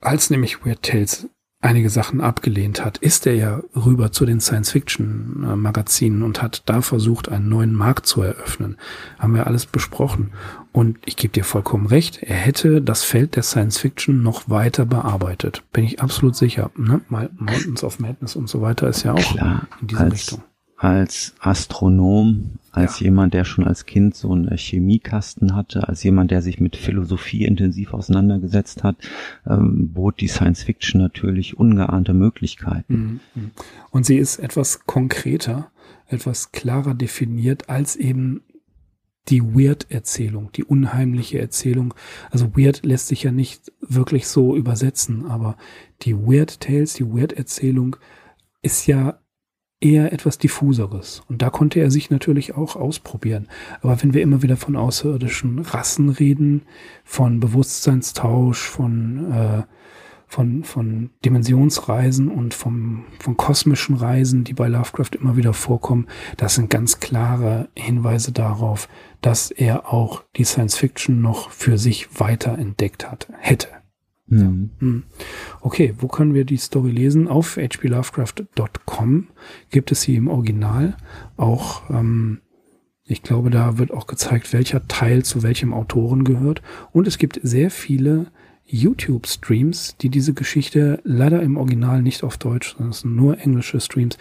Als 0.00 0.28
nämlich 0.30 0.64
Weird 0.64 0.82
Tales 0.82 1.28
einige 1.64 1.88
Sachen 1.88 2.20
abgelehnt 2.20 2.84
hat, 2.84 2.98
ist 2.98 3.26
er 3.26 3.34
ja 3.34 3.60
rüber 3.74 4.12
zu 4.12 4.26
den 4.26 4.40
Science-Fiction-Magazinen 4.40 6.22
und 6.22 6.42
hat 6.42 6.62
da 6.66 6.82
versucht, 6.82 7.30
einen 7.30 7.48
neuen 7.48 7.72
Markt 7.72 8.06
zu 8.06 8.22
eröffnen. 8.22 8.76
Haben 9.18 9.34
wir 9.34 9.46
alles 9.46 9.66
besprochen. 9.66 10.32
Und 10.72 10.98
ich 11.04 11.16
gebe 11.16 11.32
dir 11.32 11.44
vollkommen 11.44 11.86
recht, 11.86 12.22
er 12.22 12.36
hätte 12.36 12.82
das 12.82 13.02
Feld 13.04 13.36
der 13.36 13.42
Science-Fiction 13.42 14.22
noch 14.22 14.48
weiter 14.50 14.84
bearbeitet. 14.84 15.62
Bin 15.72 15.84
ich 15.84 16.02
absolut 16.02 16.36
sicher. 16.36 16.70
Ne? 16.76 17.00
Mal 17.08 17.30
Mountains 17.38 17.82
of 17.82 17.98
Madness 17.98 18.36
und 18.36 18.48
so 18.48 18.60
weiter 18.60 18.88
ist 18.88 19.02
ja 19.02 19.12
auch 19.12 19.18
Klar, 19.18 19.66
in 19.80 19.86
diese 19.86 20.10
Richtung. 20.12 20.42
Als 20.84 21.34
Astronom, 21.40 22.58
als 22.70 23.00
Ja. 23.00 23.04
jemand, 23.06 23.32
der 23.32 23.46
schon 23.46 23.66
als 23.66 23.86
Kind 23.86 24.14
so 24.14 24.32
einen 24.32 24.54
Chemiekasten 24.54 25.56
hatte, 25.56 25.88
als 25.88 26.02
jemand, 26.02 26.30
der 26.30 26.42
sich 26.42 26.60
mit 26.60 26.76
Philosophie 26.76 27.46
intensiv 27.46 27.94
auseinandergesetzt 27.94 28.84
hat, 28.84 28.96
ähm, 29.46 29.94
bot 29.94 30.20
die 30.20 30.28
Science 30.28 30.62
Fiction 30.62 31.00
natürlich 31.00 31.56
ungeahnte 31.56 32.12
Möglichkeiten. 32.12 33.20
Mhm. 33.34 33.52
Und 33.92 34.04
sie 34.04 34.18
ist 34.18 34.38
etwas 34.38 34.84
konkreter, 34.84 35.70
etwas 36.06 36.52
klarer 36.52 36.92
definiert 36.92 37.70
als 37.70 37.96
eben 37.96 38.42
die 39.30 39.42
Weird-Erzählung, 39.42 40.50
die 40.52 40.64
unheimliche 40.64 41.38
Erzählung. 41.38 41.94
Also 42.30 42.58
Weird 42.58 42.84
lässt 42.84 43.08
sich 43.08 43.22
ja 43.22 43.32
nicht 43.32 43.72
wirklich 43.80 44.26
so 44.26 44.54
übersetzen, 44.54 45.24
aber 45.24 45.56
die 46.02 46.14
Weird 46.14 46.60
Tales, 46.60 46.92
die 46.92 47.06
Weird-Erzählung 47.06 47.96
ist 48.60 48.86
ja 48.86 49.18
eher 49.80 50.12
etwas 50.12 50.38
diffuseres. 50.38 51.22
Und 51.28 51.42
da 51.42 51.50
konnte 51.50 51.80
er 51.80 51.90
sich 51.90 52.10
natürlich 52.10 52.54
auch 52.54 52.76
ausprobieren. 52.76 53.48
Aber 53.82 54.02
wenn 54.02 54.14
wir 54.14 54.22
immer 54.22 54.42
wieder 54.42 54.56
von 54.56 54.76
außerirdischen 54.76 55.58
Rassen 55.58 56.08
reden, 56.08 56.62
von 57.04 57.40
Bewusstseinstausch, 57.40 58.62
von 58.62 59.32
äh, 59.32 59.62
von, 60.34 60.64
von 60.64 61.10
Dimensionsreisen 61.24 62.28
und 62.28 62.54
vom, 62.54 63.04
von 63.20 63.36
kosmischen 63.36 63.94
Reisen, 63.94 64.42
die 64.42 64.52
bei 64.52 64.66
Lovecraft 64.66 65.14
immer 65.20 65.36
wieder 65.36 65.52
vorkommen, 65.52 66.08
das 66.36 66.56
sind 66.56 66.70
ganz 66.70 66.98
klare 66.98 67.68
Hinweise 67.76 68.32
darauf, 68.32 68.88
dass 69.20 69.52
er 69.52 69.92
auch 69.92 70.24
die 70.36 70.42
Science 70.42 70.76
Fiction 70.76 71.20
noch 71.20 71.50
für 71.50 71.78
sich 71.78 72.18
weiter 72.18 72.58
entdeckt 72.58 73.08
hat, 73.08 73.28
hätte. 73.38 73.68
Mhm. 74.26 74.70
Hm. 74.78 75.02
Okay, 75.60 75.94
wo 75.98 76.08
können 76.08 76.34
wir 76.34 76.44
die 76.44 76.56
Story 76.56 76.90
lesen? 76.90 77.28
Auf 77.28 77.56
hplovecraft.com 77.56 79.28
gibt 79.70 79.92
es 79.92 80.02
sie 80.02 80.16
im 80.16 80.28
Original. 80.28 80.96
Auch, 81.36 81.88
ähm, 81.90 82.40
ich 83.04 83.22
glaube, 83.22 83.50
da 83.50 83.78
wird 83.78 83.90
auch 83.90 84.06
gezeigt, 84.06 84.52
welcher 84.52 84.88
Teil 84.88 85.24
zu 85.24 85.42
welchem 85.42 85.74
Autoren 85.74 86.24
gehört. 86.24 86.62
Und 86.92 87.06
es 87.06 87.18
gibt 87.18 87.38
sehr 87.42 87.70
viele 87.70 88.26
YouTube-Streams, 88.66 89.96
die 89.98 90.08
diese 90.08 90.32
Geschichte 90.32 91.00
leider 91.04 91.42
im 91.42 91.58
Original 91.58 92.00
nicht 92.00 92.24
auf 92.24 92.38
Deutsch, 92.38 92.72
sondern 92.72 92.90
es 92.90 93.00
sind 93.00 93.14
nur 93.14 93.38
englische 93.38 93.78
Streams, 93.78 94.16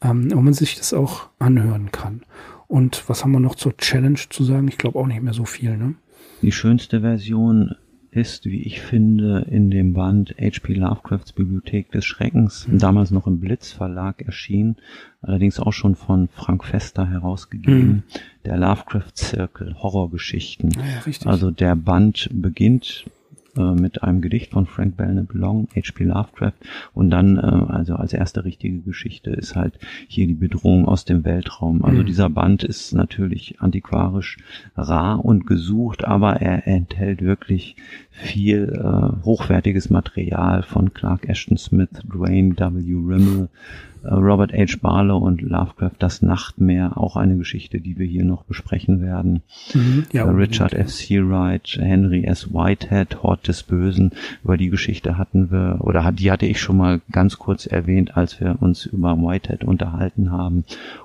ähm, 0.00 0.30
wo 0.32 0.40
man 0.40 0.54
sich 0.54 0.76
das 0.76 0.94
auch 0.94 1.28
anhören 1.38 1.92
kann. 1.92 2.22
Und 2.66 3.08
was 3.08 3.22
haben 3.22 3.32
wir 3.32 3.40
noch 3.40 3.56
zur 3.56 3.76
Challenge 3.76 4.18
zu 4.30 4.42
sagen? 4.42 4.68
Ich 4.68 4.78
glaube 4.78 4.98
auch 4.98 5.06
nicht 5.06 5.22
mehr 5.22 5.34
so 5.34 5.44
viel, 5.44 5.76
ne? 5.76 5.94
Die 6.40 6.52
schönste 6.52 7.02
Version 7.02 7.74
ist, 8.14 8.46
wie 8.46 8.62
ich 8.62 8.80
finde, 8.80 9.46
in 9.50 9.70
dem 9.70 9.92
Band 9.92 10.34
H.P. 10.40 10.74
Lovecrafts 10.74 11.32
Bibliothek 11.32 11.90
des 11.90 12.04
Schreckens, 12.04 12.66
damals 12.70 13.10
noch 13.10 13.26
im 13.26 13.40
Blitz 13.40 13.72
Verlag 13.72 14.22
erschienen, 14.22 14.76
allerdings 15.20 15.58
auch 15.58 15.72
schon 15.72 15.96
von 15.96 16.28
Frank 16.28 16.64
Fester 16.64 17.08
herausgegeben, 17.08 18.04
der 18.44 18.56
Lovecraft 18.56 19.16
Circle 19.16 19.74
Horrorgeschichten. 19.82 20.70
Ah 20.76 20.86
ja, 20.86 21.00
richtig. 21.00 21.26
Also 21.26 21.50
der 21.50 21.74
Band 21.76 22.28
beginnt 22.32 23.04
äh, 23.56 23.72
mit 23.74 24.02
einem 24.02 24.20
Gedicht 24.20 24.52
von 24.52 24.66
Frank 24.66 24.96
Belknap 24.96 25.32
Long, 25.34 25.68
H.P. 25.74 26.04
Lovecraft 26.04 26.52
und 26.92 27.10
dann, 27.10 27.36
äh, 27.36 27.40
also 27.40 27.96
als 27.96 28.12
erste 28.12 28.44
richtige 28.44 28.80
Geschichte 28.80 29.30
ist 29.30 29.56
halt 29.56 29.78
hier 30.08 30.26
die 30.26 30.34
Bedrohung 30.34 30.86
aus 30.86 31.04
dem 31.04 31.24
Weltraum. 31.24 31.84
Also 31.84 32.02
Mhm. 32.02 32.06
dieser 32.06 32.30
Band 32.30 32.64
ist 32.64 32.92
natürlich 32.94 33.60
antiquarisch 33.60 34.38
rar 34.76 35.24
und 35.24 35.46
gesucht, 35.46 36.04
aber 36.04 36.40
er 36.40 36.66
enthält 36.66 37.22
wirklich 37.22 37.76
viel 38.10 38.72
äh, 38.72 39.24
hochwertiges 39.24 39.90
Material 39.90 40.62
von 40.62 40.92
Clark 40.94 41.28
Ashton 41.28 41.56
Smith, 41.56 41.88
Dwayne 42.04 42.56
W. 42.56 42.94
Rimmel, 42.94 43.48
Robert 44.04 44.52
H. 44.52 44.76
Barlow 44.80 45.18
und 45.18 45.40
Lovecraft, 45.40 45.96
das 45.98 46.22
Nachtmeer, 46.22 46.96
auch 46.96 47.16
eine 47.16 47.36
Geschichte, 47.36 47.80
die 47.80 47.98
wir 47.98 48.06
hier 48.06 48.24
noch 48.24 48.44
besprechen 48.44 49.00
werden. 49.00 49.42
Mhm. 49.72 50.06
Äh, 50.12 50.20
unbedingt, 50.20 50.50
Richard 50.50 50.72
ja. 50.72 50.80
F. 50.80 50.90
Seawright, 50.90 51.78
Henry 51.80 52.24
S. 52.24 52.52
Whitehead, 52.52 53.22
Hort 53.22 53.48
des 53.48 53.62
Bösen. 53.62 54.12
Über 54.42 54.56
die 54.56 54.70
Geschichte 54.70 55.18
hatten 55.18 55.50
wir, 55.50 55.78
oder 55.80 56.12
die 56.12 56.30
hatte 56.30 56.46
ich 56.46 56.60
schon 56.60 56.76
mal 56.76 57.00
ganz 57.10 57.38
kurz 57.38 57.66
erwähnt, 57.66 58.16
als 58.16 58.40
wir 58.40 58.56
uns 58.60 58.86
über 58.86 59.16
Whitehead 59.16 59.64
unterhalten 59.64 60.30
haben. 60.30 60.64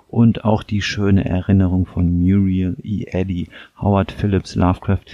Und 0.10 0.44
auch 0.44 0.64
die 0.64 0.82
schöne 0.82 1.26
Erinnerung 1.26 1.86
von 1.86 2.20
Muriel 2.20 2.76
E. 2.84 3.06
Eddy, 3.12 3.48
Howard 3.80 4.12
Phillips 4.12 4.56
Lovecraft, 4.56 5.06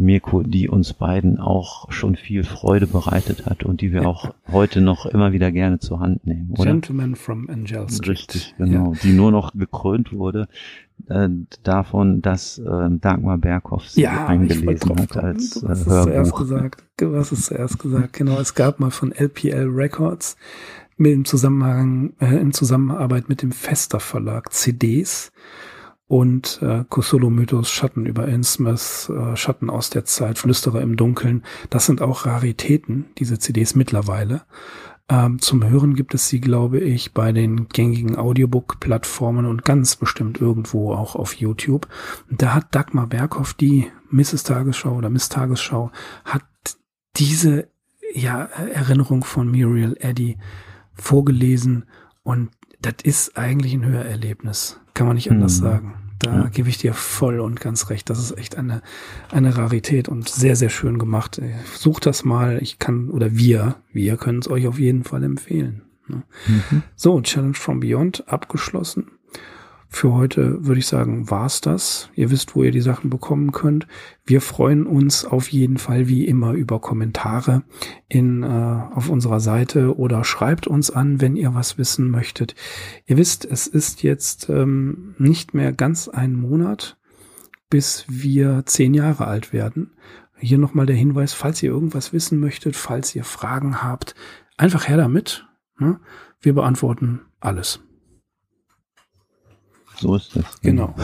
Mirko, 0.00 0.42
die 0.42 0.68
uns 0.68 0.92
beiden 0.94 1.38
auch 1.38 1.90
schon 1.92 2.16
viel 2.16 2.44
Freude 2.44 2.86
bereitet 2.86 3.46
hat 3.46 3.62
und 3.64 3.80
die 3.80 3.92
wir 3.92 4.08
auch 4.08 4.34
heute 4.52 4.80
noch 4.80 5.06
immer 5.06 5.32
wieder 5.32 5.52
gerne 5.52 5.78
zur 5.78 6.00
Hand 6.00 6.26
nehmen, 6.26 6.50
oder? 6.56 6.64
Gentleman 6.70 7.14
from 7.14 7.48
Angel 7.48 7.88
Street. 7.88 8.08
Richtig, 8.08 8.54
genau. 8.58 8.94
Die 9.02 9.12
nur 9.12 9.30
noch 9.30 9.52
gekrönt 9.52 10.12
wurde 10.12 10.48
äh, 11.08 11.28
davon, 11.62 12.22
dass 12.22 12.58
äh, 12.58 12.88
Dagmar 12.90 13.38
Berghoff 13.38 13.88
sie 13.88 14.02
Ja, 14.02 14.26
eingelesen 14.26 14.98
hat 14.98 15.16
als 15.16 15.62
äh, 15.62 15.68
hast 15.68 15.80
es 15.80 15.84
zuerst 15.84 16.08
Hörbuch. 16.08 16.38
gesagt. 16.38 16.84
Du 16.96 17.16
hast 17.16 17.32
es 17.32 17.46
zuerst 17.46 17.78
gesagt. 17.78 18.12
Genau, 18.14 18.38
es 18.40 18.54
gab 18.54 18.80
mal 18.80 18.90
von 18.90 19.12
LPL 19.12 19.68
Records 19.68 20.36
mit 20.96 21.12
im 21.12 21.24
Zusammenhang, 21.24 22.12
äh, 22.20 22.36
in 22.36 22.52
Zusammenarbeit 22.52 23.28
mit 23.28 23.42
dem 23.42 23.52
Fester 23.52 24.00
Verlag 24.00 24.52
CDs 24.52 25.32
und 26.10 26.58
äh, 26.60 26.82
Cthulhu 26.90 27.30
Mythos 27.30 27.70
Schatten 27.70 28.04
über 28.04 28.26
Innsmouth, 28.26 29.08
äh, 29.10 29.36
Schatten 29.36 29.70
aus 29.70 29.90
der 29.90 30.04
Zeit, 30.04 30.38
Flüsterer 30.38 30.80
im 30.80 30.96
Dunkeln. 30.96 31.44
Das 31.70 31.86
sind 31.86 32.02
auch 32.02 32.26
Raritäten, 32.26 33.06
diese 33.18 33.38
CDs 33.38 33.76
mittlerweile. 33.76 34.42
Ähm, 35.08 35.40
zum 35.40 35.62
Hören 35.62 35.94
gibt 35.94 36.12
es 36.12 36.26
sie, 36.26 36.40
glaube 36.40 36.80
ich, 36.80 37.14
bei 37.14 37.30
den 37.30 37.68
gängigen 37.68 38.16
Audiobook-Plattformen 38.18 39.46
und 39.46 39.64
ganz 39.64 39.94
bestimmt 39.94 40.40
irgendwo 40.40 40.92
auch 40.92 41.14
auf 41.14 41.34
YouTube. 41.34 41.86
Da 42.28 42.54
hat 42.54 42.74
Dagmar 42.74 43.06
Berghoff, 43.06 43.54
die 43.54 43.86
Mrs. 44.10 44.42
Tagesschau 44.42 44.96
oder 44.96 45.10
Miss 45.10 45.28
Tagesschau, 45.28 45.92
hat 46.24 46.42
diese 47.18 47.68
ja, 48.12 48.46
Erinnerung 48.46 49.22
von 49.22 49.46
Muriel 49.46 49.96
Eddy 50.00 50.38
vorgelesen 50.92 51.84
und 52.24 52.50
das 52.82 52.94
ist 53.02 53.36
eigentlich 53.36 53.74
ein 53.74 53.84
Hörerlebnis. 53.84 54.80
Kann 54.94 55.06
man 55.06 55.16
nicht 55.16 55.30
anders 55.30 55.54
Hm. 55.56 55.62
sagen. 55.62 55.94
Da 56.18 56.34
Ja. 56.42 56.48
gebe 56.48 56.68
ich 56.68 56.76
dir 56.78 56.92
voll 56.92 57.40
und 57.40 57.60
ganz 57.60 57.88
recht. 57.88 58.10
Das 58.10 58.18
ist 58.18 58.36
echt 58.36 58.56
eine, 58.58 58.82
eine 59.30 59.56
Rarität 59.56 60.08
und 60.08 60.28
sehr, 60.28 60.54
sehr 60.54 60.68
schön 60.68 60.98
gemacht. 60.98 61.40
Sucht 61.74 62.04
das 62.04 62.24
mal. 62.24 62.58
Ich 62.60 62.78
kann, 62.78 63.08
oder 63.08 63.34
wir, 63.36 63.76
wir 63.92 64.16
können 64.18 64.40
es 64.40 64.50
euch 64.50 64.66
auf 64.66 64.78
jeden 64.78 65.04
Fall 65.04 65.24
empfehlen. 65.24 65.82
ne? 66.08 66.22
Mhm. 66.46 66.82
So, 66.94 67.20
Challenge 67.22 67.54
from 67.54 67.80
Beyond 67.80 68.28
abgeschlossen. 68.28 69.12
Für 69.92 70.14
heute 70.14 70.64
würde 70.64 70.78
ich 70.78 70.86
sagen, 70.86 71.30
war's 71.30 71.60
das. 71.60 72.10
Ihr 72.14 72.30
wisst, 72.30 72.54
wo 72.54 72.62
ihr 72.62 72.70
die 72.70 72.80
Sachen 72.80 73.10
bekommen 73.10 73.50
könnt. 73.50 73.88
Wir 74.24 74.40
freuen 74.40 74.86
uns 74.86 75.24
auf 75.24 75.48
jeden 75.48 75.78
Fall 75.78 76.06
wie 76.06 76.26
immer 76.26 76.52
über 76.52 76.80
Kommentare 76.80 77.64
in, 78.08 78.44
äh, 78.44 78.46
auf 78.46 79.10
unserer 79.10 79.40
Seite 79.40 79.98
oder 79.98 80.22
schreibt 80.22 80.68
uns 80.68 80.92
an, 80.92 81.20
wenn 81.20 81.34
ihr 81.34 81.54
was 81.54 81.76
wissen 81.76 82.08
möchtet. 82.08 82.54
Ihr 83.06 83.16
wisst, 83.16 83.44
es 83.44 83.66
ist 83.66 84.04
jetzt 84.04 84.48
ähm, 84.48 85.16
nicht 85.18 85.54
mehr 85.54 85.72
ganz 85.72 86.08
ein 86.08 86.34
Monat, 86.34 86.96
bis 87.68 88.04
wir 88.08 88.62
zehn 88.66 88.94
Jahre 88.94 89.26
alt 89.26 89.52
werden. 89.52 89.90
Hier 90.38 90.58
nochmal 90.58 90.86
der 90.86 90.96
Hinweis, 90.96 91.32
falls 91.32 91.62
ihr 91.64 91.70
irgendwas 91.70 92.12
wissen 92.12 92.38
möchtet, 92.38 92.76
falls 92.76 93.14
ihr 93.16 93.24
Fragen 93.24 93.82
habt, 93.82 94.14
einfach 94.56 94.86
her 94.86 94.96
damit. 94.96 95.48
Ne? 95.78 95.98
Wir 96.40 96.54
beantworten 96.54 97.22
alles. 97.40 97.80
So 100.00 100.16
ist 100.16 100.36
es. 100.36 100.44
Genau. 100.62 100.94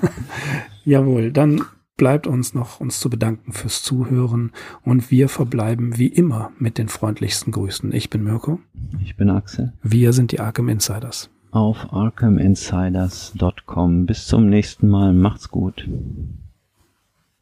Jawohl, 0.84 1.32
dann 1.32 1.62
bleibt 1.96 2.28
uns 2.28 2.54
noch 2.54 2.80
uns 2.80 3.00
zu 3.00 3.10
bedanken 3.10 3.52
fürs 3.52 3.82
Zuhören 3.82 4.52
und 4.84 5.10
wir 5.10 5.28
verbleiben 5.28 5.98
wie 5.98 6.06
immer 6.06 6.52
mit 6.58 6.78
den 6.78 6.88
freundlichsten 6.88 7.52
Grüßen. 7.52 7.92
Ich 7.92 8.08
bin 8.10 8.22
Mirko. 8.22 8.60
Ich 9.02 9.16
bin 9.16 9.28
Axel. 9.28 9.72
Wir 9.82 10.12
sind 10.12 10.30
die 10.30 10.38
Arkham 10.38 10.68
Insiders. 10.68 11.30
Auf 11.50 11.92
arkhaminsiders.com. 11.92 14.06
Bis 14.06 14.26
zum 14.26 14.48
nächsten 14.48 14.88
Mal. 14.88 15.12
Macht's 15.12 15.48
gut. 15.48 15.88